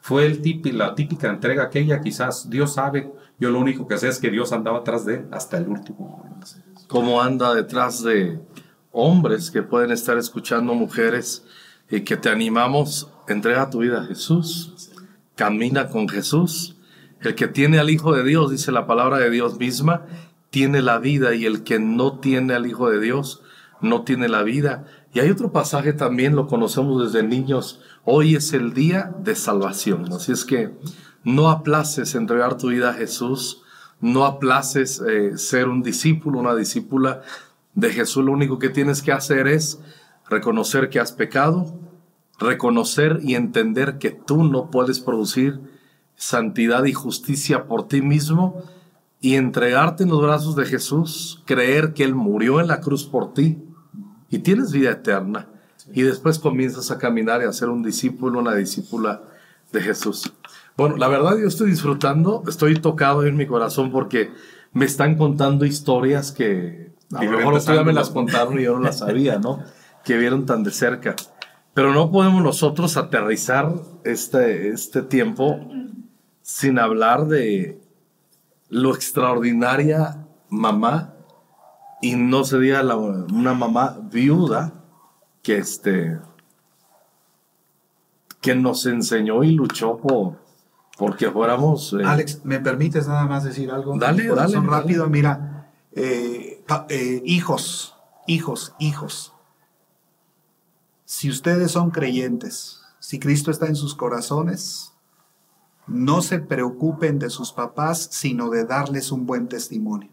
Fue 0.00 0.26
el 0.26 0.42
la 0.76 0.94
típica 0.94 1.30
entrega 1.30 1.64
aquella, 1.64 2.00
quizás 2.00 2.50
Dios 2.50 2.74
sabe, 2.74 3.10
yo 3.38 3.50
lo 3.50 3.58
único 3.58 3.88
que 3.88 3.96
sé 3.96 4.08
es 4.08 4.18
que 4.18 4.30
Dios 4.30 4.52
andaba 4.52 4.78
atrás 4.78 5.06
de 5.06 5.14
él 5.14 5.26
hasta 5.30 5.56
el 5.56 5.68
último 5.68 6.08
momento. 6.08 6.46
Como 6.88 7.22
anda 7.22 7.54
detrás 7.54 8.02
de 8.02 8.38
hombres 8.92 9.50
que 9.50 9.62
pueden 9.62 9.90
estar 9.90 10.18
escuchando 10.18 10.74
mujeres 10.74 11.44
y 11.90 12.02
que 12.02 12.16
te 12.16 12.28
animamos, 12.28 13.10
entrega 13.28 13.70
tu 13.70 13.78
vida 13.78 14.02
a 14.02 14.06
Jesús, 14.06 14.90
camina 15.34 15.88
con 15.88 16.08
Jesús. 16.08 16.76
El 17.20 17.34
que 17.34 17.48
tiene 17.48 17.78
al 17.78 17.88
Hijo 17.88 18.12
de 18.12 18.24
Dios, 18.24 18.50
dice 18.50 18.72
la 18.72 18.86
palabra 18.86 19.18
de 19.18 19.30
Dios 19.30 19.58
misma, 19.58 20.02
tiene 20.50 20.82
la 20.82 20.98
vida 20.98 21.34
y 21.34 21.46
el 21.46 21.64
que 21.64 21.78
no 21.78 22.18
tiene 22.18 22.54
al 22.54 22.66
Hijo 22.66 22.90
de 22.90 23.00
Dios 23.00 23.42
no 23.80 24.02
tiene 24.02 24.28
la 24.28 24.42
vida. 24.42 24.84
Y 25.12 25.20
hay 25.20 25.30
otro 25.30 25.52
pasaje 25.52 25.92
también, 25.92 26.36
lo 26.36 26.46
conocemos 26.46 27.04
desde 27.04 27.26
niños, 27.26 27.80
Hoy 28.06 28.34
es 28.34 28.52
el 28.52 28.74
día 28.74 29.14
de 29.18 29.34
salvación. 29.34 30.12
Así 30.12 30.32
es 30.32 30.44
que 30.44 30.70
no 31.24 31.48
aplaces 31.48 32.14
entregar 32.14 32.58
tu 32.58 32.68
vida 32.68 32.90
a 32.90 32.94
Jesús, 32.94 33.62
no 33.98 34.26
aplaces 34.26 35.00
eh, 35.00 35.38
ser 35.38 35.68
un 35.68 35.82
discípulo, 35.82 36.38
una 36.38 36.54
discípula 36.54 37.22
de 37.74 37.88
Jesús. 37.88 38.22
Lo 38.22 38.32
único 38.32 38.58
que 38.58 38.68
tienes 38.68 39.00
que 39.00 39.12
hacer 39.12 39.48
es 39.48 39.80
reconocer 40.28 40.90
que 40.90 41.00
has 41.00 41.12
pecado, 41.12 41.80
reconocer 42.38 43.20
y 43.22 43.36
entender 43.36 43.96
que 43.96 44.10
tú 44.10 44.44
no 44.44 44.70
puedes 44.70 45.00
producir 45.00 45.60
santidad 46.14 46.84
y 46.84 46.92
justicia 46.92 47.64
por 47.64 47.88
ti 47.88 48.02
mismo 48.02 48.62
y 49.18 49.36
entregarte 49.36 50.02
en 50.02 50.10
los 50.10 50.20
brazos 50.20 50.56
de 50.56 50.66
Jesús, 50.66 51.42
creer 51.46 51.94
que 51.94 52.04
Él 52.04 52.14
murió 52.14 52.60
en 52.60 52.66
la 52.66 52.82
cruz 52.82 53.04
por 53.04 53.32
ti 53.32 53.62
y 54.28 54.40
tienes 54.40 54.72
vida 54.72 54.90
eterna 54.90 55.48
y 55.92 56.02
después 56.02 56.38
comienzas 56.38 56.90
a 56.90 56.98
caminar 56.98 57.42
y 57.42 57.44
a 57.44 57.52
ser 57.52 57.68
un 57.68 57.82
discípulo, 57.82 58.38
una 58.38 58.54
discípula 58.54 59.22
de 59.72 59.80
Jesús. 59.80 60.32
Bueno, 60.76 60.96
la 60.96 61.08
verdad 61.08 61.36
yo 61.38 61.46
estoy 61.46 61.70
disfrutando, 61.70 62.42
estoy 62.48 62.74
tocado 62.80 63.24
en 63.24 63.36
mi 63.36 63.46
corazón 63.46 63.90
porque 63.92 64.32
me 64.72 64.84
están 64.84 65.16
contando 65.16 65.64
historias 65.64 66.32
que 66.32 66.92
a 67.14 67.22
lo 67.22 67.38
mejor 67.38 67.54
ustedes 67.54 67.84
me 67.84 67.92
las 67.92 68.10
contaron 68.10 68.58
y 68.58 68.64
yo 68.64 68.74
no 68.74 68.80
las 68.80 68.98
sabía, 68.98 69.38
¿no? 69.38 69.62
Que 70.04 70.16
vieron 70.16 70.46
tan 70.46 70.64
de 70.64 70.70
cerca. 70.70 71.14
Pero 71.74 71.92
no 71.92 72.10
podemos 72.10 72.42
nosotros 72.42 72.96
aterrizar 72.96 73.72
este, 74.04 74.68
este 74.68 75.02
tiempo 75.02 75.60
sin 76.42 76.78
hablar 76.78 77.26
de 77.26 77.80
lo 78.68 78.94
extraordinaria 78.94 80.26
mamá 80.48 81.14
y 82.00 82.16
no 82.16 82.44
se 82.44 82.58
diga 82.58 82.82
una 82.96 83.54
mamá 83.54 83.98
viuda 84.10 84.83
que 85.44 85.58
este 85.58 86.18
que 88.40 88.54
nos 88.54 88.86
enseñó 88.86 89.44
y 89.44 89.52
luchó 89.52 89.98
por 89.98 90.38
porque 90.96 91.30
fuéramos 91.30 91.92
eh, 91.92 92.04
Alex 92.04 92.44
me 92.44 92.58
permites 92.58 93.06
nada 93.06 93.26
más 93.26 93.44
decir 93.44 93.70
algo 93.70 93.96
dale 93.98 94.26
dale 94.26 94.58
rápido 94.60 95.08
mira 95.08 95.70
eh, 95.92 96.64
eh, 96.88 97.22
hijos 97.24 97.94
hijos 98.26 98.74
hijos. 98.80 99.32
Si 101.04 101.28
ustedes 101.28 101.70
son 101.72 101.90
creyentes 101.90 102.80
si 102.98 103.18
Cristo 103.20 103.50
está 103.50 103.66
en 103.66 103.76
sus 103.76 103.94
corazones 103.94 104.94
no 105.86 106.22
se 106.22 106.38
preocupen 106.38 107.18
de 107.18 107.28
sus 107.28 107.52
papás 107.52 108.08
sino 108.10 108.48
de 108.48 108.64
darles 108.64 109.12
un 109.12 109.26
buen 109.26 109.48
testimonio. 109.48 110.08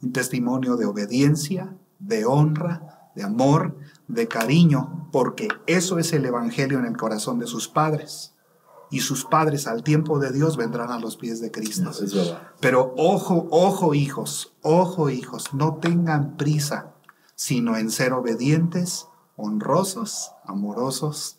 Un 0.00 0.12
testimonio 0.12 0.76
de 0.76 0.86
obediencia 0.86 1.76
de 1.98 2.24
honra 2.24 2.95
de 3.16 3.24
amor, 3.24 3.76
de 4.06 4.28
cariño, 4.28 5.08
porque 5.10 5.48
eso 5.66 5.98
es 5.98 6.12
el 6.12 6.24
Evangelio 6.24 6.78
en 6.78 6.84
el 6.84 6.96
corazón 6.96 7.40
de 7.40 7.48
sus 7.48 7.66
padres. 7.66 8.34
Y 8.88 9.00
sus 9.00 9.24
padres 9.24 9.66
al 9.66 9.82
tiempo 9.82 10.20
de 10.20 10.30
Dios 10.30 10.56
vendrán 10.56 10.92
a 10.92 11.00
los 11.00 11.16
pies 11.16 11.40
de 11.40 11.50
Cristo. 11.50 11.90
Pero 12.60 12.94
ojo, 12.96 13.48
ojo 13.50 13.94
hijos, 13.94 14.52
ojo 14.62 15.10
hijos, 15.10 15.52
no 15.54 15.76
tengan 15.76 16.36
prisa, 16.36 16.92
sino 17.34 17.76
en 17.76 17.90
ser 17.90 18.12
obedientes, 18.12 19.08
honrosos, 19.34 20.30
amorosos 20.44 21.38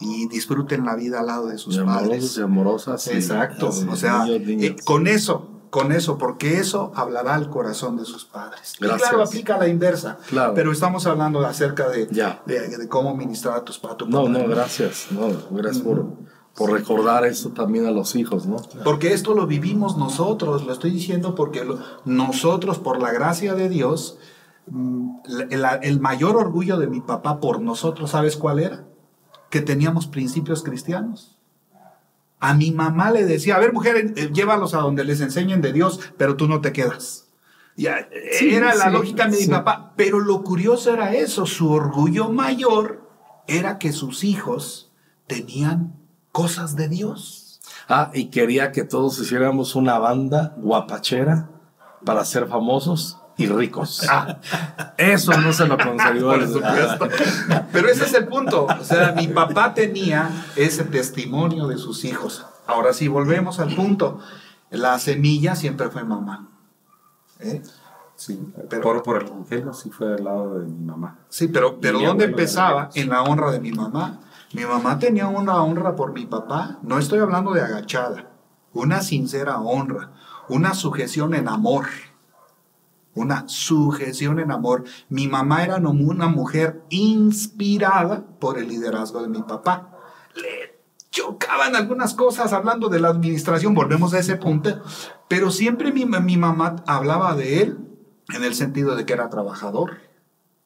y 0.00 0.26
disfruten 0.28 0.84
la 0.84 0.96
vida 0.96 1.20
al 1.20 1.26
lado 1.26 1.46
de 1.46 1.58
sus 1.58 1.78
padres. 1.78 2.36
Y 2.36 2.40
amorosas. 2.40 3.06
Exacto. 3.06 3.68
o 3.68 3.96
sea, 3.96 4.24
eh, 4.26 4.74
con 4.84 5.06
eso 5.06 5.59
con 5.70 5.92
eso, 5.92 6.18
porque 6.18 6.58
eso 6.58 6.92
hablará 6.94 7.34
al 7.34 7.48
corazón 7.48 7.96
de 7.96 8.04
sus 8.04 8.24
padres. 8.24 8.74
Gracias. 8.78 9.08
claro, 9.08 9.24
aplica 9.24 9.56
la 9.56 9.68
inversa. 9.68 10.18
Claro. 10.28 10.52
Pero 10.54 10.72
estamos 10.72 11.06
hablando 11.06 11.40
acerca 11.46 11.88
de, 11.88 12.06
de, 12.06 12.88
cómo 12.88 13.16
ministrar 13.16 13.56
a 13.56 13.64
tus 13.64 13.78
padres. 13.78 14.08
No, 14.08 14.28
no, 14.28 14.46
gracias. 14.48 15.06
No, 15.10 15.28
gracias 15.50 15.82
por, 15.82 16.06
por, 16.54 16.72
recordar 16.72 17.24
eso 17.24 17.50
también 17.50 17.86
a 17.86 17.92
los 17.92 18.16
hijos, 18.16 18.46
¿no? 18.46 18.56
Porque 18.84 19.12
esto 19.12 19.34
lo 19.34 19.46
vivimos 19.46 19.96
nosotros, 19.96 20.64
lo 20.64 20.72
estoy 20.72 20.90
diciendo 20.90 21.34
porque 21.36 21.64
nosotros, 22.04 22.78
por 22.78 23.00
la 23.00 23.12
gracia 23.12 23.54
de 23.54 23.68
Dios, 23.68 24.18
mm, 24.66 25.10
el, 25.50 25.64
el 25.82 26.00
mayor 26.00 26.36
orgullo 26.36 26.78
de 26.78 26.88
mi 26.88 27.00
papá 27.00 27.38
por 27.38 27.60
nosotros, 27.60 28.10
¿sabes 28.10 28.36
cuál 28.36 28.58
era? 28.58 28.84
Que 29.50 29.60
teníamos 29.60 30.08
principios 30.08 30.62
cristianos. 30.64 31.39
A 32.40 32.54
mi 32.54 32.72
mamá 32.72 33.10
le 33.10 33.24
decía, 33.24 33.56
a 33.56 33.58
ver, 33.58 33.72
mujer, 33.72 34.14
eh, 34.16 34.30
llévalos 34.32 34.74
a 34.74 34.78
donde 34.78 35.04
les 35.04 35.20
enseñen 35.20 35.60
de 35.60 35.72
Dios, 35.72 36.00
pero 36.16 36.36
tú 36.36 36.48
no 36.48 36.60
te 36.60 36.72
quedas. 36.72 37.28
Ya, 37.76 38.08
era 38.40 38.74
la 38.74 38.90
lógica 38.90 39.26
de 39.26 39.38
mi 39.38 39.46
papá. 39.46 39.92
Pero 39.96 40.20
lo 40.20 40.42
curioso 40.42 40.92
era 40.92 41.14
eso, 41.14 41.46
su 41.46 41.70
orgullo 41.70 42.30
mayor 42.30 43.08
era 43.46 43.78
que 43.78 43.92
sus 43.92 44.24
hijos 44.24 44.90
tenían 45.26 45.94
cosas 46.32 46.76
de 46.76 46.88
Dios. 46.88 47.60
Ah, 47.88 48.10
y 48.14 48.26
quería 48.26 48.72
que 48.72 48.84
todos 48.84 49.18
hiciéramos 49.18 49.74
una 49.74 49.98
banda 49.98 50.54
guapachera 50.58 51.50
para 52.04 52.24
ser 52.24 52.48
famosos 52.48 53.19
y 53.40 53.46
ricos. 53.46 54.06
Ah, 54.08 54.38
eso 54.98 55.32
no 55.40 55.52
se 55.52 55.66
lo 55.66 55.78
concedió. 55.78 56.30
Pero 57.72 57.88
ese 57.88 58.04
es 58.04 58.14
el 58.14 58.28
punto. 58.28 58.66
O 58.66 58.84
sea, 58.84 59.12
mi 59.12 59.28
papá 59.28 59.72
tenía 59.74 60.30
ese 60.56 60.84
testimonio 60.84 61.66
de 61.66 61.78
sus 61.78 62.04
hijos. 62.04 62.44
Ahora 62.66 62.92
sí, 62.92 63.08
volvemos 63.08 63.58
al 63.58 63.74
punto. 63.74 64.20
La 64.70 64.98
semilla 64.98 65.56
siempre 65.56 65.88
fue 65.88 66.04
mamá. 66.04 66.48
¿Eh? 67.40 67.62
Sí, 68.14 68.52
pero, 68.68 69.02
por, 69.02 69.22
el 69.22 69.28
evangelio 69.28 69.72
sí 69.72 69.88
fue 69.90 70.12
al 70.12 70.24
lado 70.24 70.58
de 70.58 70.66
mi 70.66 70.84
mamá. 70.84 71.20
Sí, 71.30 71.48
pero, 71.48 71.80
pero 71.80 72.00
¿dónde 72.00 72.26
empezaba? 72.26 72.90
En 72.94 73.08
la 73.08 73.22
honra 73.22 73.50
de 73.50 73.60
mi 73.60 73.72
mamá. 73.72 74.20
Mi 74.52 74.64
mamá 74.66 74.98
tenía 74.98 75.28
una 75.28 75.62
honra 75.62 75.96
por 75.96 76.12
mi 76.12 76.26
papá. 76.26 76.78
No 76.82 76.98
estoy 76.98 77.20
hablando 77.20 77.52
de 77.52 77.62
agachada. 77.62 78.26
Una 78.74 79.00
sincera 79.00 79.58
honra. 79.58 80.10
Una 80.48 80.74
sujeción 80.74 81.34
en 81.34 81.48
amor 81.48 81.86
una 83.14 83.48
sujeción 83.48 84.38
en 84.38 84.50
amor. 84.50 84.84
Mi 85.08 85.28
mamá 85.28 85.64
era 85.64 85.76
una 85.76 86.28
mujer 86.28 86.82
inspirada 86.90 88.24
por 88.38 88.58
el 88.58 88.68
liderazgo 88.68 89.22
de 89.22 89.28
mi 89.28 89.42
papá. 89.42 89.98
Le 90.34 90.80
chocaban 91.10 91.74
algunas 91.74 92.14
cosas 92.14 92.52
hablando 92.52 92.88
de 92.88 93.00
la 93.00 93.08
administración, 93.08 93.74
volvemos 93.74 94.14
a 94.14 94.20
ese 94.20 94.36
punto, 94.36 94.80
pero 95.28 95.50
siempre 95.50 95.92
mi, 95.92 96.06
mamá 96.06 96.76
hablaba 96.86 97.34
de 97.34 97.62
él 97.62 97.78
en 98.32 98.44
el 98.44 98.54
sentido 98.54 98.94
de 98.94 99.04
que 99.04 99.12
era 99.12 99.28
trabajador. 99.28 99.98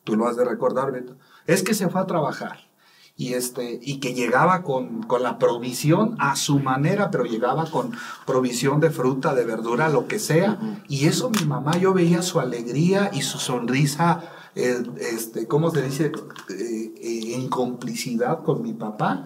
Tú 0.05 0.16
lo 0.16 0.28
has 0.28 0.36
de 0.36 0.45
recordar, 0.45 0.92
Beto. 0.92 1.16
Es 1.47 1.62
que 1.62 1.72
se 1.72 1.88
fue 1.88 2.03
a 2.03 2.07
trabajar 2.07 2.68
y, 3.17 3.35
este, 3.35 3.79
y 3.81 4.01
que 4.01 4.12
llegaba 4.12 4.62
con, 4.62 5.03
con, 5.05 5.23
la 5.23 5.39
provisión 5.39 6.17
a 6.19 6.35
su 6.35 6.59
manera, 6.59 7.11
pero 7.11 7.25
llegaba 7.25 7.71
con 7.71 7.93
provisión 8.27 8.81
de 8.81 8.91
fruta, 8.91 9.35
de 9.35 9.45
verdura, 9.45 9.89
lo 9.89 10.09
que 10.09 10.19
sea. 10.19 10.59
Y 10.89 11.07
eso 11.07 11.31
mi 11.31 11.45
mamá, 11.47 11.79
yo 11.79 11.95
veía 11.95 12.23
su 12.23 12.41
alegría 12.41 13.11
y 13.12 13.23
su 13.23 13.39
sonrisa, 13.39 14.23
eh, 14.57 14.83
este, 14.99 15.47
¿cómo 15.47 15.71
se 15.71 15.83
dice? 15.83 16.12
Eh, 16.51 16.95
eh, 16.97 17.35
en 17.35 17.49
complicidad 17.49 18.43
con 18.43 18.62
mi 18.62 18.73
papá. 18.73 19.25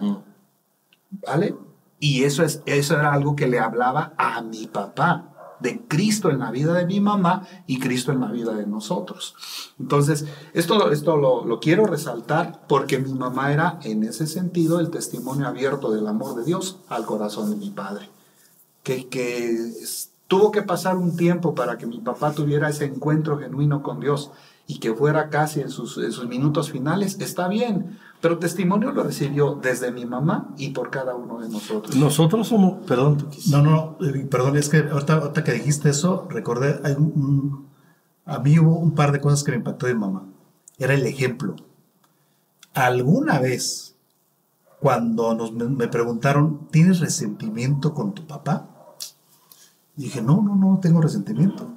¿Vale? 1.09 1.55
Y 1.99 2.23
eso, 2.23 2.43
es, 2.43 2.61
eso 2.67 2.93
era 2.93 3.11
algo 3.11 3.35
que 3.35 3.47
le 3.47 3.59
hablaba 3.59 4.13
a 4.17 4.41
mi 4.41 4.67
papá 4.67 5.28
de 5.59 5.81
Cristo 5.87 6.29
en 6.29 6.39
la 6.39 6.51
vida 6.51 6.73
de 6.73 6.85
mi 6.85 6.99
mamá 6.99 7.47
y 7.67 7.79
Cristo 7.79 8.11
en 8.11 8.21
la 8.21 8.31
vida 8.31 8.53
de 8.53 8.65
nosotros. 8.65 9.35
Entonces, 9.79 10.25
esto, 10.53 10.91
esto 10.91 11.17
lo, 11.17 11.59
quiero 11.59 11.85
resaltar 11.85 12.65
porque 12.67 12.99
mi 12.99 13.13
mamá 13.13 13.51
era 13.51 13.79
en 13.83 14.03
ese 14.03 14.27
sentido 14.27 14.79
el 14.79 14.89
testimonio 14.89 15.47
abierto 15.47 15.91
del 15.91 16.07
amor 16.07 16.35
de 16.35 16.45
Dios 16.45 16.77
al 16.89 17.05
corazón 17.05 17.49
de 17.49 17.57
mi 17.57 17.69
padre. 17.69 18.09
Que, 18.83 19.07
que 19.07 19.73
tuvo 20.27 20.51
que 20.51 20.61
pasar 20.61 20.95
un 20.95 21.17
tiempo 21.17 21.53
para 21.53 21.77
que 21.77 21.85
mi 21.85 21.99
papá 21.99 22.31
tuviera 22.31 22.69
ese 22.69 22.85
encuentro 22.85 23.37
genuino 23.37 23.83
con 23.83 23.99
Dios 23.99 24.31
y 24.67 24.79
que 24.79 24.93
fuera 24.93 25.29
casi 25.29 25.61
en 25.61 25.69
sus, 25.69 25.97
en 25.97 26.11
sus 26.11 26.27
minutos 26.27 26.69
finales, 26.69 27.17
está 27.19 27.47
bien, 27.47 27.97
pero 28.21 28.37
testimonio 28.37 28.91
lo 28.91 29.03
recibió 29.03 29.55
desde 29.61 29.91
mi 29.91 30.05
mamá 30.05 30.53
y 30.57 30.69
por 30.71 30.89
cada 30.89 31.15
uno 31.15 31.39
de 31.39 31.49
nosotros. 31.49 31.95
Nosotros 31.95 32.47
somos, 32.47 32.85
perdón, 32.85 33.29
No, 33.49 33.61
no, 33.61 33.97
eh, 34.01 34.27
perdón, 34.29 34.57
es 34.57 34.67
que 34.67 34.79
ahorita, 34.79 35.43
que 35.43 35.53
dijiste 35.53 35.89
eso, 35.89 36.27
recordé, 36.29 36.81
hay 36.83 36.93
un, 36.93 37.67
a 38.25 38.39
mí 38.39 38.59
hubo 38.59 38.77
un 38.77 38.91
par 38.91 39.11
de 39.13 39.21
cosas 39.21 39.43
que 39.43 39.51
me 39.51 39.57
impactó 39.57 39.87
de 39.87 39.93
mi 39.93 40.01
mamá. 40.01 40.25
Era 40.77 40.93
el 40.93 41.05
ejemplo. 41.05 41.55
Alguna 42.73 43.39
vez, 43.39 43.95
cuando 44.81 45.33
nos, 45.33 45.53
me 45.53 45.87
preguntaron, 45.87 46.67
¿tienes 46.71 46.99
resentimiento 46.99 47.93
con 47.93 48.13
tu 48.13 48.27
papá? 48.27 48.69
Dije, 49.95 50.21
no, 50.21 50.41
no, 50.41 50.55
no 50.55 50.79
tengo 50.81 51.01
resentimiento. 51.01 51.67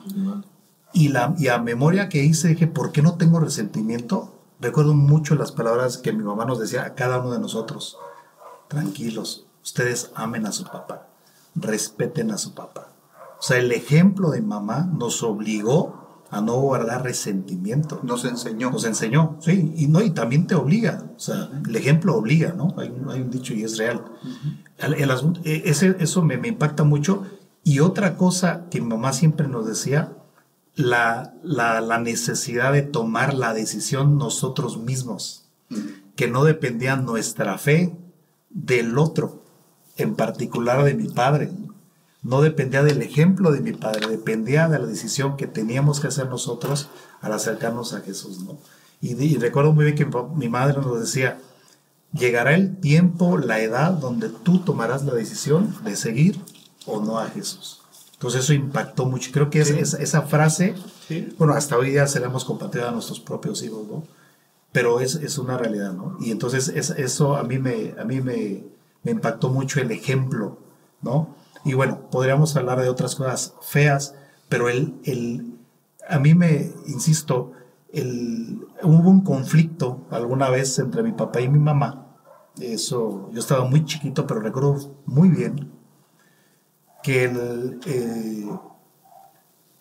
Y, 0.92 1.08
la, 1.08 1.34
y 1.38 1.48
a 1.48 1.58
memoria 1.58 2.08
que 2.08 2.24
hice, 2.24 2.48
dije, 2.48 2.66
¿por 2.66 2.90
qué 2.90 3.00
no 3.00 3.14
tengo 3.16 3.38
resentimiento? 3.38 4.41
Recuerdo 4.62 4.94
mucho 4.94 5.34
las 5.34 5.50
palabras 5.50 5.98
que 5.98 6.12
mi 6.12 6.22
mamá 6.22 6.44
nos 6.44 6.60
decía 6.60 6.84
a 6.84 6.94
cada 6.94 7.18
uno 7.18 7.32
de 7.32 7.40
nosotros. 7.40 7.98
Tranquilos, 8.68 9.44
ustedes 9.60 10.12
amen 10.14 10.46
a 10.46 10.52
su 10.52 10.62
papá, 10.62 11.08
respeten 11.56 12.30
a 12.30 12.38
su 12.38 12.54
papá. 12.54 12.92
O 13.40 13.42
sea, 13.42 13.58
el 13.58 13.72
ejemplo 13.72 14.30
de 14.30 14.40
mamá 14.40 14.88
nos 14.96 15.24
obligó 15.24 16.22
a 16.30 16.40
no 16.40 16.60
guardar 16.60 17.02
resentimiento. 17.02 17.98
Nos 18.04 18.24
enseñó. 18.24 18.70
Nos 18.70 18.84
enseñó, 18.84 19.36
sí, 19.40 19.74
y, 19.76 19.88
no, 19.88 20.00
y 20.00 20.10
también 20.10 20.46
te 20.46 20.54
obliga. 20.54 21.10
O 21.16 21.18
sea, 21.18 21.50
el 21.66 21.74
ejemplo 21.74 22.14
obliga, 22.14 22.52
¿no? 22.52 22.72
Hay, 22.78 22.88
un 22.88 23.30
dicho 23.32 23.54
y 23.54 23.64
es 23.64 23.78
real. 23.78 24.04
el, 24.78 25.10
e, 25.42 25.62
ese, 25.64 25.96
eso 25.98 26.22
me, 26.22 26.38
me 26.38 26.46
impacta 26.46 26.84
mucho. 26.84 27.24
Y 27.64 27.80
otra 27.80 28.16
cosa 28.16 28.66
que 28.70 28.80
mi 28.80 28.86
mamá 28.86 29.12
siempre 29.12 29.48
nos 29.48 29.66
decía, 29.66 30.12
la, 30.74 31.34
la, 31.42 31.98
necesidad 31.98 32.72
de 32.72 32.82
tomar 32.82 33.34
la 33.34 33.52
decisión 33.52 34.16
nosotros 34.16 34.78
mismos, 34.78 35.44
que 36.16 36.28
no 36.28 36.44
dependía 36.44 36.96
nuestra 36.96 37.58
fe 37.58 37.96
del 38.50 38.98
otro, 38.98 39.42
en 39.96 40.14
particular 40.14 40.84
de 40.84 40.94
mi 40.94 41.08
padre. 41.08 41.50
No 42.22 42.40
dependía 42.40 42.82
del 42.82 43.02
ejemplo 43.02 43.50
de 43.50 43.60
mi 43.60 43.72
padre, 43.72 44.06
dependía 44.06 44.68
de 44.68 44.78
la 44.78 44.86
decisión 44.86 45.36
que 45.36 45.46
teníamos 45.46 46.00
que 46.00 46.06
hacer 46.06 46.28
nosotros 46.28 46.88
al 47.20 47.32
acercarnos 47.32 47.94
a 47.94 48.00
Jesús. 48.00 48.40
¿no? 48.40 48.58
Y, 49.00 49.36
recuerdo 49.38 49.72
muy 49.72 49.84
bien 49.86 49.96
que 49.96 50.06
mi 50.36 50.48
madre 50.48 50.80
nos 50.80 51.00
decía, 51.00 51.40
llegará 52.12 52.54
el 52.54 52.76
tiempo, 52.78 53.38
la 53.38 53.60
edad 53.60 53.92
donde 53.92 54.28
tú 54.28 54.60
tomarás 54.60 55.04
la 55.04 55.14
decisión 55.14 55.74
de 55.84 55.96
seguir 55.96 56.38
o 56.86 57.00
no 57.02 57.18
a 57.18 57.28
Jesús. 57.28 57.81
Entonces 58.22 58.44
eso 58.44 58.54
impactó 58.54 59.04
mucho. 59.04 59.32
Creo 59.32 59.50
que 59.50 59.58
esa 59.58 60.22
frase, 60.22 60.76
bueno, 61.38 61.54
hasta 61.54 61.76
hoy 61.76 61.90
día 61.90 62.06
se 62.06 62.20
la 62.20 62.26
hemos 62.26 62.44
compartido 62.44 62.88
a 62.88 62.92
nuestros 62.92 63.18
propios 63.18 63.64
hijos, 63.64 63.84
¿no? 63.88 64.04
Pero 64.70 65.00
es, 65.00 65.16
es 65.16 65.38
una 65.38 65.58
realidad, 65.58 65.92
¿no? 65.92 66.16
Y 66.20 66.30
entonces 66.30 66.68
eso 66.68 67.34
a 67.36 67.42
mí, 67.42 67.58
me, 67.58 67.96
a 67.98 68.04
mí 68.04 68.20
me, 68.20 68.62
me, 69.02 69.10
impactó 69.10 69.48
mucho 69.48 69.80
el 69.80 69.90
ejemplo, 69.90 70.56
¿no? 71.00 71.34
Y 71.64 71.74
bueno, 71.74 72.08
podríamos 72.12 72.54
hablar 72.54 72.80
de 72.80 72.88
otras 72.88 73.16
cosas 73.16 73.54
feas, 73.60 74.14
pero 74.48 74.68
el, 74.68 74.94
el, 75.02 75.56
a 76.08 76.20
mí 76.20 76.32
me, 76.36 76.70
insisto, 76.86 77.50
el, 77.92 78.60
hubo 78.84 79.10
un 79.10 79.22
conflicto 79.22 80.06
alguna 80.12 80.48
vez 80.48 80.78
entre 80.78 81.02
mi 81.02 81.10
papá 81.10 81.40
y 81.40 81.48
mi 81.48 81.58
mamá. 81.58 82.06
Eso, 82.60 83.28
yo 83.32 83.40
estaba 83.40 83.64
muy 83.64 83.84
chiquito, 83.84 84.28
pero 84.28 84.38
recuerdo 84.38 84.94
muy 85.06 85.28
bien 85.28 85.71
que 87.02 87.24
el... 87.24 87.80
Eh, 87.86 88.50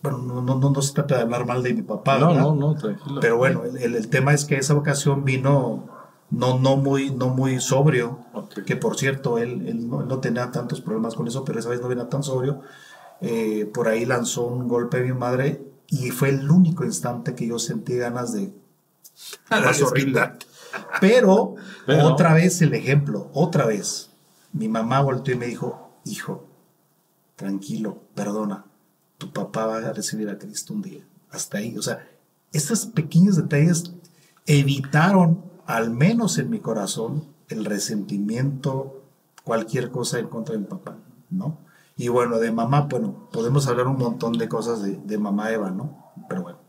bueno, 0.02 0.18
no, 0.18 0.42
no, 0.42 0.70
no, 0.72 0.82
se 0.82 0.94
trata 0.94 1.18
de 1.18 1.22
hablar 1.22 1.46
mal 1.46 1.62
de 1.62 1.76
mi 1.76 1.84
papá, 1.84 2.18
no, 2.18 2.34
no, 2.34 2.56
no, 2.56 2.76
tranquilo. 2.76 3.20
Pero 3.22 3.38
bueno, 3.38 3.64
el, 3.66 3.96
el, 3.96 4.08
tema 4.10 4.34
es 4.34 4.46
que 4.46 4.58
esa 4.58 4.74
ocasión 4.74 5.24
vino 5.24 5.86
no, 6.32 6.58
no, 6.58 6.78
muy, 6.78 7.12
no 7.12 7.28
muy 7.28 7.60
sobrio, 7.60 8.20
que 8.66 8.78
por 8.78 8.98
cierto, 8.98 9.38
él, 9.38 9.68
él, 9.68 9.90
no, 9.90 10.20
tenía 10.20 10.50
tantos 10.50 10.82
problemas 10.82 11.14
con 11.14 11.28
eso, 11.28 11.44
pero 11.44 11.60
esa 11.60 11.70
vez 11.70 11.82
no 11.82 11.90
venía 11.90 12.10
tan 12.10 12.24
sobrio. 12.24 12.62
Eh, 13.20 13.70
por 13.72 13.88
ahí 13.88 14.06
lanzó 14.06 14.46
un 14.46 14.68
golpe 14.68 14.98
a 14.98 15.02
mi 15.02 15.14
madre 15.14 15.62
y 15.88 16.10
fue 16.10 16.30
el 16.30 16.50
único 16.50 16.86
instante 16.86 17.36
que 17.36 17.48
yo 17.48 17.60
sentí 17.60 17.98
ganas 17.98 18.34
de... 18.34 18.52
Pero, 21.02 21.56
pero 21.86 22.06
otra 22.06 22.34
vez 22.34 22.62
el 22.62 22.74
ejemplo, 22.74 23.30
otra 23.34 23.66
vez. 23.66 24.10
Mi 24.54 24.70
mamá 24.70 25.02
volteó 25.02 25.36
y 25.36 25.38
me 25.38 25.48
dijo, 25.48 25.92
hijo, 26.06 26.46
tranquilo, 27.42 28.04
perdona, 28.14 28.66
tu 29.18 29.34
papá 29.34 29.66
va 29.66 29.78
a 29.78 29.94
recibir 29.94 30.30
a 30.30 30.38
Cristo 30.38 30.76
un 30.76 30.84
día. 30.84 31.04
Hasta 31.32 31.58
ahí, 31.58 31.76
o 31.76 31.82
sea, 31.82 32.08
estos 32.54 32.86
pequeños 32.86 33.36
detalles 33.36 33.96
evitaron, 34.46 35.44
al 35.66 35.90
menos 35.90 36.38
en 36.38 36.52
mi 36.52 36.60
corazón, 36.60 37.24
el 37.50 37.66
resentimiento, 37.66 39.02
cualquier 39.44 39.90
cosa 39.90 40.20
en 40.20 40.28
contra 40.28 40.54
de 40.54 40.60
mi 40.60 40.68
papá, 40.68 40.98
¿no? 41.32 41.58
Y 41.98 42.10
bueno, 42.10 42.38
de 42.38 42.52
mamá, 42.52 42.82
bueno, 42.82 43.28
podemos 43.32 43.68
hablar 43.68 43.88
un 43.88 43.98
montón 43.98 44.34
de 44.34 44.48
cosas 44.48 44.84
de, 44.84 45.18
mamá 45.18 45.52
Eva, 45.52 45.72
¿no? 45.72 46.14
Pero 46.30 46.44
bueno. 46.44 46.60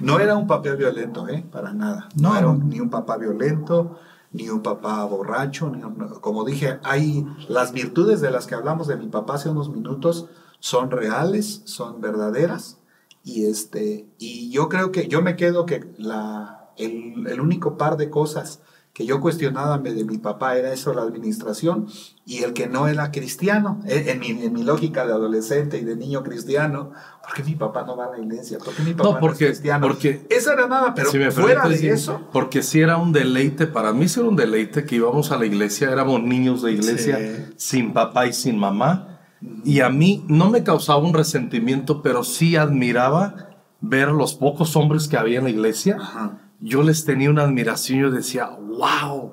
No 0.00 0.20
era 0.20 0.36
un 0.36 0.46
papá 0.46 0.74
violento, 0.74 1.28
¿eh? 1.28 1.46
Para 1.50 1.72
nada. 1.72 2.10
No, 2.14 2.36
era 2.36 2.52
ni 2.52 2.78
un 2.78 2.90
papá 2.90 3.16
violento, 3.16 3.98
ni 4.32 4.48
un 4.48 4.62
papá 4.62 5.04
borracho, 5.04 5.70
ni 5.70 5.82
como 6.20 6.44
dije, 6.44 6.78
hay 6.82 7.26
las 7.48 7.72
virtudes 7.72 8.20
de 8.20 8.30
las 8.30 8.46
que 8.46 8.54
hablamos 8.54 8.86
de 8.86 8.96
mi 8.96 9.08
papá 9.08 9.34
hace 9.34 9.48
unos 9.48 9.70
minutos 9.70 10.28
son 10.60 10.90
reales, 10.90 11.62
son 11.64 12.00
verdaderas 12.00 12.78
y 13.24 13.46
este 13.46 14.06
y 14.18 14.50
yo 14.50 14.68
creo 14.68 14.92
que 14.92 15.08
yo 15.08 15.20
me 15.20 15.36
quedo 15.36 15.66
que 15.66 15.92
la 15.98 16.72
el, 16.76 17.26
el 17.26 17.40
único 17.40 17.76
par 17.76 17.96
de 17.96 18.08
cosas 18.08 18.60
que 18.92 19.06
yo 19.06 19.20
cuestionaba 19.20 19.78
de 19.78 20.04
mi 20.04 20.18
papá 20.18 20.56
era 20.56 20.72
eso, 20.72 20.92
la 20.92 21.02
administración, 21.02 21.86
y 22.26 22.42
el 22.42 22.52
que 22.52 22.66
no 22.66 22.88
era 22.88 23.12
cristiano, 23.12 23.80
eh, 23.86 24.06
en 24.08 24.18
mi, 24.18 24.30
en 24.30 24.52
mi 24.52 24.64
lógica 24.64 25.06
de 25.06 25.12
adolescente 25.12 25.78
y 25.78 25.84
de 25.84 25.94
niño 25.94 26.24
cristiano, 26.24 26.90
¿por 27.22 27.32
qué 27.34 27.44
mi 27.44 27.54
papá 27.54 27.84
no 27.84 27.96
va 27.96 28.06
a 28.06 28.10
la 28.10 28.18
iglesia? 28.18 28.58
¿Por 28.58 28.74
qué 28.74 28.82
mi 28.82 28.94
papá 28.94 29.10
no, 29.10 29.20
porque, 29.20 29.44
es 29.44 29.50
cristiano? 29.50 29.86
Porque, 29.86 30.26
eso 30.28 30.52
era 30.52 30.66
nada, 30.66 30.92
pero 30.94 31.10
fuera 31.30 31.68
de 31.68 31.88
eso. 31.88 32.28
Porque 32.32 32.62
si 32.62 32.80
era 32.80 32.96
un 32.96 33.12
deleite, 33.12 33.68
para 33.68 33.92
mí 33.92 34.08
sí 34.08 34.18
era 34.18 34.28
un 34.28 34.36
deleite 34.36 34.84
que 34.84 34.96
íbamos 34.96 35.30
a 35.30 35.38
la 35.38 35.46
iglesia, 35.46 35.90
éramos 35.90 36.22
niños 36.22 36.62
de 36.62 36.72
iglesia, 36.72 37.52
sin 37.56 37.92
papá 37.92 38.26
y 38.26 38.32
sin 38.32 38.58
mamá, 38.58 39.20
y 39.64 39.80
a 39.80 39.88
mí 39.88 40.24
no 40.26 40.50
me 40.50 40.64
causaba 40.64 40.98
un 40.98 41.14
resentimiento, 41.14 42.02
pero 42.02 42.24
sí 42.24 42.56
admiraba 42.56 43.50
ver 43.80 44.08
los 44.08 44.34
pocos 44.34 44.74
hombres 44.76 45.06
que 45.06 45.16
había 45.16 45.38
en 45.38 45.44
la 45.44 45.50
iglesia. 45.50 45.96
Ajá 45.98 46.49
yo 46.60 46.82
les 46.82 47.04
tenía 47.04 47.30
una 47.30 47.42
admiración, 47.42 48.00
yo 48.00 48.10
decía, 48.10 48.50
wow, 48.50 49.32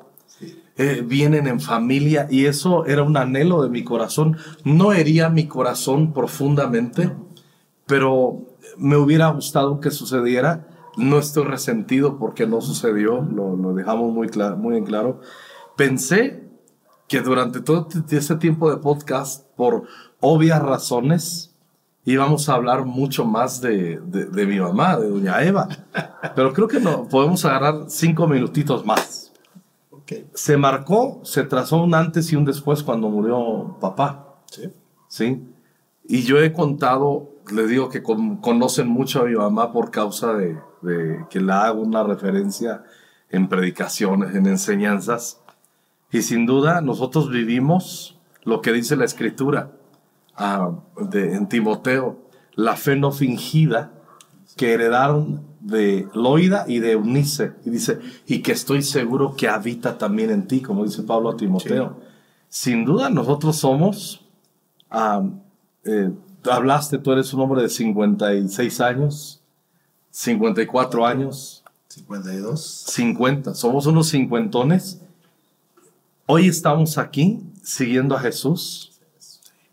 eh, 0.78 1.04
vienen 1.06 1.48
en 1.48 1.60
familia 1.60 2.28
y 2.30 2.46
eso 2.46 2.86
era 2.86 3.02
un 3.02 3.18
anhelo 3.18 3.64
de 3.64 3.70
mi 3.70 3.84
corazón. 3.84 4.38
No 4.64 4.94
hería 4.94 5.30
mi 5.30 5.48
corazón 5.48 6.14
profundamente, 6.14 7.12
pero 7.86 8.46
me 8.78 8.96
hubiera 8.96 9.30
gustado 9.30 9.80
que 9.80 9.92
sucediera. 9.92 10.68
No 10.96 11.18
estoy 11.20 11.46
resentido 11.46 12.18
porque 12.18 12.48
no 12.48 12.62
sucedió, 12.62 13.22
lo, 13.22 13.74
dejamos 13.74 14.14
muy, 14.14 14.30
claro, 14.30 14.58
muy 14.58 14.78
en 14.78 14.86
claro. 14.86 15.20
Pensé 15.76 16.48
que 17.08 17.22
durante 17.22 17.62
todo 17.62 17.88
ese 18.10 18.36
tiempo 18.36 18.70
de 18.70 18.78
podcast, 18.78 19.48
por 19.56 19.84
obvias 20.20 20.62
razones, 20.62 21.47
y 22.08 22.16
vamos 22.16 22.47
a 22.47 22.53
hablar 22.53 22.86
mucho 22.86 23.26
más 23.26 23.60
de, 23.60 23.99
de, 23.99 24.28
de 24.28 24.45
mi 24.45 24.62
mamá, 24.62 24.95
de 24.95 25.10
doña 25.10 25.43
Eva. 25.43 25.68
Pero 26.38 26.53
creo 26.53 26.66
que 26.70 26.80
no, 26.80 27.05
podemos 27.10 27.43
agarrar 27.43 27.88
cinco 27.89 28.28
minutitos 28.28 28.86
más. 28.86 29.34
Ok. 29.91 30.14
Se 30.34 30.55
marcó, 30.55 31.20
se 31.24 31.43
trazó 31.43 31.84
un 31.84 31.93
antes 31.93 32.32
y 32.32 32.38
un 32.38 32.45
después 32.45 32.82
cuando 32.82 33.10
murió 33.10 33.76
papá. 33.82 34.36
Sí. 34.45 34.72
¿sí? 35.10 35.43
Y 36.08 36.22
yo 36.24 36.39
he 36.39 36.53
contado, 36.53 37.30
le 37.51 37.68
digo 37.68 37.89
que 37.89 38.01
con- 38.01 38.38
conocen 38.38 38.88
mucho 38.88 39.20
a 39.20 39.26
mi 39.26 39.36
mamá 39.36 39.74
por 39.74 39.91
causa 39.91 40.34
de, 40.34 40.58
de 40.82 41.26
que 41.30 41.41
le 41.41 41.51
hago 41.51 41.82
una 41.82 42.03
referencia 42.03 42.86
en 43.32 43.49
predicaciones, 43.49 44.34
en 44.34 44.45
enseñanzas. 44.47 45.41
Y 46.10 46.22
sin 46.22 46.45
duda 46.45 46.80
nosotros 46.80 47.30
vivimos 47.30 48.18
lo 48.45 48.62
que 48.62 48.72
dice 48.72 48.95
la 48.95 49.03
escritura 49.03 49.72
ah, 50.38 50.72
de, 51.10 51.36
en 51.36 51.50
Timoteo, 51.50 52.18
la 52.56 52.76
fe 52.76 52.96
no 52.96 53.12
fingida 53.12 53.92
que 54.56 54.74
heredaron 54.74 55.42
de 55.60 56.08
Loida 56.14 56.66
y 56.68 56.80
de 56.80 56.94
Eunice. 56.94 57.54
Y 57.66 57.70
dice, 57.70 58.00
y 58.26 58.42
que 58.42 58.54
estoy 58.54 58.82
seguro 58.82 59.36
que 59.36 59.48
habita 59.48 59.98
también 59.98 60.30
en 60.30 60.48
ti, 60.48 60.62
como 60.62 60.86
dice 60.86 61.04
Pablo 61.04 61.30
a 61.30 61.38
Timoteo. 61.38 61.98
Sin 62.50 62.86
duda 62.86 63.10
nosotros 63.10 63.58
somos 63.58 64.24
eh, 65.86 66.12
hablaste, 66.50 66.98
tú 66.98 67.12
eres 67.12 67.34
un 67.34 67.42
hombre 67.42 67.62
de 67.62 67.70
56 67.70 68.82
años, 68.82 69.42
54 70.12 71.06
años, 71.06 71.64
52. 71.88 72.62
50, 72.88 73.56
somos 73.56 73.86
unos 73.86 74.10
cincuentones. 74.10 75.02
Hoy 76.26 76.48
estamos 76.48 76.98
aquí 76.98 77.42
siguiendo 77.64 78.16
a 78.16 78.20
Jesús. 78.20 78.87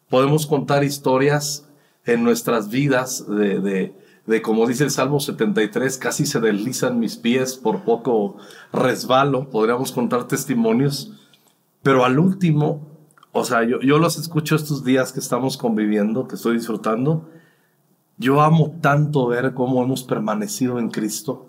Podemos 0.09 0.47
contar 0.47 0.85
historias 0.85 1.69
en 2.05 2.23
nuestras 2.23 2.69
vidas 2.69 3.27
de, 3.29 3.61
de, 3.61 3.95
de, 4.27 4.43
como 4.43 4.67
dice 4.67 4.85
el 4.85 4.91
Salmo 4.91 5.21
73, 5.21 5.97
casi 5.99 6.27
se 6.27 6.41
deslizan 6.41 6.99
mis 6.99 7.17
pies, 7.17 7.55
por 7.57 7.83
poco 7.85 8.37
resbalo. 8.73 9.51
Podríamos 9.51 9.93
contar 9.93 10.25
testimonios, 10.25 11.13
pero 11.83 12.05
al 12.05 12.19
último, 12.19 12.87
o 13.33 13.45
sea, 13.45 13.65
yo, 13.65 13.81
yo 13.81 13.99
los 13.99 14.19
escucho 14.19 14.57
estos 14.57 14.85
días 14.85 15.13
que 15.13 15.21
estamos 15.21 15.57
conviviendo, 15.57 16.29
que 16.29 16.37
estoy 16.37 16.57
disfrutando. 16.57 17.29
Yo 18.17 18.43
amo 18.43 18.77
tanto 18.81 19.27
ver 19.27 19.55
cómo 19.55 19.83
hemos 19.83 20.05
permanecido 20.05 20.79
en 20.79 20.91
Cristo. 20.91 21.47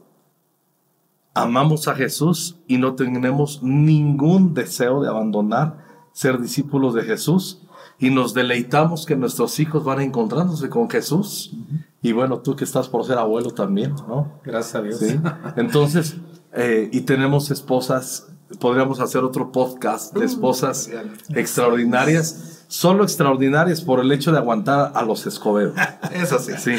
Amamos 1.33 1.89
a 1.89 1.95
Jesús 1.95 2.57
y 2.65 2.77
no 2.77 2.95
tenemos 2.95 3.61
ningún 3.61 4.53
deseo 4.53 5.01
de 5.01 5.09
abandonar 5.09 5.85
ser 6.13 6.39
discípulos 6.39 6.93
de 6.93 7.03
Jesús 7.03 7.64
y 7.99 8.09
nos 8.09 8.33
deleitamos 8.33 9.05
que 9.05 9.15
nuestros 9.15 9.59
hijos 9.59 9.83
van 9.83 10.01
encontrándose 10.01 10.69
con 10.69 10.89
Jesús. 10.89 11.55
Y 12.01 12.11
bueno, 12.11 12.39
tú 12.39 12.55
que 12.55 12.63
estás 12.63 12.87
por 12.87 13.05
ser 13.05 13.17
abuelo 13.17 13.51
también, 13.51 13.95
¿no? 14.07 14.39
Gracias 14.43 14.75
a 14.75 14.81
Dios. 14.81 14.99
Sí. 14.99 15.19
Entonces, 15.55 16.17
eh, 16.53 16.89
y 16.91 17.01
tenemos 17.01 17.51
esposas, 17.51 18.27
podríamos 18.59 18.99
hacer 18.99 19.23
otro 19.23 19.51
podcast 19.51 20.13
de 20.13 20.25
esposas 20.25 20.89
extraordinarias, 21.29 22.63
solo 22.67 23.03
extraordinarias 23.03 23.81
por 23.81 23.99
el 23.99 24.11
hecho 24.11 24.31
de 24.31 24.37
aguantar 24.37 24.91
a 24.93 25.01
los 25.03 25.25
escoberos. 25.25 25.75
Eso 26.13 26.37
sí. 26.37 26.51
Sí. 26.57 26.71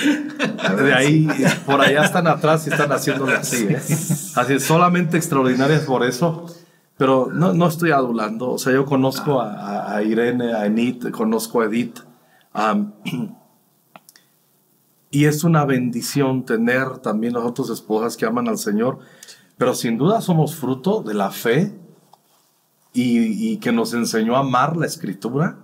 De 0.76 0.94
ahí, 0.94 1.26
por 1.64 1.80
allá 1.80 2.04
están 2.04 2.26
atrás 2.26 2.66
y 2.66 2.70
están 2.70 2.92
haciéndole 2.92 3.34
así. 3.34 3.66
¿eh? 3.68 3.76
Así, 4.36 4.60
solamente 4.60 5.16
extraordinarias 5.16 5.82
por 5.84 6.04
eso. 6.04 6.46
Pero 6.98 7.28
no, 7.32 7.52
no 7.52 7.66
estoy 7.66 7.90
adulando. 7.90 8.50
O 8.52 8.58
sea, 8.58 8.72
yo 8.72 8.84
conozco 8.86 9.40
a, 9.40 9.52
a- 9.52 9.96
a 9.96 10.02
Irene, 10.02 10.54
a 10.54 10.66
Enid, 10.66 11.08
conozco 11.10 11.60
a 11.60 11.66
Edith. 11.66 11.98
am, 12.54 12.92
y 15.10 15.24
es 15.26 15.44
una 15.44 15.64
bendición 15.64 16.44
tener 16.44 16.98
también 16.98 17.32
nosotros 17.34 17.70
esposas 17.70 18.16
que 18.16 18.26
aman 18.26 18.48
al 18.48 18.58
Señor. 18.58 18.98
Pero 19.56 19.74
sin 19.74 19.96
duda 19.96 20.20
somos 20.20 20.54
fruto 20.56 21.02
de 21.02 21.14
la 21.14 21.30
fe 21.30 21.78
y, 22.92 23.52
y 23.52 23.56
que 23.58 23.72
nos 23.72 23.94
enseñó 23.94 24.36
a 24.36 24.40
amar 24.40 24.76
la 24.76 24.86
escritura 24.86 25.56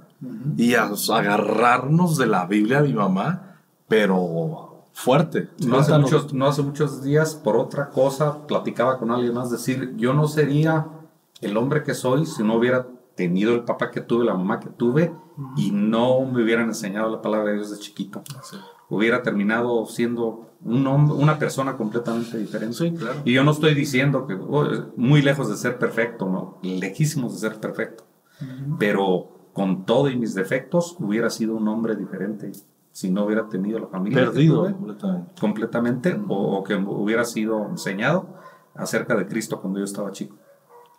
y 0.56 0.74
a 0.74 0.84
agarrarnos 0.84 2.16
de 2.16 2.26
la 2.26 2.46
Biblia 2.46 2.78
a 2.78 2.82
mi 2.82 2.94
mamá, 2.94 3.56
pero 3.88 4.84
fuerte. 4.92 5.48
No 5.66 5.78
hace, 5.78 5.98
muchos, 5.98 6.32
no 6.32 6.46
hace 6.46 6.62
muchos 6.62 7.02
días, 7.02 7.34
por 7.34 7.56
otra 7.56 7.90
cosa, 7.90 8.46
platicaba 8.46 8.98
con 8.98 9.10
alguien 9.10 9.34
más, 9.34 9.50
decir, 9.50 9.94
yo 9.96 10.14
no 10.14 10.28
sería 10.28 10.86
el 11.42 11.56
hombre 11.56 11.82
que 11.82 11.94
soy 11.94 12.24
si 12.24 12.42
no 12.42 12.54
hubiera 12.54 12.86
tenido 13.14 13.54
el 13.54 13.64
papá 13.64 13.90
que 13.90 14.00
tuve, 14.00 14.24
la 14.24 14.34
mamá 14.34 14.58
que 14.60 14.70
tuve, 14.70 15.12
y 15.56 15.70
no 15.70 16.24
me 16.24 16.42
hubieran 16.42 16.68
enseñado 16.68 17.10
la 17.10 17.20
palabra 17.20 17.50
de 17.50 17.56
Dios 17.56 17.70
de 17.70 17.78
chiquito. 17.78 18.22
Hubiera 18.88 19.22
terminado 19.22 19.84
siendo 19.86 20.50
un 20.64 20.86
hombre, 20.86 21.14
una 21.14 21.38
persona 21.38 21.76
completamente 21.76 22.38
diferente. 22.38 22.76
Sí, 22.76 22.92
claro. 22.92 23.20
Y 23.24 23.32
yo 23.32 23.44
no 23.44 23.50
estoy 23.50 23.74
diciendo 23.74 24.26
que 24.26 24.34
oh, 24.34 24.66
muy 24.96 25.22
lejos 25.22 25.48
de 25.48 25.56
ser 25.56 25.78
perfecto, 25.78 26.26
¿no? 26.26 26.58
Lejísimos 26.62 27.34
de 27.34 27.48
ser 27.48 27.60
perfecto. 27.60 28.04
Pero 28.78 29.50
con 29.52 29.84
todo 29.84 30.08
y 30.08 30.16
mis 30.16 30.34
defectos, 30.34 30.96
hubiera 30.98 31.30
sido 31.30 31.54
un 31.54 31.68
hombre 31.68 31.94
diferente 31.94 32.50
si 32.90 33.10
no 33.10 33.24
hubiera 33.24 33.48
tenido 33.48 33.78
la 33.78 33.86
familia. 33.86 34.24
Perdido 34.26 34.64
tuve 34.64 34.72
completamente. 34.72 35.40
completamente 35.40 36.20
o, 36.28 36.58
o 36.58 36.64
que 36.64 36.74
hubiera 36.74 37.24
sido 37.24 37.66
enseñado 37.68 38.26
acerca 38.74 39.14
de 39.14 39.26
Cristo 39.26 39.60
cuando 39.60 39.78
yo 39.78 39.84
estaba 39.84 40.10
chico. 40.12 40.36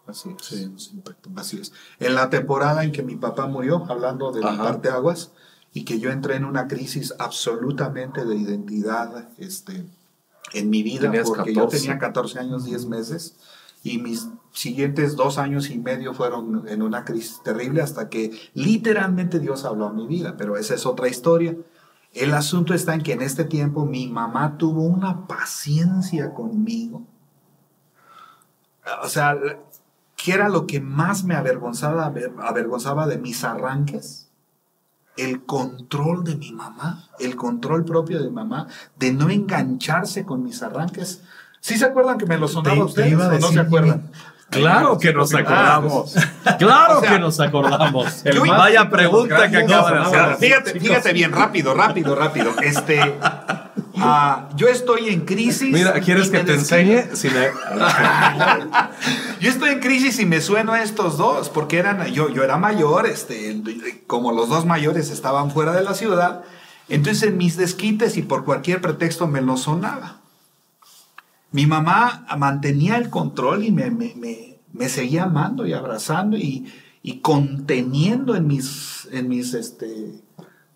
Así 0.07 0.29
es. 0.37 0.45
Sí, 0.45 0.69
nos 0.69 0.91
impactó. 0.93 1.29
Así 1.35 1.59
es. 1.59 1.71
En 1.99 2.15
la 2.15 2.29
temporada 2.29 2.83
en 2.83 2.91
que 2.91 3.03
mi 3.03 3.15
papá 3.15 3.47
murió, 3.47 3.85
hablando 3.89 4.31
de 4.31 4.43
Ajá. 4.43 4.61
parte 4.61 4.89
aguas, 4.89 5.31
y 5.73 5.85
que 5.85 5.99
yo 5.99 6.11
entré 6.11 6.35
en 6.35 6.45
una 6.45 6.67
crisis 6.67 7.13
absolutamente 7.17 8.25
de 8.25 8.35
identidad 8.35 9.29
este, 9.39 9.85
en 10.53 10.69
mi 10.69 10.83
vida, 10.83 11.09
Tenías 11.09 11.27
porque 11.27 11.53
14. 11.53 11.55
yo 11.55 11.67
tenía 11.67 11.99
14 11.99 12.39
años, 12.39 12.65
10 12.65 12.85
meses, 12.85 13.35
y 13.83 13.97
mis 13.97 14.27
siguientes 14.53 15.15
dos 15.15 15.37
años 15.37 15.69
y 15.69 15.79
medio 15.79 16.13
fueron 16.13 16.67
en 16.67 16.81
una 16.81 17.03
crisis 17.03 17.41
terrible 17.43 17.81
hasta 17.81 18.07
que 18.07 18.31
literalmente 18.53 19.39
Dios 19.39 19.65
habló 19.65 19.87
a 19.87 19.93
mi 19.93 20.05
vida, 20.07 20.35
pero 20.37 20.57
esa 20.57 20.75
es 20.75 20.85
otra 20.85 21.07
historia. 21.09 21.57
El 22.13 22.33
asunto 22.33 22.73
está 22.75 22.93
en 22.93 23.01
que 23.01 23.13
en 23.13 23.21
este 23.23 23.43
tiempo 23.43 23.85
mi 23.85 24.07
mamá 24.07 24.57
tuvo 24.57 24.83
una 24.83 25.27
paciencia 25.27 26.33
conmigo. 26.33 27.03
O 29.01 29.09
sea, 29.09 29.35
¿qué 30.23 30.33
era 30.33 30.47
lo 30.47 30.65
que 30.67 30.79
más 30.79 31.23
me 31.25 31.35
avergonzaba, 31.35 32.05
aver- 32.09 32.31
avergonzaba 32.41 33.07
de 33.07 33.17
mis 33.17 33.43
arranques? 33.43 34.29
El 35.17 35.43
control 35.45 36.23
de 36.23 36.35
mi 36.35 36.51
mamá, 36.53 37.07
el 37.19 37.35
control 37.35 37.85
propio 37.85 38.19
de 38.19 38.29
mi 38.29 38.31
mamá, 38.35 38.67
de 38.97 39.11
no 39.11 39.29
engancharse 39.29 40.25
con 40.25 40.41
mis 40.43 40.63
arranques. 40.63 41.21
¿Sí 41.59 41.77
se 41.77 41.85
acuerdan 41.85 42.17
que 42.17 42.25
me 42.25 42.37
lo 42.37 42.47
sonaba 42.47 42.75
Te- 42.77 42.81
ustedes 42.83 43.11
iba 43.11 43.25
a 43.25 43.35
o 43.35 43.39
no 43.39 43.47
se 43.49 43.59
acuerdan? 43.59 44.09
Claro 44.49 44.97
que 44.97 45.13
nos 45.13 45.33
acordamos. 45.33 46.15
Claro 46.59 46.97
O 46.97 47.01
sea, 47.01 47.11
que 47.11 47.19
nos 47.19 47.39
acordamos. 47.39 48.25
el 48.25 48.39
Vaya 48.39 48.89
pregunta 48.89 49.49
que 49.49 49.57
acaba 49.57 49.91
de 49.91 49.99
hacer. 50.35 50.79
fíjate 50.79 51.13
bien, 51.13 51.31
rápido, 51.31 51.73
rápido, 51.73 52.15
rápido. 52.15 52.51
Este, 52.61 52.99
ah, 54.03 54.49
yo 54.55 54.67
estoy 54.67 55.09
en 55.09 55.21
crisis. 55.25 55.71
Mira, 55.71 55.93
¿quieres 56.01 56.29
que 56.29 56.39
te 56.39 56.53
enseñe? 56.55 57.15
Si 57.15 57.29
Yo 59.41 59.49
estoy 59.49 59.69
en 59.71 59.79
crisis 59.79 60.19
y 60.19 60.25
me 60.25 60.41
sueno 60.41 60.73
a 60.73 60.81
estos 60.83 61.17
dos, 61.17 61.49
porque 61.49 61.77
eran, 61.77 62.05
yo, 62.13 62.29
yo 62.29 62.43
era 62.43 62.57
mayor, 62.57 63.05
este, 63.05 63.61
como 64.07 64.31
los 64.31 64.49
dos 64.49 64.65
mayores 64.65 65.09
estaban 65.09 65.51
fuera 65.51 65.73
de 65.73 65.83
la 65.83 65.93
ciudad, 65.93 66.43
entonces 66.89 67.23
en 67.23 67.37
mis 67.37 67.57
desquites 67.57 68.17
y 68.17 68.21
por 68.21 68.45
cualquier 68.45 68.81
pretexto 68.81 69.27
me 69.27 69.41
lo 69.41 69.57
sonaba. 69.57 70.21
Mi 71.51 71.65
mamá 71.67 72.25
mantenía 72.37 72.97
el 72.97 73.09
control 73.09 73.63
y 73.63 73.71
me, 73.71 73.91
me- 73.91 74.13
me- 74.15 74.57
me 74.71 74.89
seguía 74.89 75.25
amando 75.25 75.67
y 75.67 75.73
abrazando 75.73 76.35
y, 76.35 76.65
y 77.03 77.19
conteniendo 77.19 78.35
en 78.35 78.47
mis, 78.47 79.07
en 79.11 79.27
mis 79.29 79.53
este, 79.53 80.13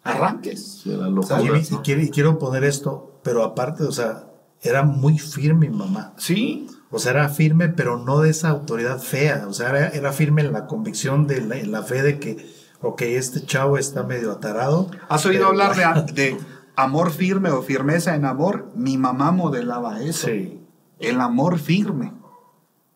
arranques. 0.03 0.81
Sí, 0.83 0.89
la 0.89 1.07
Y, 1.07 1.11
locura. 1.11 1.41
y 1.59 1.75
quiero, 1.83 2.01
y 2.03 2.09
quiero 2.11 2.37
poner 2.37 2.63
esto, 2.63 3.16
pero 3.27 3.43
aparte, 3.43 3.83
o 3.83 3.91
sea, 3.91 4.23
era 4.61 4.83
muy 4.83 5.19
firme 5.19 5.67
mi 5.69 5.75
mamá. 5.75 6.13
Sí, 6.15 6.65
O 6.91 6.97
sea, 6.97 7.11
era 7.11 7.27
firme, 7.27 7.67
pero 7.67 7.97
no 7.97 8.21
de 8.21 8.29
esa 8.29 8.47
autoridad 8.47 8.99
fea. 8.99 9.45
O 9.49 9.53
sea, 9.53 9.67
era, 9.71 9.89
era 9.89 10.13
firme 10.13 10.43
en 10.43 10.53
la 10.53 10.65
convicción, 10.65 11.27
de 11.27 11.41
la, 11.41 11.57
en 11.57 11.73
la 11.73 11.83
fe 11.83 12.01
de 12.03 12.19
que, 12.19 12.49
ok, 12.81 13.01
este 13.01 13.45
chavo 13.45 13.77
está 13.77 14.03
medio 14.03 14.31
atarado. 14.31 14.89
¿Has 15.09 15.25
oído 15.25 15.49
pero- 15.49 15.63
hablar 15.65 16.05
de, 16.05 16.13
de 16.13 16.37
amor 16.77 17.11
firme 17.11 17.49
o 17.49 17.61
firmeza 17.63 18.15
en 18.15 18.23
amor? 18.23 18.71
Mi 18.75 18.97
mamá 18.97 19.31
modelaba 19.33 20.01
eso. 20.01 20.27
Sí. 20.27 20.61
El 20.99 21.19
amor 21.19 21.59
firme. 21.59 22.13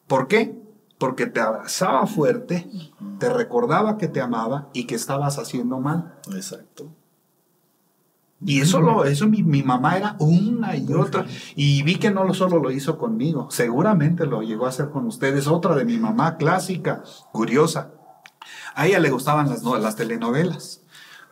¿Por 0.08 0.30
qué? 0.30 0.58
Porque 0.98 1.26
te 1.26 1.42
abrazaba 1.42 2.08
fuerte, 2.08 2.70
te 3.20 3.28
recordaba 3.28 3.98
que 3.98 4.08
te 4.08 4.22
amaba 4.22 4.70
y 4.72 4.86
que 4.88 4.96
estabas 4.96 5.38
haciendo 5.40 5.80
mal. 5.82 6.16
Exacto. 6.34 6.88
Y 8.44 8.62
eso, 8.62 8.82
lo, 8.82 9.06
eso 9.06 9.28
mi, 9.28 9.44
mi 9.44 9.62
mamá 9.62 9.98
era 9.98 10.16
una 10.20 10.76
y 10.76 10.92
otra. 10.94 11.26
Y 11.56 11.84
vi 11.84 11.96
que 11.98 12.10
no 12.10 12.24
lo 12.24 12.34
solo 12.34 12.58
lo 12.60 12.72
hizo 12.72 12.98
conmigo, 12.98 13.48
seguramente 13.52 14.26
lo 14.26 14.42
llegó 14.42 14.66
a 14.66 14.70
hacer 14.70 14.90
con 14.90 15.06
ustedes. 15.06 15.48
Otra 15.48 15.76
de 15.76 15.86
mi 15.86 15.98
mamá, 15.98 16.38
clásica, 16.38 17.04
curiosa. 17.32 17.92
A 18.74 18.88
ella 18.88 19.00
le 19.00 19.10
gustaban 19.12 19.48
las, 19.50 19.62
no- 19.64 19.78
las 19.78 19.96
telenovelas. 19.96 20.80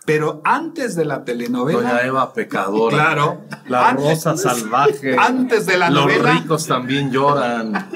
Pero 0.06 0.42
antes 0.44 0.96
de 0.96 1.06
la 1.06 1.24
telenovela. 1.24 1.80
Doña 1.82 2.02
Eva 2.02 2.34
Pecadora. 2.34 2.96
Claro. 2.96 3.42
La 3.68 3.90
Antes- 3.90 4.24
Rosa 4.24 4.38
Salvaje. 4.38 5.16
Antes 5.18 5.66
de 5.68 5.78
la 5.78 5.90
Los 5.92 6.06
novela. 6.06 6.32
ricos 6.34 6.66
también 6.68 7.12
lloran. 7.12 7.90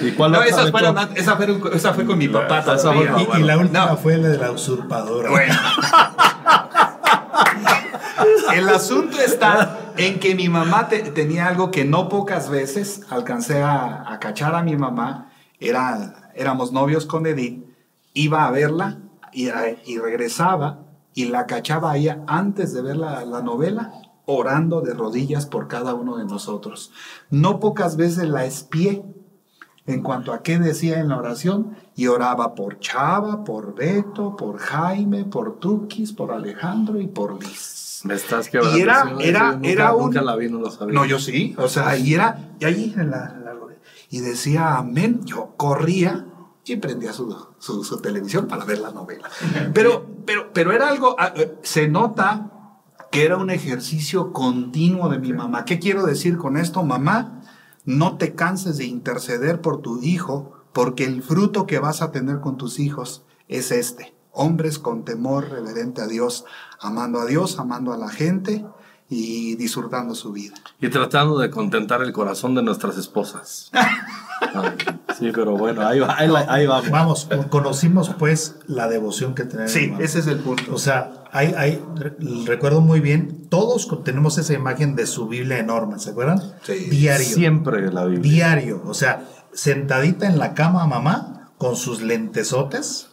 ¿Y 0.00 0.12
cuál 0.12 0.32
No, 0.32 0.42
esas 0.42 0.70
fueron 0.70 0.96
esa, 1.16 1.36
fue, 1.36 1.58
esa 1.74 1.92
fue 1.94 2.06
con 2.06 2.16
mi 2.16 2.28
papá. 2.28 2.60
esa 2.60 2.76
todavía. 2.76 3.12
fue- 3.14 3.38
Y, 3.38 3.42
y 3.42 3.44
la 3.44 3.58
última 3.58 3.86
No. 3.86 3.96
fue 3.98 4.16
la 4.16 4.28
de 4.28 4.38
la 4.38 4.50
usurpadora. 4.50 5.30
Bueno. 5.30 5.54
El 8.54 8.68
asunto 8.68 9.18
está 9.20 9.92
en 9.96 10.18
que 10.20 10.34
mi 10.34 10.48
mamá 10.48 10.88
te- 10.88 11.10
tenía 11.10 11.46
algo 11.46 11.70
que 11.70 11.84
no 11.84 12.08
pocas 12.08 12.48
veces 12.50 13.02
alcancé 13.10 13.62
a, 13.62 14.12
a 14.12 14.18
cachar 14.20 14.54
a 14.54 14.62
mi 14.62 14.76
mamá. 14.76 15.30
Era, 15.58 16.30
éramos 16.34 16.72
novios 16.72 17.06
con 17.06 17.26
Edith. 17.26 17.64
Iba 18.14 18.46
a 18.46 18.50
verla 18.50 18.98
y, 19.32 19.48
y 19.86 19.98
regresaba 19.98 20.80
y 21.14 21.26
la 21.26 21.46
cachaba 21.46 21.92
a 21.92 21.96
ella 21.96 22.22
antes 22.26 22.72
de 22.72 22.82
ver 22.82 22.96
la, 22.96 23.24
la 23.24 23.42
novela 23.42 23.92
orando 24.26 24.80
de 24.80 24.94
rodillas 24.94 25.46
por 25.46 25.66
cada 25.68 25.94
uno 25.94 26.16
de 26.16 26.24
nosotros. 26.24 26.92
No 27.30 27.58
pocas 27.60 27.96
veces 27.96 28.28
la 28.28 28.44
espié 28.44 29.02
en 29.86 30.02
cuanto 30.02 30.32
a 30.32 30.42
qué 30.42 30.58
decía 30.58 31.00
en 31.00 31.08
la 31.08 31.16
oración 31.18 31.76
y 31.96 32.06
oraba 32.06 32.54
por 32.54 32.78
Chava, 32.80 33.44
por 33.44 33.74
Beto, 33.74 34.36
por 34.36 34.58
Jaime, 34.58 35.24
por 35.24 35.58
Tukis, 35.58 36.12
por 36.12 36.32
Alejandro 36.32 37.00
y 37.00 37.06
por 37.08 37.42
Liz. 37.42 38.02
Me 38.04 38.14
estás 38.14 38.48
quebrando. 38.48 38.78
Y 38.78 38.80
era- 38.82 39.12
era- 39.20 39.52
nunca, 39.52 39.68
era 39.68 39.94
un- 39.94 40.04
Nunca 40.04 40.22
la 40.22 40.36
vi, 40.36 40.48
no 40.48 40.58
lo 40.60 40.70
sabía. 40.70 40.94
No, 40.94 41.04
yo 41.04 41.18
sí, 41.18 41.54
o 41.58 41.68
sea, 41.68 41.96
y 41.96 42.14
era, 42.14 42.54
y 42.58 42.64
ahí 42.64 42.94
en 42.96 43.10
la, 43.10 43.34
en 43.36 43.44
la- 43.44 43.50
y 44.12 44.18
decía 44.20 44.76
amén, 44.76 45.20
yo 45.24 45.54
corría 45.56 46.26
y 46.64 46.76
prendía 46.76 47.12
su, 47.12 47.36
su, 47.58 47.84
su 47.84 48.00
televisión 48.00 48.46
para 48.48 48.64
ver 48.64 48.78
la 48.78 48.90
novela. 48.90 49.28
Pero, 49.74 50.06
pero, 50.26 50.52
pero 50.52 50.72
era 50.72 50.88
algo, 50.88 51.14
ah, 51.18 51.32
eh, 51.36 51.56
se 51.62 51.88
nota 51.88 52.50
que 53.10 53.24
era 53.24 53.36
un 53.36 53.50
ejercicio 53.50 54.32
continuo 54.32 55.08
de 55.08 55.18
mi 55.18 55.32
mamá. 55.32 55.64
¿Qué 55.64 55.78
quiero 55.80 56.04
decir 56.06 56.36
con 56.38 56.56
esto, 56.56 56.82
mamá? 56.84 57.39
No 57.84 58.16
te 58.18 58.34
canses 58.34 58.78
de 58.78 58.84
interceder 58.84 59.60
por 59.60 59.80
tu 59.80 60.02
hijo, 60.02 60.52
porque 60.72 61.04
el 61.04 61.22
fruto 61.22 61.66
que 61.66 61.78
vas 61.78 62.02
a 62.02 62.12
tener 62.12 62.40
con 62.40 62.56
tus 62.56 62.78
hijos 62.78 63.24
es 63.48 63.70
este. 63.70 64.14
Hombres 64.32 64.78
con 64.78 65.04
temor 65.04 65.50
reverente 65.50 66.02
a 66.02 66.06
Dios, 66.06 66.44
amando 66.80 67.20
a 67.20 67.26
Dios, 67.26 67.58
amando 67.58 67.92
a 67.92 67.96
la 67.96 68.08
gente 68.08 68.64
y 69.08 69.56
disfrutando 69.56 70.14
su 70.14 70.32
vida. 70.32 70.54
Y 70.80 70.88
tratando 70.88 71.38
de 71.38 71.50
contentar 71.50 72.02
el 72.02 72.12
corazón 72.12 72.54
de 72.54 72.62
nuestras 72.62 72.96
esposas. 72.96 73.70
Sí, 75.18 75.32
pero 75.34 75.54
bueno, 75.56 75.86
ahí, 75.86 76.00
va, 76.00 76.14
ahí, 76.16 76.28
la- 76.28 76.46
ahí 76.48 76.66
vamos. 76.66 76.90
Vamos, 76.90 77.24
con- 77.26 77.48
conocimos 77.48 78.08
pues 78.18 78.56
la 78.66 78.88
devoción 78.88 79.34
que 79.34 79.44
tenemos. 79.44 79.70
Sí, 79.72 79.92
ese 79.98 80.20
es 80.20 80.26
el 80.28 80.38
punto. 80.38 80.72
O 80.74 80.78
sea, 80.78 81.24
hay, 81.30 81.52
hay, 81.58 81.82
re- 81.96 82.16
recuerdo 82.46 82.80
muy 82.80 83.00
bien, 83.00 83.46
todos 83.50 83.86
tenemos 84.02 84.38
esa 84.38 84.54
imagen 84.54 84.96
de 84.96 85.06
su 85.06 85.28
Biblia 85.28 85.58
enorme, 85.58 85.98
¿se 85.98 86.10
acuerdan? 86.10 86.40
Sí. 86.62 86.74
Diario. 86.90 87.26
Siempre 87.26 87.92
la 87.92 88.06
Biblia. 88.06 88.22
Diario. 88.32 88.82
O 88.86 88.94
sea, 88.94 89.24
sentadita 89.52 90.26
en 90.26 90.38
la 90.38 90.54
cama 90.54 90.86
mamá 90.86 91.50
con 91.58 91.76
sus 91.76 92.00
lentesotes 92.00 93.08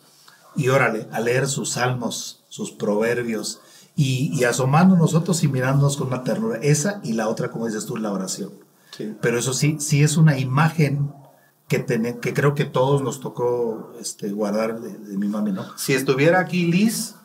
y 0.55 0.69
órale, 0.69 1.07
a 1.11 1.19
leer 1.19 1.47
sus 1.47 1.71
salmos, 1.71 2.45
sus 2.47 2.71
proverbios 2.71 3.59
y, 3.97 4.31
y 4.33 4.45
asomando 4.45 4.95
nosotros 4.95 5.43
y 5.43 5.49
mirándonos 5.49 5.97
con 5.97 6.07
una 6.07 6.23
ternura. 6.23 6.59
Esa 6.61 7.01
y 7.03 7.13
la 7.13 7.27
otra, 7.27 7.49
como 7.51 7.65
dices 7.65 7.85
tú, 7.85 7.97
la 7.97 8.11
oración. 8.13 8.51
Sí. 8.97 9.15
Pero 9.21 9.37
eso 9.39 9.53
sí, 9.53 9.77
sí 9.79 10.01
es 10.03 10.17
una 10.17 10.37
imagen 10.39 11.11
que, 11.67 11.79
tene- 11.79 12.19
que 12.19 12.33
creo 12.33 12.55
que 12.55 12.65
todos 12.65 13.01
nos 13.03 13.19
tocó 13.19 13.93
este, 13.99 14.31
guardar 14.31 14.79
de, 14.81 14.93
de 14.97 15.17
mi 15.17 15.27
mami, 15.27 15.51
¿no? 15.51 15.65
Si 15.77 15.93
estuviera 15.93 16.39
aquí 16.39 16.65
Liz, 16.71 17.15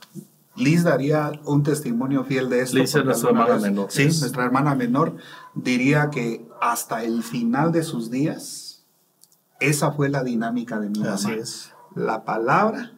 Liz 0.55 0.85
daría 0.85 1.33
un 1.47 1.63
testimonio 1.63 2.25
fiel 2.25 2.51
de 2.51 2.61
esto. 2.61 2.77
Liz 2.77 2.95
es 2.95 3.05
nuestra 3.05 3.31
hermana 3.31 3.55
vez- 3.55 3.63
menor. 3.63 3.87
Sí, 3.91 4.05
nuestra 4.05 4.45
hermana 4.45 4.75
menor 4.75 5.17
diría 5.55 6.11
que 6.11 6.47
hasta 6.61 7.05
el 7.05 7.23
final 7.23 7.73
de 7.73 7.83
sus 7.85 8.11
días, 8.11 8.85
esa 9.61 9.93
fue 9.93 10.09
la 10.11 10.23
dinámica 10.23 10.79
de 10.81 10.91
mi 10.91 10.99
mamá. 10.99 11.15
Así 11.15 11.31
es. 11.33 11.73
La 11.95 12.25
palabra, 12.25 12.93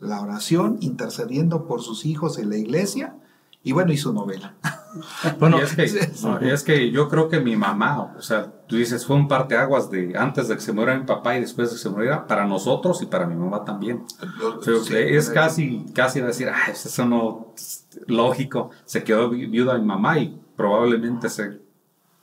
la 0.00 0.20
oración, 0.20 0.78
intercediendo 0.80 1.66
por 1.66 1.82
sus 1.82 2.06
hijos 2.06 2.38
en 2.38 2.50
la 2.50 2.56
iglesia 2.56 3.14
y 3.62 3.72
bueno, 3.72 3.92
y 3.92 3.96
su 3.98 4.12
novela. 4.12 4.54
Bueno, 5.38 5.58
y, 5.58 5.62
es 5.62 5.74
que, 5.74 6.10
no, 6.22 6.38
y 6.46 6.50
es 6.50 6.62
que 6.62 6.90
yo 6.90 7.08
creo 7.08 7.28
que 7.28 7.40
mi 7.40 7.56
mamá, 7.56 8.14
o 8.16 8.22
sea, 8.22 8.46
tú 8.66 8.76
dices, 8.76 9.04
fue 9.06 9.16
un 9.16 9.28
parteaguas 9.28 9.90
de 9.90 10.14
antes 10.16 10.48
de 10.48 10.54
que 10.54 10.60
se 10.60 10.72
muriera 10.72 10.98
mi 10.98 11.04
papá 11.06 11.36
y 11.36 11.40
después 11.40 11.70
de 11.70 11.76
que 11.76 11.82
se 11.82 11.88
muriera, 11.90 12.26
para 12.26 12.44
nosotros 12.46 13.00
y 13.02 13.06
para 13.06 13.26
mi 13.26 13.34
mamá 13.36 13.64
también. 13.64 14.04
O 14.42 14.62
sea, 14.62 14.74
Sí, 14.82 14.94
es 14.96 15.30
casi, 15.30 15.86
casi 15.94 16.20
decir, 16.20 16.48
ah, 16.48 16.70
eso 16.70 17.04
no 17.04 17.52
es 17.56 17.86
lógico. 18.06 18.70
Se 18.84 19.02
quedó 19.04 19.30
vi- 19.30 19.46
viuda 19.46 19.76
mi 19.78 19.84
mamá 19.84 20.18
y 20.18 20.40
probablemente 20.56 21.28
se 21.28 21.64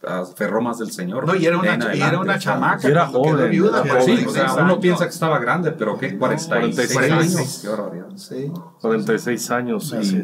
aferró 0.05 0.61
más 0.61 0.80
del 0.80 0.91
Señor. 0.91 1.26
No, 1.26 1.34
y 1.34 1.45
era 1.45 1.57
una, 1.57 1.76
adelante, 1.76 1.97
era 1.97 2.19
una 2.19 2.38
chamaca. 2.38 2.86
y 2.88 2.91
era 2.91 3.07
joven, 3.07 3.49
viuda, 3.49 3.82
era 3.84 3.93
por 3.93 4.03
Sí, 4.03 4.11
joven, 4.11 4.28
o 4.28 4.32
sea, 4.32 4.41
16 4.43 4.51
uno 4.53 4.61
años. 4.65 4.78
piensa 4.82 5.03
que 5.05 5.11
estaba 5.11 5.39
grande, 5.39 5.71
pero 5.71 5.97
¿qué? 5.97 6.17
46 6.17 6.93
46 6.93 7.11
años. 7.39 7.59
Qué 7.61 7.67
barbaridad. 7.69 8.07
Sí. 8.17 8.51
46 8.82 9.51
años. 9.51 9.93
Así 9.93 10.17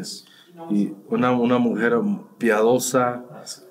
y, 0.68 0.92
una, 1.08 1.30
una 1.32 1.58
mujer 1.58 1.98
piadosa. 2.38 3.22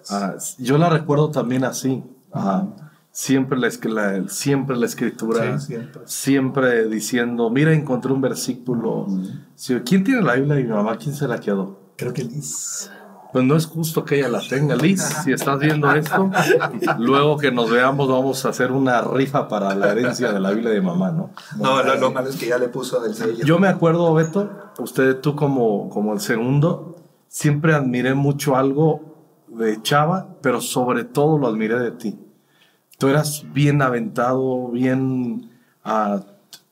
ah, 0.09 0.35
yo 0.57 0.77
la 0.77 0.89
recuerdo 0.89 1.29
también 1.29 1.63
así. 1.63 2.03
ah, 2.33 2.65
siempre, 3.11 3.57
la, 3.59 3.69
la- 3.83 4.27
siempre 4.29 4.77
la 4.77 4.85
escritura. 4.85 5.59
Sí, 5.59 5.67
siempre. 5.67 6.01
siempre 6.05 6.87
diciendo, 6.87 7.49
mira, 7.49 7.73
encontré 7.73 8.11
un 8.13 8.21
versículo. 8.21 9.07
Si- 9.55 9.75
¿Quién 9.81 10.03
tiene 10.03 10.21
la 10.21 10.35
Biblia 10.35 10.55
de 10.55 10.63
mi 10.63 10.69
mamá? 10.69 10.97
¿Quién 10.97 11.13
se 11.15 11.27
la 11.27 11.39
quedó? 11.39 11.79
Creo 11.97 12.13
que 12.13 12.23
Liz. 12.23 12.89
Pues 13.31 13.45
no 13.45 13.55
es 13.55 13.67
justo 13.67 14.03
que 14.03 14.17
ella 14.19 14.29
la 14.29 14.41
tenga. 14.41 14.75
Liz, 14.75 15.01
si 15.23 15.31
estás 15.31 15.59
viendo 15.59 15.91
esto, 15.93 16.31
luego 16.97 17.37
que 17.37 17.51
nos 17.51 17.69
veamos 17.69 18.07
vamos 18.09 18.43
a 18.45 18.49
hacer 18.49 18.71
una 18.71 19.01
rifa 19.01 19.47
para 19.47 19.75
la 19.75 19.91
herencia 19.91 20.31
de 20.33 20.39
la 20.39 20.49
Biblia 20.49 20.71
de 20.71 20.81
mamá, 20.81 21.11
¿no? 21.11 21.29
No, 21.57 21.83
lo, 21.83 21.95
lo 21.95 22.11
malo 22.11 22.29
es 22.29 22.37
que 22.37 22.47
ya 22.47 22.57
le 22.57 22.69
puso 22.69 22.99
del 22.99 23.13
sello. 23.13 23.45
Yo 23.45 23.59
me 23.59 23.67
acuerdo, 23.67 24.11
Beto, 24.15 24.49
usted, 24.79 25.19
tú 25.19 25.35
como, 25.35 25.89
como 25.89 26.13
el 26.13 26.21
segundo, 26.21 26.95
siempre 27.27 27.75
admiré 27.75 28.15
mucho 28.15 28.55
algo 28.55 29.01
de 29.47 29.79
Chava, 29.83 30.35
pero 30.41 30.59
sobre 30.59 31.03
todo 31.03 31.37
lo 31.37 31.47
admiré 31.47 31.79
de 31.79 31.91
ti. 31.91 32.19
Tú 32.97 33.07
eras 33.09 33.45
bien 33.53 33.81
aventado, 33.83 34.69
bien... 34.69 35.51
ah, 35.83 36.21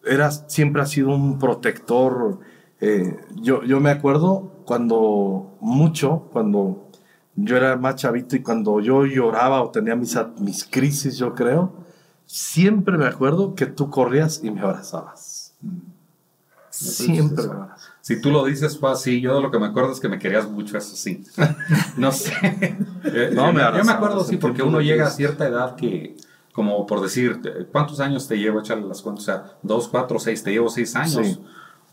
eras, 0.04 0.46
siempre 0.48 0.82
has 0.82 0.90
sido 0.90 1.10
un 1.10 1.38
protector. 1.38 2.40
eh, 2.82 3.16
yo, 3.36 3.64
yo 3.64 3.80
me 3.80 3.92
acuerdo 3.92 4.57
cuando, 4.68 5.58
mucho, 5.62 6.28
cuando 6.34 6.90
yo 7.36 7.56
era 7.56 7.78
más 7.78 7.96
chavito 7.96 8.36
y 8.36 8.44
cuando 8.44 8.82
yo 8.82 9.06
lloraba 9.06 9.62
o 9.62 9.72
tenía 9.72 9.96
mis, 9.96 10.18
mis 10.40 10.66
crisis, 10.66 11.18
yo 11.18 11.34
creo, 11.34 11.72
siempre 12.26 12.98
me 12.98 13.06
acuerdo 13.06 13.56
que 13.56 13.66
tú 13.66 13.90
corrías 13.90 14.42
y 14.44 14.52
me 14.52 14.60
abrazabas. 14.60 15.54
Siempre. 16.70 17.46
me 17.48 17.54
abrazabas. 17.54 17.82
Si 18.02 18.20
tú 18.20 18.30
lo 18.30 18.44
dices 18.44 18.78
fue 18.78 18.92
así, 18.92 19.22
yo 19.22 19.36
de 19.36 19.42
lo 19.42 19.52
que 19.52 19.58
me 19.58 19.68
acuerdo 19.68 19.94
es 19.94 20.02
que 20.02 20.10
me 20.10 20.20
querías 20.20 20.50
mucho, 20.50 20.78
eso 20.78 20.98
sí. 20.98 21.24
no 21.98 22.12
sé. 22.12 22.34
Eh, 23.06 23.32
No, 23.34 23.48
yo, 23.48 23.54
me 23.54 23.62
yo 23.78 23.86
me 23.86 23.92
acuerdo, 23.94 24.26
sí, 24.26 24.36
porque 24.36 24.64
uno 24.64 24.82
llega 24.82 25.08
a 25.08 25.12
cierta 25.12 25.48
edad 25.48 25.78
que, 25.78 26.18
como 26.52 26.86
por 26.86 27.00
decir, 27.00 27.40
eh, 27.46 27.66
¿cuántos 27.72 28.02
años 28.02 28.28
te 28.28 28.38
llevo? 28.38 28.60
Echarle 28.60 28.86
las 28.86 29.02
cuentas, 29.02 29.24
o 29.24 29.26
sea, 29.26 29.58
dos, 29.64 29.88
cuatro, 29.88 30.20
seis, 30.20 30.44
te 30.44 30.52
llevo 30.52 30.70
seis 30.70 30.94
años. 30.98 31.26
Sí. 31.26 31.42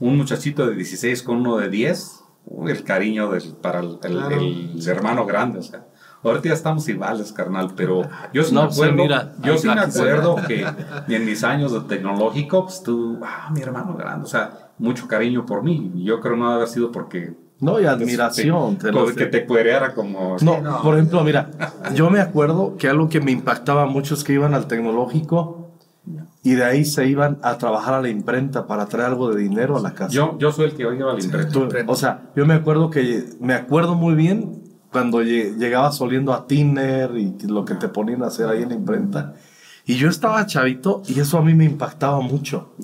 Un 0.00 0.16
muchachito 0.16 0.66
de 0.66 0.74
16 0.74 1.22
con 1.22 1.36
uno 1.36 1.56
de 1.56 1.68
10, 1.68 2.23
uy, 2.23 2.23
el 2.68 2.84
cariño 2.84 3.30
del- 3.30 3.54
para 3.60 3.80
el, 3.80 3.98
el- 4.02 4.12
Claro. 4.12 4.36
el 4.40 4.88
hermano 4.88 5.26
grande, 5.26 5.58
o 5.58 5.62
sea. 5.62 5.84
Ahorita 6.22 6.48
ya 6.48 6.54
estamos 6.54 6.88
iguales, 6.88 7.32
carnal, 7.34 7.72
pero 7.76 8.00
yo 8.32 8.42
sí 8.44 8.54
No, 8.54 8.64
me 8.64 8.70
sí, 8.72 8.80
acuerdo, 8.80 8.94
mira, 9.02 9.32
yo 9.42 9.58
sí 9.58 9.68
me 9.68 9.78
acuerdo 9.80 10.36
que 10.46 10.66
en 11.08 11.24
mis 11.26 11.44
años 11.44 11.72
de 11.72 11.80
tecnológico, 11.80 12.64
pues 12.64 12.82
tú, 12.82 13.18
ah, 13.22 13.50
mi 13.52 13.60
hermano 13.60 13.94
grande, 13.94 14.24
o 14.24 14.28
sea, 14.28 14.70
mucho 14.78 15.06
cariño 15.06 15.44
por 15.44 15.62
mí. 15.62 15.92
Yo 15.96 16.20
creo 16.20 16.34
no 16.36 16.44
debe 16.46 16.54
haber 16.56 16.68
sido 16.68 16.90
porque 16.92 17.34
No, 17.60 17.78
y 17.78 17.84
admiración. 17.84 18.76
te, 18.78 18.86
te 18.86 18.92
lo 18.92 19.04
como 19.04 19.14
que 19.14 19.26
te 19.26 19.44
cuereara 19.44 19.92
como. 19.94 20.36
No, 20.40 20.62
no. 20.62 20.80
por 20.82 20.94
ejemplo, 20.94 21.22
mira, 21.24 21.50
yo 21.94 22.08
me 22.08 22.20
acuerdo 22.20 22.76
que 22.78 22.88
algo 22.88 23.10
que 23.10 23.20
me 23.20 23.30
impactaba 23.30 23.84
mucho 23.84 24.14
es 24.14 24.24
que 24.24 24.32
iban 24.32 24.54
al 24.54 24.66
tecnológico 24.66 25.63
y 26.44 26.52
de 26.52 26.64
ahí 26.64 26.84
se 26.84 27.08
iban 27.08 27.38
a 27.42 27.58
trabajar 27.58 27.94
a 27.94 28.00
la 28.02 28.08
imprenta 28.10 28.66
para 28.68 28.86
traer 28.86 29.06
algo 29.08 29.32
de 29.34 29.40
dinero 29.42 29.76
a 29.76 29.80
la 29.80 29.94
casa. 29.94 30.12
Yo, 30.12 30.36
yo 30.38 30.52
soy 30.52 30.66
el 30.66 30.74
que 30.74 30.82
iba 30.82 30.92
al 31.10 31.24
impreso. 31.24 31.48
Tú- 31.68 31.68
o 31.88 31.96
sea, 31.96 32.30
yo 32.36 32.46
me 32.46 32.54
acuerdo 32.54 32.90
que 32.90 33.24
me 33.40 33.54
acuerdo 33.54 33.94
muy 33.96 34.14
bien 34.14 34.62
cuando 34.92 35.22
lle- 35.22 35.56
llegabas 35.56 36.00
oliendo 36.00 36.32
a 36.32 36.46
tiner 36.46 37.10
y 37.16 37.34
lo 37.48 37.64
que 37.64 37.74
te 37.74 37.88
ponían 37.88 38.22
a 38.22 38.26
hacer 38.28 38.46
ahí 38.48 38.62
en 38.62 38.68
la 38.68 38.74
imprenta. 38.76 39.34
Y 39.86 39.96
yo 39.96 40.08
estaba 40.08 40.46
chavito 40.46 41.02
y 41.08 41.18
eso 41.18 41.38
a 41.38 41.42
mí 41.42 41.54
me 41.54 41.64
impactaba 41.64 42.20
mucho. 42.20 42.74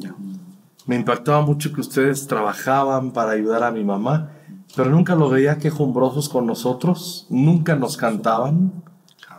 Me 0.86 0.96
impactaba 0.96 1.42
mucho 1.42 1.72
que 1.72 1.80
ustedes 1.82 2.26
trabajaban 2.26 3.12
para 3.12 3.32
ayudar 3.32 3.62
a 3.62 3.70
mi 3.70 3.84
mamá, 3.84 4.30
pero 4.74 4.90
nunca 4.90 5.14
lo 5.14 5.28
veía 5.28 5.58
quejumbrosos 5.58 6.28
con 6.28 6.46
nosotros, 6.46 7.26
nunca 7.30 7.76
nos 7.76 7.96
cantaban 7.96 8.72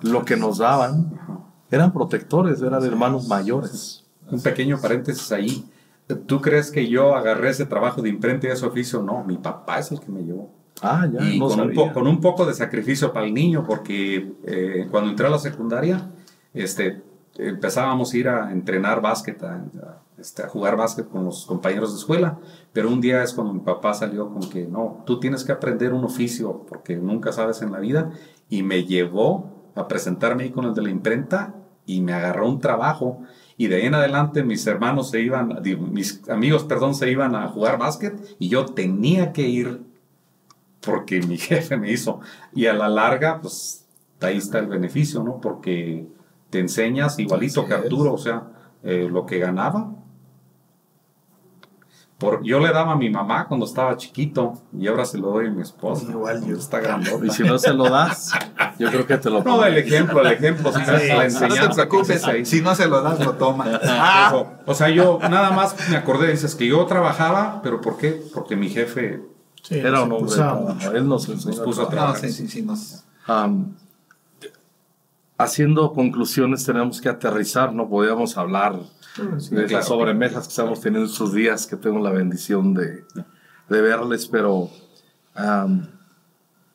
lo 0.01 0.23
que 0.25 0.37
nos 0.37 0.59
daban. 0.59 1.11
Eran 1.71 1.91
protectores, 1.91 2.61
eran 2.61 2.83
hermanos 2.85 3.27
mayores. 3.27 4.00
Un 4.31 4.41
pequeño 4.41 4.79
paréntesis 4.79 5.31
ahí. 5.31 5.65
¿Tú 6.25 6.41
crees 6.41 6.71
que 6.71 6.87
yo 6.89 7.15
agarré 7.15 7.49
ese 7.49 7.65
trabajo 7.65 8.01
de 8.01 8.09
imprenta 8.09 8.47
y 8.47 8.51
ese 8.51 8.65
oficio? 8.65 9.01
No, 9.01 9.23
mi 9.23 9.37
papá 9.37 9.79
es 9.79 9.91
el 9.91 9.99
que 9.99 10.11
me 10.11 10.21
llevó. 10.23 10.49
Ah, 10.81 11.07
ya, 11.11 11.21
y 11.21 11.39
no 11.39 11.47
con, 11.47 11.59
un 11.59 11.65
sabía. 11.67 11.87
po- 11.87 11.93
con 11.93 12.07
un 12.07 12.19
poco 12.19 12.45
de 12.45 12.53
sacrificio 12.53 13.13
para 13.13 13.25
el 13.25 13.33
niño, 13.33 13.63
porque 13.65 14.33
eh, 14.45 14.87
cuando 14.89 15.09
entré 15.11 15.27
a 15.27 15.29
la 15.29 15.39
secundaria, 15.39 16.09
este, 16.53 17.01
empezábamos 17.37 18.13
a 18.13 18.17
ir 18.17 18.27
a 18.29 18.51
entrenar 18.51 18.99
básquet, 19.01 19.41
a, 19.43 19.53
a, 19.55 20.01
este, 20.17 20.43
a 20.43 20.47
jugar 20.49 20.75
básquet 20.75 21.07
con 21.07 21.23
los 21.23 21.45
compañeros 21.45 21.93
de 21.93 21.99
escuela, 21.99 22.39
pero 22.73 22.89
un 22.89 22.99
día 22.99 23.23
es 23.23 23.33
cuando 23.33 23.53
mi 23.53 23.59
papá 23.59 23.93
salió 23.93 24.29
con 24.29 24.49
que 24.49 24.65
no, 24.65 25.03
tú 25.05 25.19
tienes 25.19 25.43
que 25.43 25.51
aprender 25.51 25.93
un 25.93 26.03
oficio 26.03 26.65
porque 26.67 26.95
nunca 26.97 27.31
sabes 27.31 27.61
en 27.61 27.71
la 27.71 27.79
vida, 27.79 28.11
y 28.49 28.63
me 28.63 28.83
llevó 28.83 29.51
a 29.75 29.87
presentarme 29.87 30.43
ahí 30.43 30.49
con 30.49 30.65
el 30.65 30.73
de 30.73 30.81
la 30.81 30.89
imprenta 30.89 31.53
y 31.85 32.01
me 32.01 32.13
agarró 32.13 32.49
un 32.49 32.59
trabajo. 32.59 33.21
Y 33.61 33.67
de 33.67 33.75
ahí 33.75 33.85
en 33.85 33.93
adelante 33.93 34.43
mis 34.43 34.65
hermanos 34.65 35.11
se 35.11 35.21
iban, 35.21 35.61
mis 35.91 36.27
amigos, 36.27 36.63
perdón, 36.63 36.95
se 36.95 37.11
iban 37.11 37.35
a 37.35 37.47
jugar 37.47 37.77
básquet 37.77 38.19
y 38.39 38.49
yo 38.49 38.65
tenía 38.65 39.33
que 39.33 39.43
ir 39.43 39.81
porque 40.79 41.21
mi 41.21 41.37
jefe 41.49 41.77
me 41.77 41.91
hizo. 41.91 42.21
Y 42.55 42.65
a 42.65 42.73
la 42.73 42.89
larga, 42.89 43.39
pues 43.39 43.85
ahí 44.19 44.37
está 44.37 44.57
el 44.57 44.65
beneficio, 44.65 45.21
¿no? 45.21 45.39
Porque 45.39 46.07
te 46.49 46.57
enseñas 46.57 47.19
igualito 47.19 47.59
Así 47.59 47.69
que. 47.69 47.75
Arturo, 47.75 48.13
o 48.13 48.17
sea, 48.17 48.47
eh, 48.81 49.07
lo 49.07 49.27
que 49.27 49.37
ganaba. 49.37 49.93
Por, 52.21 52.43
yo 52.43 52.59
le 52.59 52.71
daba 52.71 52.91
a 52.91 52.95
mi 52.95 53.09
mamá 53.09 53.47
cuando 53.47 53.65
estaba 53.65 53.97
chiquito 53.97 54.53
y 54.77 54.87
ahora 54.87 55.05
se 55.05 55.17
lo 55.17 55.31
doy 55.31 55.47
a 55.47 55.49
mi 55.49 55.63
esposa. 55.63 56.05
Igual 56.07 56.45
yo. 56.45 56.55
Está 56.55 56.79
grandota. 56.79 57.25
Y 57.25 57.31
si 57.31 57.43
no 57.43 57.57
se 57.57 57.73
lo 57.73 57.89
das, 57.89 58.31
yo 58.77 58.89
creo 58.89 59.07
que 59.07 59.17
te 59.17 59.31
lo 59.31 59.43
No, 59.43 59.65
el 59.65 59.77
ejemplo, 59.79 60.21
el 60.21 60.27
ejemplo, 60.31 60.71
sí, 60.71 60.79
Sí, 60.85 61.07
la 61.07 61.27
no 61.49 61.69
te 61.69 61.73
preocupes, 61.73 62.23
si 62.47 62.61
no 62.61 62.75
se 62.75 62.87
lo 62.87 63.01
das, 63.01 63.19
lo 63.25 63.33
toma. 63.33 63.65
Eso. 63.71 64.47
O 64.67 64.75
sea, 64.75 64.89
yo 64.89 65.17
nada 65.29 65.49
más 65.51 65.75
me 65.89 65.97
acordé, 65.97 66.31
dices 66.31 66.53
que 66.53 66.67
yo 66.67 66.85
trabajaba, 66.85 67.59
pero 67.63 67.81
¿por 67.81 67.97
qué? 67.97 68.21
Porque 68.33 68.55
mi 68.55 68.69
jefe 68.69 69.19
Sí, 69.63 69.79
Era 69.79 70.03
un 70.03 70.11
hombre. 70.11 70.35
Él 70.93 71.07
nos 71.07 71.27
nos 71.27 71.59
puso 71.61 71.81
a 71.81 71.83
No, 71.85 71.89
trabajar. 71.89 72.19
sí, 72.21 72.31
sí, 72.31 72.47
sí, 72.47 72.61
nos- 72.61 73.03
haciendo 75.43 75.93
conclusiones 75.93 76.65
tenemos 76.65 76.99
que 77.01 77.09
aterrizar, 77.09 77.73
no 77.73 77.87
podíamos 77.89 78.37
hablar 78.37 78.75
de 78.77 79.39
claro. 79.49 79.67
las 79.71 79.87
sobremesas 79.87 80.43
que 80.45 80.49
estamos 80.51 80.79
teniendo 80.81 81.09
estos 81.09 81.33
días, 81.33 81.67
que 81.67 81.75
tengo 81.75 81.99
la 81.99 82.11
bendición 82.11 82.73
de, 82.73 83.03
de 83.69 83.81
verles, 83.81 84.27
pero 84.27 84.69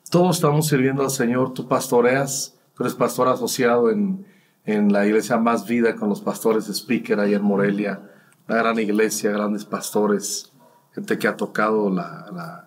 todos 0.09 0.35
estamos 0.37 0.67
sirviendo 0.67 1.03
al 1.03 1.09
Señor, 1.11 1.53
tú 1.53 1.67
pastoreas, 1.67 2.55
tú 2.75 2.83
eres 2.83 2.95
pastor 2.95 3.27
asociado 3.27 3.89
en, 3.89 4.25
en 4.65 4.91
la 4.93 5.05
iglesia 5.05 5.37
Más 5.37 5.67
Vida 5.67 5.95
con 5.95 6.09
los 6.09 6.21
pastores 6.21 6.67
de 6.67 6.73
Speaker 6.73 7.19
ahí 7.19 7.33
en 7.33 7.43
Morelia, 7.43 8.01
una 8.47 8.57
gran 8.59 8.79
iglesia, 8.79 9.31
grandes 9.31 9.65
pastores, 9.65 10.53
gente 10.93 11.17
que 11.17 11.27
ha 11.27 11.35
tocado 11.35 11.89
la, 11.89 12.25
la- 12.33 12.66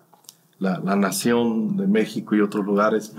la- 0.61 0.79
la 0.79 0.95
nación 0.95 1.75
de 1.75 1.87
México 1.87 2.35
y 2.35 2.39
otros 2.41 2.63
lugares. 2.65 3.13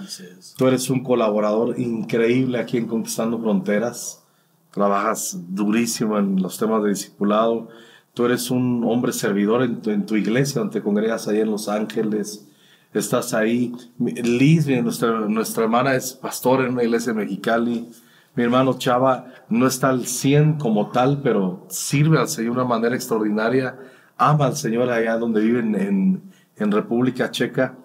Tú 0.56 0.66
eres 0.68 0.88
un 0.88 1.02
colaborador 1.02 1.78
increíble 1.78 2.58
aquí 2.58 2.78
en 2.78 2.86
Conquistando 2.86 3.38
Fronteras. 3.40 4.22
Trabajas 4.70 5.36
durísimo 5.50 6.18
en 6.18 6.40
los 6.40 6.56
temas 6.56 6.82
de 6.84 6.90
discipulado. 6.90 7.68
Tú 8.14 8.24
eres 8.26 8.50
un 8.50 8.84
hombre 8.86 9.12
servidor 9.12 9.62
en 9.62 9.82
tu, 9.82 9.90
en 9.90 10.06
tu 10.06 10.16
iglesia, 10.16 10.60
donde 10.60 10.74
te 10.78 10.82
congregas 10.84 11.26
ahí 11.28 11.40
en 11.40 11.50
Los 11.50 11.68
Ángeles. 11.68 12.46
Estás 12.94 13.34
ahí. 13.34 13.72
Liz, 13.98 14.68
nuestra, 14.82 15.20
nuestra 15.22 15.64
hermana, 15.64 15.94
es 15.96 16.12
pastor 16.12 16.64
en 16.64 16.72
una 16.74 16.84
iglesia 16.84 17.12
de 17.12 17.18
Mexicali. 17.20 17.88
Mi 18.36 18.44
hermano 18.44 18.78
Chava 18.78 19.26
no 19.48 19.66
está 19.66 19.88
al 19.90 20.06
100 20.06 20.58
como 20.58 20.90
tal, 20.90 21.20
pero 21.22 21.66
sirve 21.68 22.18
al 22.18 22.28
Señor 22.28 22.54
de 22.54 22.60
una 22.60 22.68
manera 22.68 22.94
extraordinaria. 22.94 23.78
Ama 24.16 24.46
al 24.46 24.56
Señor 24.56 24.88
allá 24.90 25.16
donde 25.18 25.40
viven 25.40 25.74
en, 25.74 25.82
en 25.82 26.31
República 26.72 27.30
Checa 27.30 27.76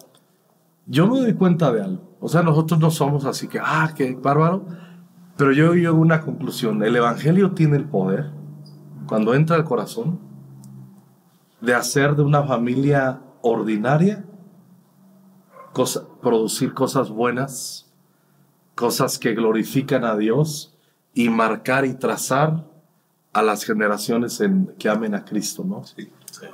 yo 0.87 1.05
me 1.05 1.19
doy 1.19 1.33
cuenta 1.33 1.71
de 1.71 1.81
algo. 1.81 2.15
O 2.19 2.29
sea, 2.29 2.41
nosotros 2.41 2.79
no 2.79 2.89
somos 2.89 3.25
así 3.25 3.47
que, 3.47 3.59
ah, 3.61 3.91
qué 3.95 4.15
bárbaro. 4.15 4.65
Pero 5.35 5.51
yo 5.51 5.73
llego 5.73 5.97
a 5.97 5.99
una 5.99 6.21
conclusión. 6.21 6.81
El 6.81 6.95
Evangelio 6.95 7.51
tiene 7.51 7.75
el 7.75 7.85
poder, 7.85 8.31
cuando 9.05 9.35
entra 9.35 9.57
al 9.57 9.65
corazón, 9.65 10.19
de 11.61 11.75
hacer 11.75 12.15
de 12.15 12.23
una 12.23 12.43
familia 12.43 13.21
ordinaria, 13.41 14.25
producir 16.21 16.73
cosas 16.73 17.09
buenas, 17.09 17.91
cosas 18.73 19.19
que 19.19 19.35
glorifican 19.35 20.05
a 20.05 20.15
Dios 20.15 20.75
y 21.13 21.29
marcar 21.29 21.85
y 21.85 21.93
trazar 21.93 22.65
a 23.33 23.43
las 23.43 23.63
generaciones 23.63 24.39
en, 24.41 24.73
que 24.79 24.89
amen 24.89 25.13
a 25.13 25.23
Cristo, 25.23 25.63
¿no? 25.63 25.83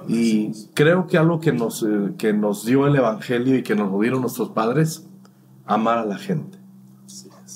Y 0.07 0.51
creo 0.73 1.07
que 1.07 1.17
algo 1.17 1.39
que 1.39 1.51
nos, 1.51 1.83
eh, 1.83 2.13
que 2.17 2.33
nos 2.33 2.65
dio 2.65 2.87
el 2.87 2.95
Evangelio 2.95 3.57
y 3.57 3.63
que 3.63 3.75
nos 3.75 3.91
lo 3.91 3.99
dieron 3.99 4.21
nuestros 4.21 4.49
padres, 4.49 5.05
amar 5.65 5.97
a 5.97 6.05
la 6.05 6.17
gente. 6.17 6.57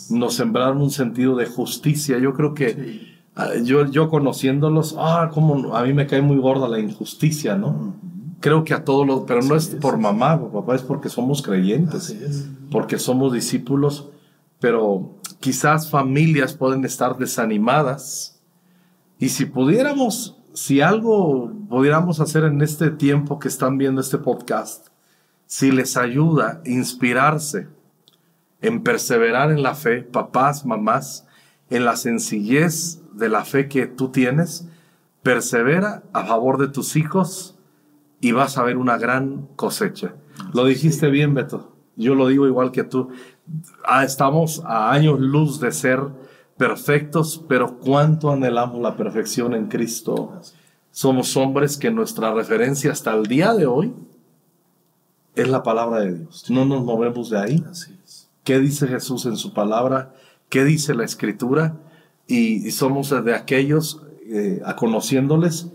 Nos 0.09 0.35
sembraron 0.35 0.81
un 0.81 0.91
sentido 0.91 1.35
de 1.35 1.45
justicia. 1.45 2.17
Yo 2.17 2.33
creo 2.33 2.53
que 2.53 3.17
ah, 3.35 3.49
yo, 3.63 3.85
yo 3.85 4.09
conociéndolos, 4.09 4.95
ah, 4.97 5.29
como 5.33 5.75
a 5.75 5.83
mí 5.83 5.93
me 5.93 6.07
cae 6.07 6.21
muy 6.21 6.37
gorda 6.37 6.67
la 6.67 6.79
injusticia, 6.79 7.55
¿no? 7.55 7.95
Creo 8.39 8.63
que 8.63 8.73
a 8.73 8.85
todos 8.85 9.05
los, 9.05 9.21
pero 9.21 9.41
no 9.41 9.55
es 9.55 9.67
por 9.67 9.97
mamá 9.97 10.35
o 10.35 10.51
papá, 10.51 10.75
es 10.75 10.83
porque 10.83 11.09
somos 11.09 11.41
creyentes, 11.41 12.11
es. 12.11 12.47
porque 12.71 12.99
somos 12.99 13.33
discípulos, 13.33 14.09
pero 14.59 15.17
quizás 15.39 15.89
familias 15.89 16.53
pueden 16.53 16.85
estar 16.85 17.17
desanimadas. 17.17 18.39
Y 19.19 19.29
si 19.29 19.45
pudiéramos, 19.45 20.36
si 20.57 20.81
algo 20.81 21.51
pudiéramos 21.69 22.19
hacer 22.19 22.43
en 22.43 22.63
este 22.63 22.89
tiempo 22.89 23.37
que 23.37 23.47
están 23.47 23.77
viendo 23.77 24.01
este 24.01 24.17
podcast, 24.17 24.87
si 25.45 25.71
les 25.71 25.97
ayuda 25.97 26.63
a 26.65 26.67
inspirarse 26.67 27.67
en 28.61 28.81
perseverar 28.81 29.51
en 29.51 29.61
la 29.61 29.75
fe, 29.75 30.01
papás, 30.01 30.65
mamás, 30.65 31.27
en 31.69 31.85
la 31.85 31.95
sencillez 31.95 33.03
de 33.13 33.29
la 33.29 33.45
fe 33.45 33.67
que 33.67 33.85
tú 33.85 34.09
tienes, 34.09 34.67
persevera 35.21 36.01
a 36.11 36.25
favor 36.25 36.57
de 36.57 36.69
tus 36.69 36.95
hijos 36.95 37.55
y 38.19 38.31
vas 38.31 38.57
a 38.57 38.63
ver 38.63 38.77
una 38.77 38.97
gran 38.97 39.47
cosecha. 39.57 40.15
Lo 40.55 40.65
dijiste 40.65 41.11
bien, 41.11 41.35
Beto. 41.35 41.71
Yo 41.95 42.15
lo 42.15 42.29
digo 42.29 42.47
igual 42.47 42.71
que 42.71 42.83
tú. 42.83 43.09
Ah, 43.85 44.03
estamos 44.03 44.63
a 44.65 44.91
años 44.91 45.19
luz 45.19 45.59
de 45.59 45.71
ser 45.71 45.99
perfectos, 46.57 47.43
pero 47.47 47.77
cuánto 47.77 48.31
anhelamos 48.31 48.81
la 48.81 48.95
perfección 48.95 49.53
en 49.53 49.67
Cristo. 49.67 50.41
Somos 50.91 51.37
hombres 51.37 51.77
que 51.77 51.91
nuestra 51.91 52.33
referencia 52.33 52.91
hasta 52.91 53.13
el 53.13 53.27
día 53.27 53.53
de 53.53 53.67
hoy 53.67 53.93
es 55.35 55.47
la 55.47 55.63
palabra 55.63 55.99
de 55.99 56.15
Dios. 56.15 56.49
No 56.49 56.65
nos 56.65 56.83
movemos 56.83 57.29
de 57.29 57.39
ahí. 57.39 57.63
¿Qué 58.43 58.59
dice 58.59 58.87
Jesús 58.87 59.25
en 59.25 59.37
su 59.37 59.53
palabra? 59.53 60.13
¿Qué 60.49 60.63
dice 60.63 60.95
la 60.95 61.05
Escritura? 61.05 61.77
Y, 62.25 62.67
y 62.67 62.71
somos 62.71 63.09
de 63.23 63.35
aquellos, 63.35 64.01
eh, 64.25 64.61
a 64.65 64.75
conociéndoles, 64.75 65.67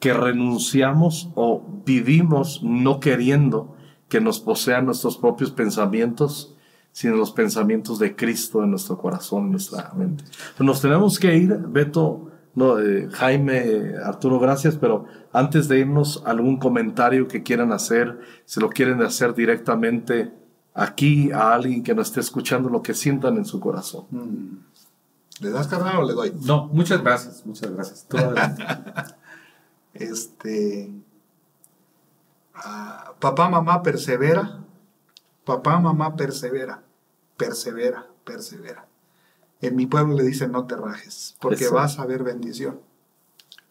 que 0.00 0.12
renunciamos 0.12 1.28
o 1.34 1.62
vivimos 1.84 2.62
no 2.62 2.98
queriendo 2.98 3.76
que 4.08 4.20
nos 4.20 4.40
posean 4.40 4.86
nuestros 4.86 5.16
propios 5.16 5.52
pensamientos, 5.52 6.54
sino 6.92 7.16
los 7.16 7.32
pensamientos 7.32 7.98
de 7.98 8.14
Cristo 8.14 8.62
en 8.62 8.70
nuestro 8.70 8.98
corazón, 8.98 9.46
en 9.46 9.52
nuestra 9.52 9.92
mente. 9.96 10.24
Nos 10.58 10.80
tenemos 10.80 11.18
que 11.18 11.36
ir, 11.36 11.56
Beto, 11.56 12.30
no, 12.54 12.78
eh, 12.78 13.08
Jaime, 13.10 13.58
eh, 13.58 13.94
Arturo, 14.04 14.38
gracias, 14.38 14.76
pero 14.76 15.06
antes 15.32 15.68
de 15.68 15.78
irnos, 15.78 16.22
algún 16.26 16.58
comentario 16.58 17.26
que 17.26 17.42
quieran 17.42 17.72
hacer, 17.72 18.20
si 18.44 18.60
lo 18.60 18.68
quieren 18.68 19.00
hacer 19.00 19.34
directamente 19.34 20.32
aquí 20.74 21.32
a 21.32 21.54
alguien 21.54 21.82
que 21.82 21.94
nos 21.94 22.08
esté 22.08 22.20
escuchando, 22.20 22.68
lo 22.68 22.82
que 22.82 22.92
sientan 22.92 23.38
en 23.38 23.46
su 23.46 23.58
corazón. 23.58 24.64
¿Le 25.40 25.50
das 25.50 25.66
carnal 25.66 25.96
o 25.96 26.06
le 26.06 26.12
doy? 26.12 26.32
No, 26.44 26.68
muchas 26.68 27.02
gracias, 27.02 27.44
muchas 27.46 27.70
gracias. 27.70 28.06
Este. 29.94 30.90
ah, 32.54 33.12
papá, 33.20 33.50
mamá, 33.50 33.82
persevera. 33.82 34.61
Papá, 35.44 35.80
mamá, 35.80 36.16
persevera. 36.16 36.82
Persevera, 37.36 38.06
persevera. 38.24 38.86
En 39.60 39.76
mi 39.76 39.86
pueblo 39.86 40.14
le 40.14 40.24
dicen 40.24 40.52
no 40.52 40.66
te 40.66 40.76
rajes, 40.76 41.36
porque 41.40 41.64
Eso. 41.64 41.74
vas 41.74 41.98
a 41.98 42.06
ver 42.06 42.22
bendición. 42.22 42.80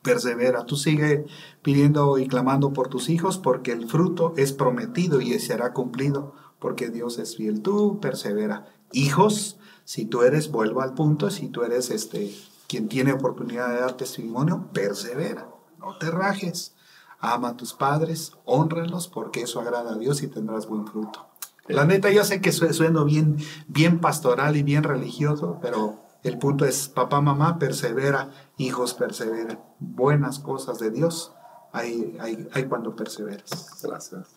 Persevera, 0.02 0.66
tú 0.66 0.78
sigue 0.78 1.26
pidiendo 1.62 2.18
y 2.18 2.28
clamando 2.28 2.74
por 2.74 2.88
tus 2.88 3.10
hijos, 3.10 3.38
porque 3.38 3.72
el 3.72 3.88
fruto 3.88 4.34
es 4.36 4.52
prometido 4.52 5.22
y 5.22 5.38
será 5.40 5.74
cumplido, 5.74 6.34
porque 6.60 6.90
Dios 6.90 7.20
es 7.20 7.36
fiel. 7.36 7.62
Tú 7.62 8.00
persevera. 8.00 8.66
Hijos, 8.94 9.58
si 9.84 10.06
tú 10.06 10.24
eres, 10.24 10.50
vuelvo 10.50 10.82
al 10.82 10.94
punto, 10.94 11.30
si 11.30 11.50
tú 11.50 11.64
eres 11.64 11.92
este 11.92 12.34
quien 12.68 12.88
tiene 12.88 13.12
oportunidad 13.12 13.70
de 13.70 13.82
dar 13.82 13.98
testimonio, 13.98 14.70
persevera, 14.72 15.50
no 15.78 15.98
te 15.98 16.10
rajes. 16.10 16.74
Ama 17.20 17.50
a 17.50 17.58
tus 17.58 17.74
padres, 17.74 18.32
honralos, 18.46 19.10
porque 19.10 19.42
eso 19.42 19.60
agrada 19.60 19.92
a 19.92 19.98
Dios 19.98 20.24
y 20.24 20.28
tendrás 20.28 20.68
buen 20.68 20.88
fruto. 20.88 21.31
La 21.68 21.86
neta, 21.86 22.12
yo 22.12 22.24
sé 22.26 22.42
que 22.42 22.52
su- 22.52 22.74
sueno 22.74 23.06
bien, 23.06 23.38
bien 23.68 24.00
pastoral 24.00 24.58
y 24.58 24.64
bien 24.64 24.84
religioso, 24.84 25.60
pero 25.62 26.00
el 26.24 26.38
punto 26.38 26.66
es, 26.66 26.88
papá, 26.90 27.22
mamá, 27.22 27.60
persevera, 27.60 28.32
hijos, 28.58 28.94
perseveren. 28.94 29.60
Buenas 29.80 30.40
cosas 30.40 30.80
de 30.80 30.92
Dios 30.92 31.34
hay, 31.72 32.18
hay, 32.20 32.48
hay 32.54 32.66
cuando 32.66 32.96
perseveras. 32.96 33.80
Gracias. 33.82 34.28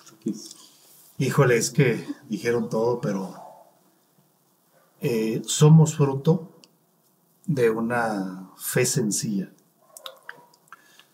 Híjole, 1.19 1.57
es 1.57 1.71
que 1.71 2.07
dijeron 2.29 2.69
todo, 2.69 3.01
pero 3.01 3.35
eh, 5.01 5.43
somos 5.47 5.97
fruto 5.97 6.51
de 7.47 7.71
una 7.71 8.51
fe 8.57 8.87
sencilla. 8.87 9.51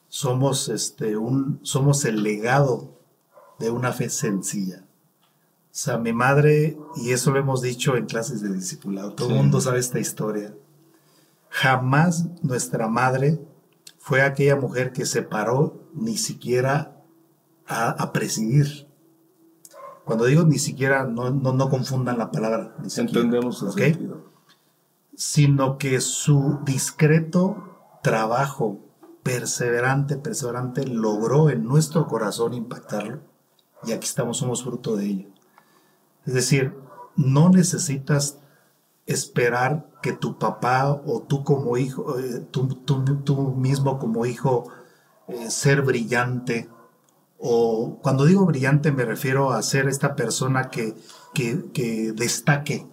Somos, 0.09 0.69
este, 0.69 1.17
un, 1.17 1.61
somos 1.63 2.05
el 2.05 2.23
legado 2.23 2.99
de 3.59 3.71
una 3.71 3.93
fe 3.93 4.11
sencilla. 4.11 4.85
O 5.73 5.83
sea, 5.83 5.99
mi 5.99 6.13
madre, 6.13 6.77
y 6.97 7.11
eso 7.13 7.31
lo 7.31 7.39
hemos 7.39 7.63
dicho 7.63 7.97
en 7.97 8.07
clases 8.07 8.43
de 8.43 8.53
discipulado, 8.53 9.13
todo 9.13 9.29
el 9.29 9.35
Sí. 9.35 9.39
mundo 9.39 9.61
sabe 9.61 9.79
esta 9.79 10.01
historia. 10.01 10.53
Jamás 11.49 12.27
nuestra 12.43 12.89
madre 12.89 13.41
fue 13.99 14.23
aquella 14.23 14.57
mujer 14.57 14.93
que 14.93 15.07
se 15.07 15.23
paró 15.23 15.81
ni 15.95 16.17
siquiera 16.17 16.97
a, 17.67 17.91
a 17.91 18.13
presidir. 18.13 18.89
Cuando 20.05 20.25
digo 20.25 20.43
ni 20.43 20.59
siquiera, 20.59 21.05
no, 21.05 21.31
no, 21.31 21.53
no 21.53 21.71
confundan 21.71 22.19
la 22.19 22.31
palabra. 22.33 22.75
ni 22.83 22.91
siquiera, 22.91 23.21
Entendemos 23.21 23.63
el 23.63 23.69
¿ok? 23.69 23.79
sentido. 23.79 24.25
Sino 25.15 25.79
que 25.79 26.01
su 26.01 26.59
discreto 26.65 27.65
trabajo 28.03 28.81
perseverante, 29.23 30.17
perseverante, 30.17 30.87
logró 30.87 31.51
en 31.51 31.65
nuestro 31.65 32.07
corazón 32.09 32.55
impactarlo. 32.55 33.21
Y 33.85 33.93
aquí 33.93 34.07
estamos, 34.07 34.39
somos 34.39 34.65
fruto 34.65 34.97
de 34.97 35.07
ello. 35.07 35.29
Es 36.27 36.35
decir, 36.35 36.75
no 37.17 37.49
necesitas 37.51 38.39
esperar 39.07 39.89
que 40.03 40.13
tu 40.13 40.39
papá 40.39 40.91
o 41.05 41.23
tú 41.23 41.43
como 41.45 41.77
hijo, 41.77 42.19
eh, 42.19 42.47
tú, 42.51 42.69
tú- 42.69 43.17
tú 43.25 43.53
mismo 43.55 43.99
como 43.99 44.25
hijo, 44.27 44.69
eh, 45.29 45.51
ser 45.51 45.83
brillante. 45.83 46.69
O 47.39 47.99
cuando 48.03 48.25
digo 48.27 48.45
brillante 48.47 48.93
me 48.93 49.05
refiero 49.05 49.53
a 49.53 49.63
ser 49.63 49.89
esta 49.89 50.15
persona 50.15 50.69
que, 50.71 50.95
que, 51.35 51.65
que 51.73 52.13
destaque. 52.13 52.87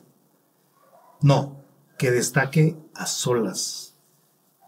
No, 1.21 1.57
que 1.97 2.11
destaque 2.11 2.77
a 2.95 3.05
solas 3.07 3.95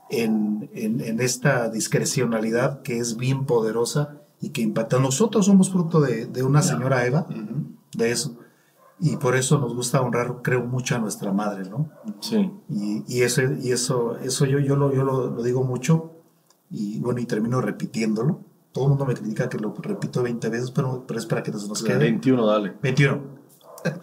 en, 0.09 0.69
en- 0.73 1.01
en 1.01 1.19
esta 1.21 1.69
discrecionalidad 1.69 2.81
que 2.81 2.97
es 2.99 3.17
bien 3.17 3.45
poderosa 3.45 4.17
y 4.41 4.49
que 4.49 4.61
impacta. 4.61 4.99
Nosotros 4.99 5.45
somos 5.45 5.69
fruto 5.69 6.01
de, 6.01 6.25
de 6.25 6.43
una 6.43 6.61
señora 6.61 7.05
Eva, 7.05 7.25
de 7.95 8.11
eso. 8.11 8.37
Y 9.01 9.17
por 9.17 9.35
eso 9.35 9.57
nos 9.59 9.73
gusta 9.73 10.01
honrar, 10.01 10.41
creo, 10.41 10.65
mucho 10.65 10.95
a 10.95 10.99
nuestra 10.99 11.31
madre, 11.31 11.69
¿no? 11.69 11.89
Sí. 12.19 12.51
Y, 12.67 13.03
y 13.07 13.21
eso, 13.21 13.41
y 13.43 13.71
eso, 13.71 14.17
eso 14.17 14.45
yo, 14.45 14.59
yo, 14.59 14.75
lo, 14.75 14.93
yo 14.93 15.03
lo, 15.03 15.29
lo 15.29 15.41
digo 15.41 15.63
mucho 15.63 16.11
y 16.69 16.99
bueno, 16.99 17.19
y 17.19 17.25
termino 17.25 17.61
repitiéndolo. 17.61 18.41
Todo 18.71 18.85
el 18.85 18.89
mundo 18.89 19.05
me 19.05 19.15
critica 19.15 19.49
que 19.49 19.57
lo 19.57 19.73
repito 19.73 20.21
20 20.21 20.49
veces, 20.49 20.71
pero, 20.71 21.05
pero 21.07 21.19
es 21.19 21.25
para 21.25 21.41
que 21.41 21.51
nos, 21.51 21.67
nos 21.67 21.81
quede. 21.81 21.97
21, 21.97 22.45
dale. 22.45 22.75
21. 22.81 23.21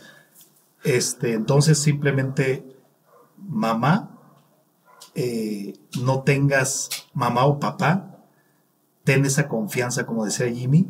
Este, 0.85 1.33
entonces 1.33 1.79
simplemente, 1.79 2.65
mamá, 3.39 4.21
eh, 5.17 5.75
no 6.01 6.23
tengas 6.23 7.09
mamá 7.13 7.45
o 7.47 7.59
papá, 7.59 8.21
ten 9.03 9.25
esa 9.25 9.49
confianza, 9.49 10.07
como 10.07 10.25
decía 10.25 10.49
Jimmy, 10.49 10.87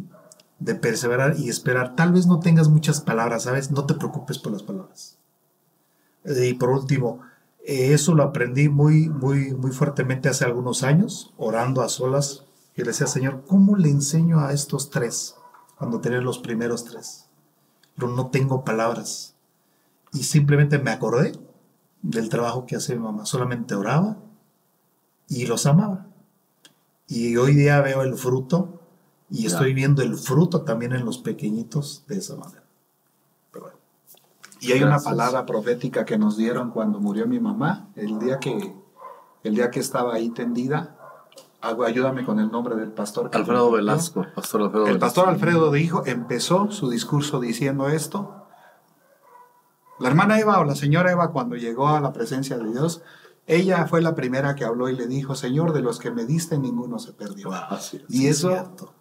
de 0.58 0.74
perseverar 0.74 1.38
y 1.38 1.48
esperar. 1.48 1.96
Tal 1.96 2.12
vez 2.12 2.26
no 2.26 2.40
tengas 2.40 2.68
muchas 2.68 3.00
palabras, 3.00 3.44
¿sabes? 3.44 3.70
No 3.70 3.86
te 3.86 3.94
preocupes 3.94 4.38
por 4.38 4.52
las 4.52 4.62
palabras. 4.62 5.18
Y 6.24 6.54
por 6.54 6.70
último, 6.70 7.20
eh, 7.64 7.92
eso 7.92 8.14
lo 8.14 8.22
aprendí 8.22 8.68
muy, 8.68 9.08
muy, 9.08 9.54
muy 9.54 9.70
fuertemente 9.70 10.28
hace 10.28 10.44
algunos 10.44 10.82
años, 10.82 11.34
orando 11.36 11.82
a 11.82 11.88
solas. 11.88 12.44
Y 12.74 12.82
le 12.82 12.88
decía, 12.88 13.06
Señor, 13.06 13.44
¿cómo 13.46 13.76
le 13.76 13.90
enseño 13.90 14.40
a 14.40 14.52
estos 14.52 14.90
tres 14.90 15.36
cuando 15.78 16.00
tenía 16.00 16.20
los 16.20 16.38
primeros 16.38 16.84
tres? 16.84 17.26
Pero 17.94 18.08
no 18.08 18.28
tengo 18.28 18.64
palabras. 18.64 19.34
Y 20.12 20.24
simplemente 20.24 20.78
me 20.78 20.90
acordé 20.90 21.32
del 22.02 22.28
trabajo 22.28 22.66
que 22.66 22.76
hacía 22.76 22.96
mi 22.96 23.02
mamá. 23.02 23.26
Solamente 23.26 23.74
oraba 23.74 24.18
y 25.28 25.46
los 25.46 25.66
amaba. 25.66 26.06
Y 27.08 27.36
hoy 27.36 27.54
día 27.54 27.80
veo 27.80 28.02
el 28.02 28.16
fruto 28.16 28.80
y 29.30 29.46
estoy 29.46 29.74
viendo 29.74 30.02
el 30.02 30.16
fruto 30.16 30.62
también 30.62 30.92
en 30.92 31.04
los 31.04 31.18
pequeñitos 31.18 32.04
de 32.06 32.18
esa 32.18 32.36
manera. 32.36 32.64
Pero 33.50 33.64
bueno. 33.64 33.78
Y 34.60 34.72
hay 34.72 34.82
una 34.82 34.98
palabra 34.98 35.44
profética 35.46 36.04
que 36.04 36.18
nos 36.18 36.36
dieron 36.36 36.70
cuando 36.70 37.00
murió 37.00 37.26
mi 37.26 37.40
mamá, 37.40 37.88
el 37.96 38.18
día 38.18 38.38
que, 38.38 38.74
el 39.42 39.54
día 39.54 39.70
que 39.70 39.80
estaba 39.80 40.14
ahí 40.14 40.30
tendida. 40.30 40.92
Ayúdame 41.60 42.24
con 42.24 42.38
el 42.38 42.50
nombre 42.50 42.76
del 42.76 42.92
pastor. 42.92 43.30
Alfredo 43.32 43.72
Velasco. 43.72 44.24
Pastor 44.36 44.62
Alfredo 44.62 44.86
El 44.86 44.98
pastor. 44.98 45.28
Alfredo 45.28 45.72
dijo, 45.72 46.04
empezó 46.06 46.70
su 46.70 46.88
discurso 46.88 47.40
diciendo 47.40 47.88
esto. 47.88 48.46
La 49.98 50.08
hermana 50.08 50.38
Eva 50.38 50.60
o 50.60 50.64
la 50.64 50.76
señora 50.76 51.10
Eva 51.10 51.32
cuando 51.32 51.56
llegó 51.56 51.88
a 51.88 52.00
la 52.00 52.12
presencia 52.12 52.58
de 52.58 52.70
Dios, 52.70 53.02
ella 53.46 53.86
fue 53.86 54.02
la 54.02 54.14
primera 54.14 54.54
que 54.54 54.64
habló 54.64 54.88
y 54.90 54.94
le 54.94 55.06
dijo, 55.06 55.34
Señor, 55.34 55.72
de 55.72 55.80
los 55.80 55.98
que 55.98 56.10
me 56.10 56.24
diste 56.24 56.58
ninguno 56.58 56.98
se 56.98 57.12
perdió. 57.12 57.50
Es. 57.72 57.96
Y 58.08 58.28
eso 58.28 58.50
Cierto. 58.50 58.92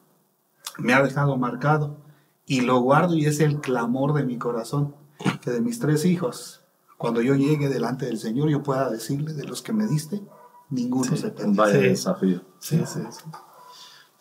Me 0.78 0.94
ha 0.94 1.02
dejado 1.02 1.38
marcado 1.38 1.98
y 2.46 2.62
lo 2.62 2.80
guardo 2.80 3.16
y 3.16 3.26
es 3.26 3.40
el 3.40 3.60
clamor 3.60 4.14
de 4.14 4.24
mi 4.24 4.38
corazón, 4.38 4.96
que 5.42 5.52
de 5.52 5.62
mis 5.62 5.80
tres 5.80 6.06
hijos, 6.06 6.62
cuando 6.98 7.22
yo 7.22 7.36
llegue 7.36 7.70
delante 7.70 8.06
del 8.06 8.20
Señor, 8.20 8.50
yo 8.50 8.64
pueda 8.64 8.90
decirle, 8.90 9.34
de 9.34 9.44
los 9.46 9.62
que 9.62 9.74
me 9.74 9.88
diste, 9.88 10.22
ninguno 10.70 11.16
se 11.16 11.30
perdió. 11.32 11.54
Vaya 11.56 11.80
Sí. 11.80 11.88
desafío. 11.88 12.42
Sí, 12.60 12.82
sí, 12.86 13.00
sí. 13.10 13.24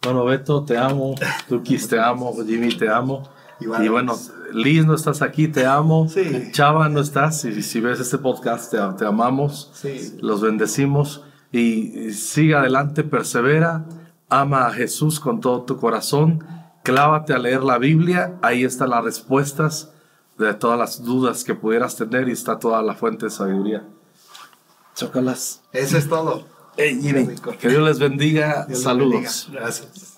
Bueno, 0.03 0.25
Beto, 0.25 0.65
te 0.65 0.77
amo. 0.77 1.15
Tukis, 1.49 1.89
te 1.89 1.99
amo. 1.99 2.35
Jimmy, 2.47 2.75
te 2.77 2.89
amo. 2.89 3.23
Y 3.61 3.65
Y, 3.85 3.89
bueno, 3.89 4.15
Liz, 4.53 4.85
no 4.85 4.95
estás 4.95 5.23
aquí, 5.23 5.49
te 5.49 5.65
amo. 5.65 6.09
Sí. 6.09 6.51
Chava, 6.53 6.89
no 6.89 7.01
estás. 7.01 7.45
Y 7.47 7.63
si 7.63 7.81
ves 7.81 8.01
este 8.01 8.19
podcast, 8.19 8.71
te, 8.71 8.79
te 8.99 9.07
amamos. 9.07 9.71
Sí. 9.73 10.17
Los 10.21 10.43
bendecimos. 10.43 11.23
Y, 11.53 12.07
y 12.09 12.13
sigue 12.13 12.55
adelante, 12.55 13.03
persevera. 13.05 13.87
Ama 14.29 14.66
a 14.66 14.72
Jesús 14.72 15.20
con 15.20 15.41
todo 15.41 15.62
tu 15.62 15.77
corazón. 15.79 16.45
Clávate 16.83 17.33
a 17.33 17.39
leer 17.39 17.62
la 17.62 17.79
Biblia. 17.79 18.39
Ahí 18.43 18.64
están 18.64 18.91
las 18.91 19.05
respuestas 19.05 19.91
de 20.39 20.53
todas 20.55 20.79
las 20.79 21.03
dudas 21.05 21.45
que 21.45 21.55
pudieras 21.55 21.97
tener 21.97 22.29
y 22.29 22.33
está 22.33 22.59
toda 22.59 22.83
la 22.83 22.95
fuente 22.95 23.27
de 23.27 23.31
sabiduría. 23.31 23.85
Chócalas. 24.95 25.62
Eso 25.72 25.97
es 25.99 26.09
todo. 26.09 26.45
Hey, 26.77 26.99
Jimmy, 27.01 27.35
que 27.61 27.68
Dios 27.68 27.83
les 27.83 27.99
bendiga. 27.99 28.64
Dios 28.66 28.68
les 28.68 28.83
Saludos. 28.83 29.12
bendiga. 29.47 29.62
Gracias. 29.62 30.12